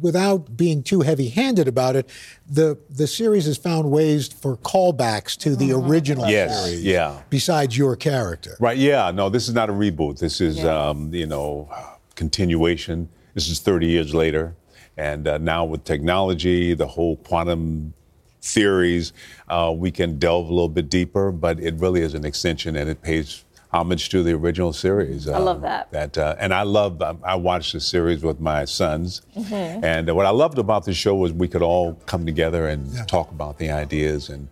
without 0.00 0.56
being 0.56 0.82
too 0.82 1.00
heavy 1.00 1.28
handed 1.28 1.68
about 1.68 1.96
it, 1.96 2.08
the, 2.48 2.78
the 2.90 3.06
series 3.06 3.46
has 3.46 3.56
found 3.56 3.90
ways 3.90 4.28
for 4.28 4.56
callbacks 4.58 5.36
to 5.38 5.56
the 5.56 5.72
original 5.72 6.28
Yes, 6.28 6.64
series 6.64 6.82
yeah. 6.82 7.20
besides 7.30 7.76
your 7.76 7.96
character. 7.96 8.56
Right? 8.60 8.76
Yeah. 8.78 9.10
No, 9.10 9.28
this 9.28 9.48
is 9.48 9.54
not 9.54 9.70
a 9.70 9.72
reboot. 9.72 10.18
This 10.18 10.40
is 10.40 10.64
um, 10.64 11.12
you 11.14 11.26
know 11.26 11.68
continuation. 12.14 13.08
This 13.34 13.48
is 13.48 13.60
30 13.60 13.86
years 13.86 14.14
later, 14.14 14.54
and 14.96 15.26
uh, 15.26 15.38
now 15.38 15.64
with 15.64 15.84
technology, 15.84 16.74
the 16.74 16.86
whole 16.86 17.16
quantum 17.16 17.94
theories, 18.40 19.12
uh, 19.48 19.72
we 19.76 19.90
can 19.90 20.18
delve 20.18 20.48
a 20.48 20.52
little 20.52 20.68
bit 20.68 20.88
deeper. 20.88 21.32
But 21.32 21.58
it 21.60 21.74
really 21.74 22.00
is 22.02 22.14
an 22.14 22.24
extension, 22.24 22.76
and 22.76 22.88
it 22.88 23.02
pays 23.02 23.44
homage 23.74 24.08
to 24.10 24.22
the 24.22 24.32
original 24.32 24.72
series. 24.72 25.28
I 25.28 25.38
love 25.38 25.56
Um, 25.56 25.62
that. 25.62 25.90
That 25.90 26.16
uh, 26.18 26.36
and 26.38 26.54
I 26.54 26.62
love. 26.62 27.02
I, 27.02 27.14
I 27.24 27.34
watched 27.34 27.72
the 27.72 27.80
series 27.80 28.22
with 28.22 28.40
my 28.40 28.64
sons. 28.64 29.22
Mhm. 29.36 29.82
And 29.84 30.08
uh, 30.08 30.14
what 30.14 30.26
I 30.26 30.30
loved 30.30 30.58
about 30.58 30.84
the 30.84 30.94
show 30.94 31.14
was 31.16 31.32
we 31.32 31.48
could 31.48 31.62
all 31.62 31.94
come 32.06 32.24
together 32.24 32.68
and 32.68 32.86
talk 33.08 33.30
about 33.32 33.58
the 33.58 33.70
ideas 33.70 34.28
and 34.28 34.48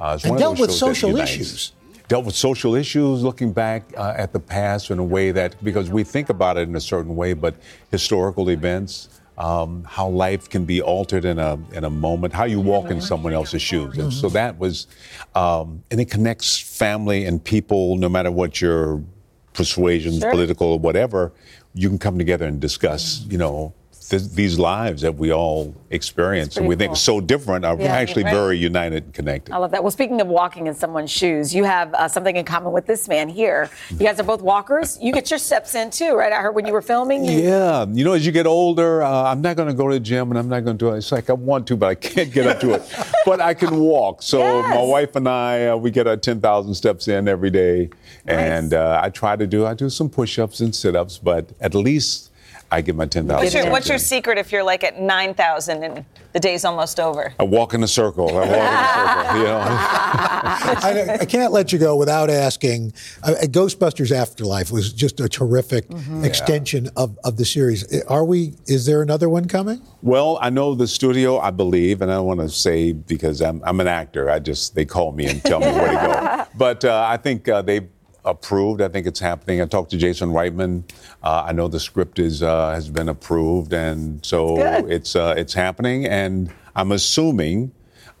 uh, 0.00 0.14
it's 0.16 0.24
And 0.24 0.32
one 0.32 0.36
of 0.38 0.40
dealt 0.40 0.56
those 0.58 0.60
with 0.66 0.70
shows 0.70 0.78
social 0.80 1.10
unites. 1.10 1.30
issues. 1.32 1.72
Dealt 2.08 2.26
with 2.26 2.34
social 2.34 2.74
issues, 2.74 3.22
looking 3.22 3.52
back 3.52 3.82
uh, 3.96 4.12
at 4.16 4.32
the 4.32 4.40
past 4.40 4.90
in 4.90 4.98
a 4.98 5.04
way 5.04 5.30
that 5.30 5.54
because 5.64 5.88
we 5.88 6.02
think 6.04 6.28
about 6.28 6.58
it 6.58 6.68
in 6.68 6.74
a 6.76 6.80
certain 6.80 7.14
way, 7.16 7.32
but 7.32 7.54
historical 7.90 8.50
events. 8.50 9.08
Um, 9.36 9.82
how 9.84 10.08
life 10.08 10.48
can 10.48 10.64
be 10.64 10.80
altered 10.80 11.24
in 11.24 11.40
a 11.40 11.58
in 11.72 11.82
a 11.84 11.90
moment, 11.90 12.32
how 12.32 12.44
you 12.44 12.60
walk 12.60 12.90
in 12.90 13.00
someone 13.00 13.32
else's 13.32 13.62
shoes, 13.62 13.98
and 13.98 14.12
so 14.12 14.28
that 14.28 14.58
was, 14.60 14.86
um, 15.34 15.82
and 15.90 16.00
it 16.00 16.08
connects 16.08 16.56
family 16.60 17.24
and 17.24 17.42
people, 17.42 17.96
no 17.96 18.08
matter 18.08 18.30
what 18.30 18.60
your 18.60 19.02
persuasions, 19.52 20.20
Sure. 20.20 20.30
political 20.30 20.68
or 20.68 20.78
whatever, 20.78 21.32
you 21.74 21.88
can 21.88 21.98
come 21.98 22.16
together 22.16 22.46
and 22.46 22.60
discuss, 22.60 23.24
you 23.28 23.38
know, 23.38 23.72
th- 24.10 24.22
these 24.30 24.58
lives 24.58 25.02
that 25.02 25.14
we 25.14 25.32
all 25.32 25.74
experience 25.90 26.56
and 26.56 26.66
we 26.66 26.74
think 26.76 26.92
are 26.92 26.96
so 26.96 27.20
different 27.20 27.64
are 27.64 27.76
Yeah, 27.78 27.86
actually 27.94 28.24
right. 28.24 28.34
very 28.34 28.58
united 28.58 29.04
and 29.04 29.14
connected. 29.14 29.52
I 29.54 29.58
love 29.58 29.70
that. 29.70 29.82
Well, 29.82 29.90
speaking 29.90 30.20
of 30.20 30.26
walking 30.26 30.66
in 30.66 30.74
someone's 30.74 31.10
shoes, 31.10 31.54
you 31.54 31.64
have 31.64 31.94
uh, 31.94 32.08
something 32.08 32.36
in 32.36 32.44
common 32.44 32.72
with 32.72 32.86
this 32.86 33.08
man 33.08 33.28
here. 33.28 33.70
You 33.90 33.98
guys 33.98 34.18
are 34.20 34.24
both 34.24 34.42
walkers. 34.42 34.98
You 35.00 35.12
get 35.12 35.30
your 35.30 35.38
steps 35.38 35.74
in 35.74 35.90
too, 35.90 36.14
right? 36.14 36.32
I 36.32 36.40
heard 36.40 36.54
when 36.54 36.66
you 36.66 36.72
were 36.72 36.82
filming. 36.82 37.24
you- 37.24 37.40
Yeah, 37.40 37.86
you 37.90 38.04
know, 38.04 38.12
as 38.12 38.26
you 38.26 38.32
get 38.32 38.46
older, 38.46 39.02
uh, 39.02 39.24
I'm 39.30 39.40
not 39.40 39.56
going 39.56 39.68
to 39.68 39.74
go 39.74 39.88
to 39.88 39.94
the 39.94 40.00
gym 40.00 40.30
and 40.30 40.38
I'm 40.38 40.48
not 40.48 40.64
going 40.64 40.76
to 40.78 40.84
do 40.84 40.92
it. 40.92 40.98
It's 40.98 41.12
like 41.12 41.30
I 41.30 41.34
want 41.34 41.66
to, 41.68 41.76
but 41.76 41.86
I 41.86 41.94
can't 41.94 42.32
get 42.32 42.46
up 42.46 42.60
to 42.60 42.74
it. 42.74 42.82
but 43.26 43.40
I 43.40 43.54
can 43.54 43.78
walk. 43.78 44.22
So 44.22 44.62
my 44.62 44.82
wife 44.82 45.16
and 45.16 45.28
I, 45.28 45.68
uh, 45.68 45.76
we 45.76 45.90
get 45.90 46.06
our 46.06 46.16
10,000 46.16 46.74
steps 46.74 47.08
in 47.08 47.28
every 47.28 47.50
day, 47.50 47.90
and 48.26 48.74
uh, 48.74 49.00
I 49.02 49.10
try 49.10 49.36
to 49.36 49.46
do. 49.46 49.66
I 49.66 49.74
do 49.74 49.88
some 49.90 50.08
push-ups 50.08 50.60
and 50.60 50.74
sit-ups, 50.74 51.18
but 51.18 51.50
at 51.60 51.74
least 51.74 52.30
I 52.70 52.80
give 52.80 52.96
my 52.96 53.06
10,000. 53.06 53.36
What's 53.42 53.54
your, 53.54 53.70
what's 53.70 53.88
your 53.88 53.98
secret 53.98 54.38
if 54.38 54.50
you're 54.50 54.64
like 54.64 54.82
at 54.84 55.00
9,000 55.00 55.84
and 55.84 56.04
the 56.32 56.40
day's 56.40 56.64
almost 56.64 56.98
over? 56.98 57.32
I 57.38 57.44
walk 57.44 57.72
in 57.74 57.82
a 57.84 57.88
circle. 57.88 58.28
I 58.30 58.32
walk 58.32 58.46
in 58.46 58.52
a 58.52 59.24
circle. 59.24 59.38
You 59.38 59.44
know. 59.44 59.58
I, 60.48 61.18
I 61.20 61.24
can't 61.24 61.52
let 61.52 61.72
you 61.72 61.78
go 61.78 61.96
without 61.96 62.30
asking. 62.30 62.92
Uh, 63.22 63.34
Ghostbusters 63.44 64.10
Afterlife 64.10 64.70
was 64.72 64.92
just 64.92 65.20
a 65.20 65.28
terrific 65.28 65.88
Mm-hmm. 65.88 66.24
extension 66.24 66.88
of, 66.96 67.18
of 67.24 67.36
the 67.36 67.44
series. 67.44 68.02
Are 68.04 68.24
we? 68.24 68.54
Is 68.66 68.86
there 68.86 69.02
another 69.02 69.28
one 69.28 69.46
coming? 69.46 69.80
Well, 70.02 70.38
I 70.40 70.50
know 70.50 70.74
the 70.74 70.86
studio, 70.88 71.38
I 71.38 71.50
believe, 71.50 72.02
and 72.02 72.10
I 72.10 72.14
don't 72.14 72.26
want 72.26 72.40
to 72.40 72.48
say 72.48 72.92
because 72.92 73.40
I'm, 73.40 73.62
I'm 73.64 73.80
an 73.80 73.86
actor. 73.86 74.28
I 74.30 74.38
just, 74.40 74.74
they 74.74 74.84
call 74.84 75.12
me 75.12 75.26
and 75.26 75.42
tell 75.44 75.60
me 75.60 75.66
where 75.66 75.88
to 75.88 75.94
go. 75.94 76.44
But 76.58 76.84
uh, 76.84 77.04
I 77.08 77.16
think 77.16 77.48
uh, 77.48 77.62
they've 77.62 77.88
approved. 78.24 78.80
I 78.80 78.88
think 78.88 79.06
it's 79.06 79.20
happening. 79.20 79.60
I 79.60 79.66
talked 79.66 79.90
to 79.90 79.96
Jason 79.96 80.30
Reitman. 80.30 80.84
Uh, 81.22 81.44
I 81.46 81.52
know 81.52 81.68
the 81.68 81.80
script 81.80 82.18
is, 82.18 82.42
uh, 82.42 82.70
has 82.70 82.88
been 82.88 83.08
approved, 83.08 83.72
and 83.72 84.24
so 84.24 84.56
Good. 84.56 84.90
it's, 84.90 85.14
uh, 85.16 85.34
it's 85.36 85.54
happening. 85.54 86.06
And 86.06 86.52
I'm 86.74 86.92
assuming 86.92 87.72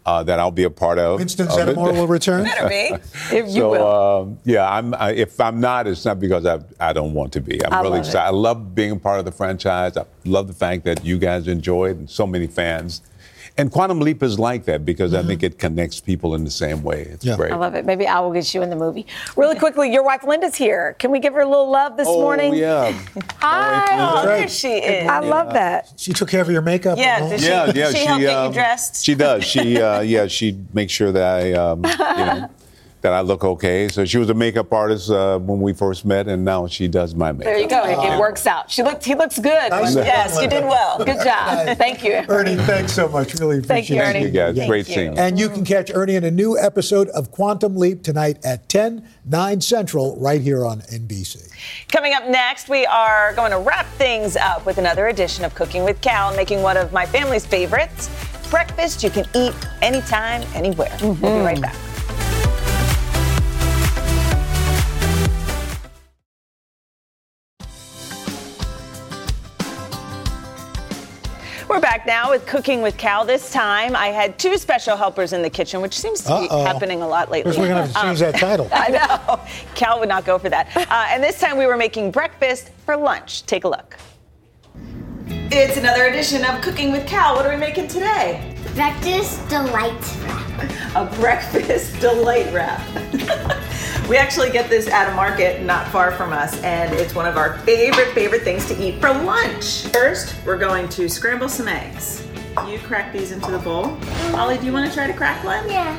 uh, 0.06 0.22
that 0.22 0.38
I'll 0.38 0.50
be 0.50 0.64
a 0.64 0.70
part 0.70 0.98
of. 0.98 1.18
Winston 1.18 1.48
of 1.48 1.58
it. 1.58 1.76
Zeddemore 1.76 1.92
will 1.92 2.06
return. 2.06 2.44
Better 2.44 2.68
be. 2.68 2.94
If 3.36 3.46
you 3.46 3.52
so, 3.52 3.70
will. 3.70 4.20
um, 4.22 4.38
yeah, 4.44 4.70
I'm, 4.70 4.94
I, 4.94 5.12
if 5.12 5.40
I'm 5.40 5.60
not, 5.60 5.86
it's 5.86 6.04
not 6.04 6.20
because 6.20 6.44
I, 6.44 6.60
I 6.78 6.92
don't 6.92 7.14
want 7.14 7.32
to 7.34 7.40
be. 7.40 7.64
I'm 7.64 7.72
I 7.72 7.78
really 7.78 7.90
love 7.90 7.98
it. 7.98 8.08
excited. 8.08 8.26
I 8.26 8.30
love 8.30 8.74
being 8.74 8.90
a 8.90 8.96
part 8.96 9.18
of 9.18 9.24
the 9.24 9.32
franchise. 9.32 9.96
I 9.96 10.04
love 10.24 10.46
the 10.46 10.52
fact 10.52 10.84
that 10.84 11.04
you 11.04 11.18
guys 11.18 11.48
enjoy 11.48 11.90
it 11.90 11.96
and 11.96 12.10
so 12.10 12.26
many 12.26 12.46
fans. 12.46 13.00
And 13.56 13.70
Quantum 13.70 14.00
Leap 14.00 14.22
is 14.24 14.36
like 14.36 14.64
that 14.64 14.84
because 14.84 15.14
I 15.14 15.22
think 15.22 15.44
it 15.44 15.60
connects 15.60 16.00
people 16.00 16.34
in 16.34 16.42
the 16.42 16.50
same 16.50 16.82
way. 16.82 17.02
It's 17.02 17.24
great. 17.36 17.52
I 17.52 17.56
love 17.56 17.76
it. 17.76 17.84
Maybe 17.86 18.04
I 18.04 18.18
will 18.18 18.32
get 18.32 18.52
you 18.52 18.62
in 18.62 18.70
the 18.70 18.74
movie. 18.74 19.06
Really 19.36 19.56
quickly, 19.56 19.92
your 19.92 20.02
wife 20.02 20.24
Linda's 20.24 20.56
here. 20.56 20.94
Can 20.98 21.12
we 21.12 21.20
give 21.20 21.34
her 21.34 21.40
a 21.40 21.48
little 21.48 21.70
love 21.70 21.96
this 21.96 22.08
oh, 22.10 22.20
morning? 22.20 22.54
yeah. 22.54 22.90
Hi. 23.38 23.96
That's 23.96 24.26
right. 24.26 24.38
There 24.38 24.48
she 24.48 24.72
is. 24.72 25.08
I 25.08 25.20
love 25.20 25.52
that. 25.52 25.92
She 25.96 26.12
took 26.12 26.28
care 26.28 26.42
of 26.42 26.50
your 26.50 26.62
makeup. 26.62 26.98
Yeah, 26.98 27.28
did 27.28 27.40
she- 27.40 27.46
yeah, 27.46 27.72
yeah. 27.72 27.90
she 27.92 28.04
help 28.04 28.20
get 28.20 28.32
you 28.32 28.38
um, 28.38 28.52
dressed? 28.52 29.04
She 29.04 29.14
does. 29.14 29.44
She, 29.44 29.80
uh, 29.80 30.00
yeah, 30.00 30.26
she 30.26 30.58
makes 30.72 30.92
sure 30.92 31.12
that 31.12 31.22
I, 31.22 31.52
um, 31.52 31.84
you 31.84 31.96
know, 31.96 32.50
that 33.04 33.12
I 33.12 33.20
look 33.20 33.44
okay. 33.44 33.86
So 33.88 34.04
she 34.06 34.16
was 34.16 34.30
a 34.30 34.34
makeup 34.34 34.72
artist 34.72 35.10
uh, 35.10 35.38
when 35.38 35.60
we 35.60 35.74
first 35.74 36.06
met, 36.06 36.26
and 36.26 36.42
now 36.42 36.66
she 36.66 36.88
does 36.88 37.14
my 37.14 37.32
makeup. 37.32 37.44
There 37.44 37.58
you 37.58 37.68
go. 37.68 37.84
It, 37.84 38.14
it 38.14 38.18
works 38.18 38.46
out. 38.46 38.70
She 38.70 38.82
looked. 38.82 39.04
He 39.04 39.14
looks 39.14 39.38
good. 39.38 39.70
Nice 39.70 39.94
yes, 39.94 40.40
you 40.40 40.48
did 40.48 40.64
well. 40.74 40.96
Good 41.04 41.22
job. 41.22 41.76
Thank 41.76 42.02
you. 42.02 42.24
Ernie, 42.28 42.56
thanks 42.56 42.92
so 42.92 43.06
much. 43.08 43.34
Really 43.34 43.60
Thank 43.60 43.90
appreciate 43.90 43.96
you, 43.96 44.02
it. 44.02 44.06
Ernie. 44.06 44.12
Thank 44.12 44.26
you 44.26 44.32
guys. 44.32 44.56
Thank 44.56 44.70
Great 44.70 44.88
you. 44.88 44.94
seeing 44.94 45.12
you. 45.12 45.18
And 45.18 45.38
you 45.38 45.50
can 45.50 45.64
catch 45.64 45.90
Ernie 45.94 46.14
in 46.14 46.24
a 46.24 46.30
new 46.30 46.58
episode 46.58 47.08
of 47.10 47.30
Quantum 47.30 47.76
Leap 47.76 48.02
tonight 48.02 48.38
at 48.42 48.68
10, 48.70 49.06
9 49.26 49.60
Central, 49.60 50.16
right 50.18 50.40
here 50.40 50.64
on 50.64 50.80
NBC. 50.80 51.50
Coming 51.92 52.14
up 52.14 52.26
next, 52.26 52.70
we 52.70 52.86
are 52.86 53.34
going 53.34 53.50
to 53.50 53.58
wrap 53.58 53.86
things 53.96 54.34
up 54.36 54.64
with 54.64 54.78
another 54.78 55.08
edition 55.08 55.44
of 55.44 55.54
Cooking 55.54 55.84
with 55.84 56.00
Cal, 56.00 56.34
making 56.34 56.62
one 56.62 56.78
of 56.78 56.92
my 56.92 57.04
family's 57.04 57.44
favorites 57.44 58.08
breakfast 58.50 59.02
you 59.02 59.10
can 59.10 59.26
eat 59.34 59.54
anytime, 59.82 60.42
anywhere. 60.54 60.96
We'll 61.02 61.14
be 61.14 61.26
right 61.26 61.60
back. 61.60 61.74
We're 71.74 71.80
back 71.80 72.06
now 72.06 72.30
with 72.30 72.46
Cooking 72.46 72.82
with 72.82 72.96
Cal. 72.96 73.24
This 73.24 73.50
time 73.50 73.96
I 73.96 74.06
had 74.06 74.38
two 74.38 74.56
special 74.58 74.96
helpers 74.96 75.32
in 75.32 75.42
the 75.42 75.50
kitchen, 75.50 75.80
which 75.80 75.98
seems 75.98 76.20
to 76.20 76.28
be 76.28 76.48
Uh-oh. 76.48 76.64
happening 76.64 77.02
a 77.02 77.08
lot 77.08 77.32
lately. 77.32 77.50
We're 77.58 77.66
going 77.66 77.88
to 77.88 77.92
have 77.92 77.92
to 77.94 78.00
change 78.00 78.22
Um, 78.22 78.30
that 78.30 78.38
title. 78.40 78.68
I 78.72 78.88
know. 78.90 79.40
Cal 79.74 79.98
would 79.98 80.08
not 80.08 80.24
go 80.24 80.38
for 80.38 80.48
that. 80.50 80.68
Uh, 80.76 81.06
and 81.08 81.20
this 81.20 81.40
time 81.40 81.58
we 81.58 81.66
were 81.66 81.76
making 81.76 82.12
breakfast 82.12 82.70
for 82.86 82.96
lunch. 82.96 83.44
Take 83.46 83.64
a 83.64 83.68
look. 83.68 83.96
It's 85.50 85.76
another 85.76 86.06
edition 86.06 86.44
of 86.44 86.60
Cooking 86.62 86.90
with 86.90 87.06
Cal. 87.06 87.34
What 87.36 87.46
are 87.46 87.50
we 87.50 87.56
making 87.56 87.88
today? 87.88 88.54
Breakfast 88.74 89.46
delight 89.48 90.16
wrap. 90.22 90.96
A 90.96 91.16
breakfast 91.16 92.00
delight 92.00 92.52
wrap. 92.52 92.80
We 94.08 94.18
actually 94.18 94.50
get 94.50 94.68
this 94.68 94.86
at 94.86 95.10
a 95.10 95.16
market 95.16 95.62
not 95.62 95.88
far 95.88 96.12
from 96.12 96.34
us, 96.34 96.62
and 96.62 96.92
it's 96.92 97.14
one 97.14 97.24
of 97.24 97.38
our 97.38 97.56
favorite, 97.60 98.12
favorite 98.12 98.42
things 98.42 98.66
to 98.68 98.78
eat 98.78 99.00
for 99.00 99.08
lunch. 99.10 99.86
First, 99.86 100.34
we're 100.44 100.58
going 100.58 100.90
to 100.90 101.08
scramble 101.08 101.48
some 101.48 101.68
eggs. 101.68 102.22
You 102.68 102.78
crack 102.80 103.14
these 103.14 103.32
into 103.32 103.50
the 103.50 103.58
bowl. 103.58 103.96
Ollie, 104.34 104.58
do 104.58 104.66
you 104.66 104.74
want 104.74 104.86
to 104.86 104.94
try 104.94 105.06
to 105.06 105.14
crack 105.14 105.42
one? 105.42 105.66
Yeah. 105.70 105.98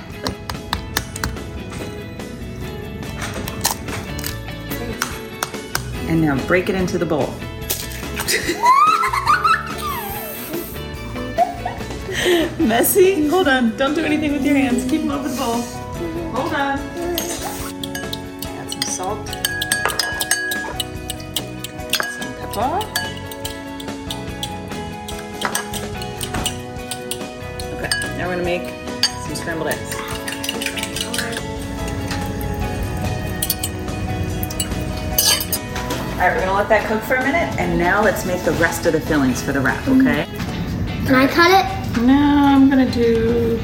And 6.07 6.21
now 6.21 6.37
break 6.45 6.69
it 6.69 6.75
into 6.75 6.99
the 6.99 7.07
bowl. 7.07 7.33
Messy? 12.57 13.27
Hold 13.27 13.47
on. 13.47 13.77
Don't 13.77 13.93
do 13.93 14.03
anything 14.03 14.31
with 14.31 14.43
your 14.43 14.55
hands. 14.55 14.89
Keep 14.89 15.01
them 15.01 15.11
over 15.11 15.29
the 15.29 15.35
bowl. 15.37 15.61
Hold 16.33 16.53
on. 16.53 16.79
Add 18.47 18.71
some 18.71 18.81
salt. 18.81 19.27
Some 22.09 22.33
pepper. 22.39 22.81
Okay, 27.75 28.17
now 28.17 28.27
we're 28.27 28.33
gonna 28.33 28.43
make 28.43 28.73
some 29.03 29.35
scrambled 29.35 29.67
eggs. 29.67 29.93
All 36.13 36.21
right, 36.21 36.33
we're 36.33 36.39
gonna 36.39 36.53
let 36.53 36.69
that 36.69 36.87
cook 36.87 37.03
for 37.03 37.15
a 37.17 37.23
minute, 37.23 37.59
and 37.59 37.77
now 37.77 38.01
let's 38.01 38.25
make 38.25 38.41
the 38.41 38.53
rest 38.53 38.87
of 38.87 38.93
the 38.93 39.01
fillings 39.01 39.43
for 39.43 39.51
the 39.51 39.59
wrap, 39.59 39.87
okay? 39.87 40.25
Can 41.05 41.13
I 41.13 41.27
cut 41.27 41.51
it? 41.51 41.74
No, 41.97 42.13
I'm 42.13 42.69
gonna 42.69 42.91
do 42.91 43.57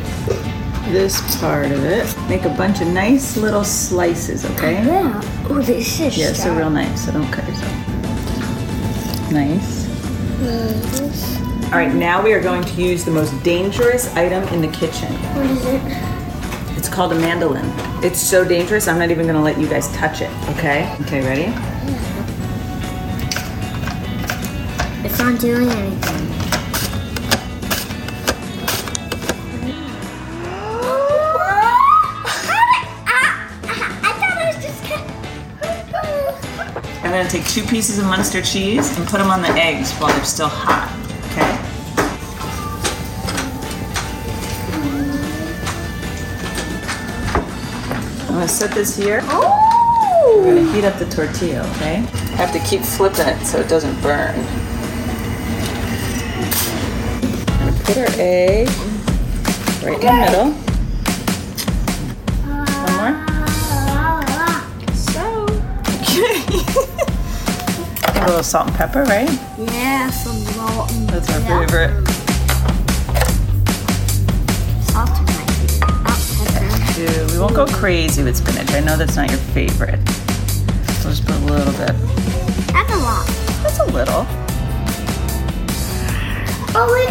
this 0.85 1.19
part 1.41 1.69
of 1.69 1.83
it. 1.83 2.15
Make 2.29 2.43
a 2.45 2.49
bunch 2.49 2.79
of 2.79 2.87
nice 2.87 3.35
little 3.35 3.65
slices, 3.65 4.45
okay? 4.51 4.85
Yeah. 4.85 5.21
Oh, 5.49 5.61
this 5.61 5.99
is 5.99 6.17
Yeah, 6.17 6.31
so 6.31 6.55
real 6.55 6.69
nice, 6.69 7.05
so 7.05 7.11
don't 7.11 7.29
cut 7.29 7.45
yourself. 7.45 7.71
Nice. 9.31 9.85
Mm-hmm. 9.85 10.43
This. 10.43 11.41
All 11.65 11.77
right, 11.77 11.93
now 11.93 12.23
we 12.23 12.31
are 12.31 12.41
going 12.41 12.63
to 12.63 12.81
use 12.81 13.03
the 13.03 13.11
most 13.11 13.31
dangerous 13.43 14.07
item 14.15 14.43
in 14.53 14.61
the 14.61 14.69
kitchen. 14.69 15.11
What 15.35 15.45
is 15.47 15.65
it? 15.65 15.81
It's 16.77 16.87
called 16.87 17.11
a 17.11 17.15
mandolin. 17.19 17.65
It's 18.01 18.19
so 18.19 18.45
dangerous, 18.45 18.87
I'm 18.87 18.97
not 18.97 19.11
even 19.11 19.27
gonna 19.27 19.43
let 19.43 19.59
you 19.59 19.67
guys 19.67 19.89
touch 19.93 20.21
it, 20.21 20.31
okay? 20.55 20.95
Okay, 21.01 21.21
ready? 21.21 21.51
Yeah. 21.51 21.97
It's 25.03 25.19
not 25.19 25.37
doing 25.39 25.69
anything. 25.69 26.10
I'm 37.11 37.17
gonna 37.17 37.29
take 37.29 37.45
two 37.45 37.63
pieces 37.65 37.99
of 37.99 38.05
Munster 38.05 38.41
cheese 38.41 38.97
and 38.97 39.05
put 39.05 39.17
them 39.17 39.29
on 39.29 39.41
the 39.41 39.49
eggs 39.49 39.91
while 39.95 40.13
they're 40.13 40.23
still 40.23 40.47
hot, 40.47 40.87
okay? 41.25 41.57
I'm 48.27 48.35
gonna 48.35 48.47
set 48.47 48.71
this 48.71 48.95
here. 48.95 49.19
Oh! 49.23 50.41
We're 50.41 50.55
gonna 50.55 50.71
heat 50.71 50.85
up 50.85 50.97
the 50.99 51.05
tortilla, 51.09 51.69
okay? 51.71 51.95
I 51.95 52.37
have 52.37 52.53
to 52.53 52.59
keep 52.59 52.79
flipping 52.79 53.27
it 53.27 53.45
so 53.45 53.59
it 53.59 53.67
doesn't 53.67 54.01
burn. 54.01 54.35
Put 57.83 57.97
our 57.97 58.07
egg 58.17 58.69
right 59.83 59.99
in 59.99 60.05
the 60.05 60.53
middle. 60.53 60.70
Little 68.31 68.43
salt 68.43 68.67
and 68.67 68.75
pepper, 68.77 69.03
right? 69.03 69.29
Yeah, 69.57 70.09
some 70.09 70.37
salt 70.37 70.89
and 70.93 71.09
pepper 71.09 71.19
That's 71.19 71.33
our 71.33 71.39
yeah. 71.41 71.65
favorite. 71.65 72.07
Salt 74.87 75.09
and 75.19 75.27
pepper. 75.27 75.79
Not 76.05 76.19
pepper. 76.39 76.93
Dude, 76.95 77.31
we 77.31 77.39
won't 77.39 77.55
go 77.55 77.65
crazy 77.65 78.23
with 78.23 78.37
spinach. 78.37 78.71
I 78.71 78.79
know 78.79 78.95
that's 78.95 79.17
not 79.17 79.29
your 79.29 79.39
favorite. 79.51 79.99
So 81.01 81.09
just 81.09 81.25
put 81.25 81.35
a 81.35 81.39
little 81.39 81.73
bit. 81.73 81.93
That's 82.71 82.93
a 82.93 82.97
lot. 82.99 83.27
That's 83.63 83.79
a 83.79 83.85
little. 83.91 84.25
Oh, 86.73 86.87
we, 86.87 87.03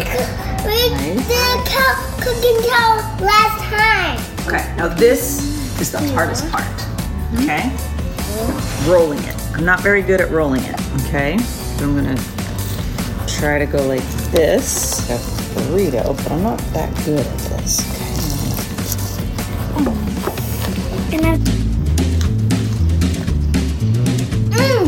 we 0.65 0.89
did 1.21 1.67
cow, 1.67 1.93
cooking 2.17 2.57
cow 2.67 2.97
last 3.21 3.61
time. 3.69 4.17
Okay, 4.47 4.75
now 4.75 4.87
this 4.87 5.79
is 5.79 5.91
the 5.91 5.99
hardest 6.13 6.49
part. 6.49 6.63
Hmm? 6.63 7.43
Okay? 7.43 8.91
Rolling 8.91 9.19
it. 9.19 9.35
I'm 9.53 9.65
not 9.65 9.81
very 9.81 10.01
good 10.01 10.19
at 10.19 10.31
rolling 10.31 10.63
it. 10.63 10.80
Okay? 10.99 11.37
So 11.37 11.85
I'm 11.85 11.95
gonna 11.95 12.17
try 13.27 13.59
to 13.59 13.65
go 13.65 13.85
like 13.87 14.03
this. 14.31 15.07
Got 15.07 15.19
the 15.19 15.61
burrito, 15.61 16.15
but 16.17 16.31
I'm 16.31 16.43
not 16.43 16.59
that 16.73 16.93
good 17.05 17.25
at 17.25 17.37
this. 17.39 17.81
Then, 21.11 21.39
mmm, 24.51 24.87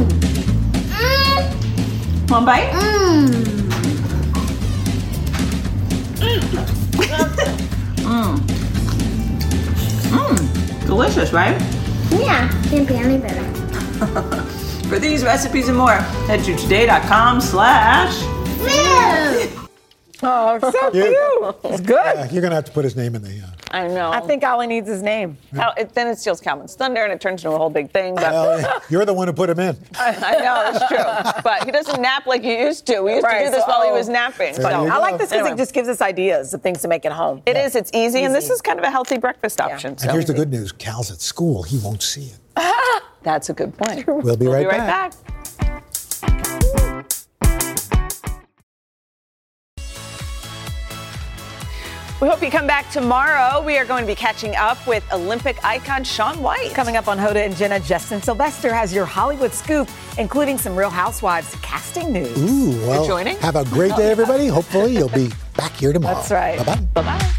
mmm, 0.90 2.30
One 2.30 2.46
bite? 2.46 2.72
mmm. 2.72 3.28
Mmm. 8.04 8.38
Mmm. 10.12 10.86
Delicious, 10.88 11.32
right? 11.34 11.60
Yeah, 12.12 12.48
can't 12.70 12.88
be 12.88 12.96
any 12.96 13.18
better. 13.18 14.44
For 14.90 15.00
these 15.00 15.24
recipes 15.24 15.70
and 15.70 15.78
more, 15.78 15.96
head 16.28 16.44
to 16.46 16.56
today.com 16.56 17.42
slash 17.42 18.14
Oh, 20.26 20.58
so 20.62 20.72
cute. 20.92 21.74
It's 21.74 21.82
good. 21.82 21.98
Yeah, 21.98 22.32
you're 22.32 22.42
going 22.42 22.52
to 22.52 22.56
have 22.56 22.64
to 22.66 22.72
put 22.72 22.86
his 22.86 22.96
name 22.96 23.14
in 23.16 23.22
the. 23.24 23.42
Uh, 23.42 23.48
I 23.72 23.88
know. 23.90 24.10
I 24.10 24.22
think 24.22 24.42
Ollie 24.46 24.68
needs 24.68 24.88
his 24.88 25.02
name. 25.02 25.38
Cal- 25.54 25.74
it, 25.76 25.94
then 25.94 26.08
it 26.08 26.18
steals 26.18 26.40
Calvin's 26.40 26.76
thunder 26.76 27.04
and 27.04 27.12
it 27.12 27.20
turns 27.20 27.44
into 27.44 27.54
a 27.54 27.58
whole 27.58 27.70
big 27.70 27.92
thing. 27.92 28.16
But 28.16 28.32
well, 28.32 28.82
you're 28.90 29.04
the 29.04 29.14
one 29.14 29.28
who 29.28 29.34
put 29.34 29.50
him 29.50 29.60
in. 29.60 29.76
I, 30.00 30.16
I 30.38 30.42
know 30.42 30.64
it's 30.70 30.88
true. 30.88 31.42
But 31.44 31.66
he 31.66 31.72
doesn't 31.72 32.02
nap 32.02 32.26
like 32.26 32.44
you 32.44 32.54
used 32.54 32.86
to. 32.88 33.02
We 33.02 33.16
used 33.16 33.28
to 33.28 33.38
do 33.38 33.50
this 33.52 33.66
so- 33.66 33.68
while 33.70 33.84
he 33.86 33.92
was 33.92 34.08
napping. 34.08 34.56
There 34.56 34.72
you 34.72 34.88
I 34.90 34.98
like 35.00 35.18
this 35.18 35.30
because 35.32 35.40
Anyway. 35.42 35.52
it 35.56 35.58
just 35.58 35.74
gives 35.74 35.90
us 35.90 36.00
ideas 36.00 36.54
of 36.54 36.62
things 36.62 36.82
to 36.84 36.88
make 36.88 37.04
at 37.06 37.12
home. 37.12 37.42
It 37.46 37.58
is. 37.58 37.76
It's 37.76 37.92
easy, 37.94 38.24
and 38.24 38.34
this 38.34 38.50
is 38.50 38.62
kind 38.62 38.80
of 38.80 38.86
a 38.86 38.92
healthy 38.92 39.18
breakfast 39.18 39.60
option. 39.60 39.98
So 39.98 40.04
And 40.04 40.12
here's 40.14 40.26
the 40.28 40.34
good 40.34 40.52
news 40.52 40.72
Cal's 40.72 41.12
at 41.12 41.20
school. 41.20 41.64
He 41.64 41.80
won't 41.80 42.02
see 42.02 42.32
it. 42.56 43.04
that's 43.24 43.50
a 43.50 43.54
good 43.54 43.76
point. 43.78 44.06
We'll 44.08 44.38
be 44.38 44.48
right 44.48 44.62
be 44.62 44.68
right 44.68 44.78
back. 44.78 45.12
back. 45.12 45.34
We 52.24 52.30
hope 52.30 52.42
you 52.42 52.50
come 52.50 52.66
back 52.66 52.90
tomorrow. 52.90 53.62
We 53.62 53.78
are 53.78 53.84
going 53.84 54.04
to 54.04 54.08
be 54.08 54.16
catching 54.16 54.56
up 54.56 54.88
with 54.88 55.04
Olympic 55.12 55.62
icon 55.66 56.06
Shaun 56.06 56.42
White. 56.42 56.72
Coming 56.74 56.96
up 56.96 57.10
on 57.10 57.18
Hoda 57.18 57.46
and 57.46 57.54
Jenna, 57.54 57.82
Justin 57.82 58.22
Sylvester 58.22 58.74
has 58.74 58.94
your 58.94 59.04
Hollywood 59.04 59.52
scoop, 59.52 59.90
including 60.18 60.58
some 60.58 60.74
Real 60.74 60.90
Housewives 60.90 61.54
casting 61.62 62.14
news. 62.14 62.38
Ooh, 62.38 62.88
well, 62.88 63.06
joining? 63.06 63.36
have 63.40 63.58
a 63.58 63.66
great 63.66 63.94
day, 63.98 64.10
everybody. 64.10 64.48
Hopefully, 64.48 64.94
you'll 64.94 65.10
be 65.10 65.32
back 65.58 65.74
here 65.74 65.92
tomorrow. 65.92 66.16
That's 66.16 66.32
right. 66.32 66.58
Bye 66.60 66.64
bye. 66.64 66.82
Bye 66.94 67.02
bye. 67.02 67.34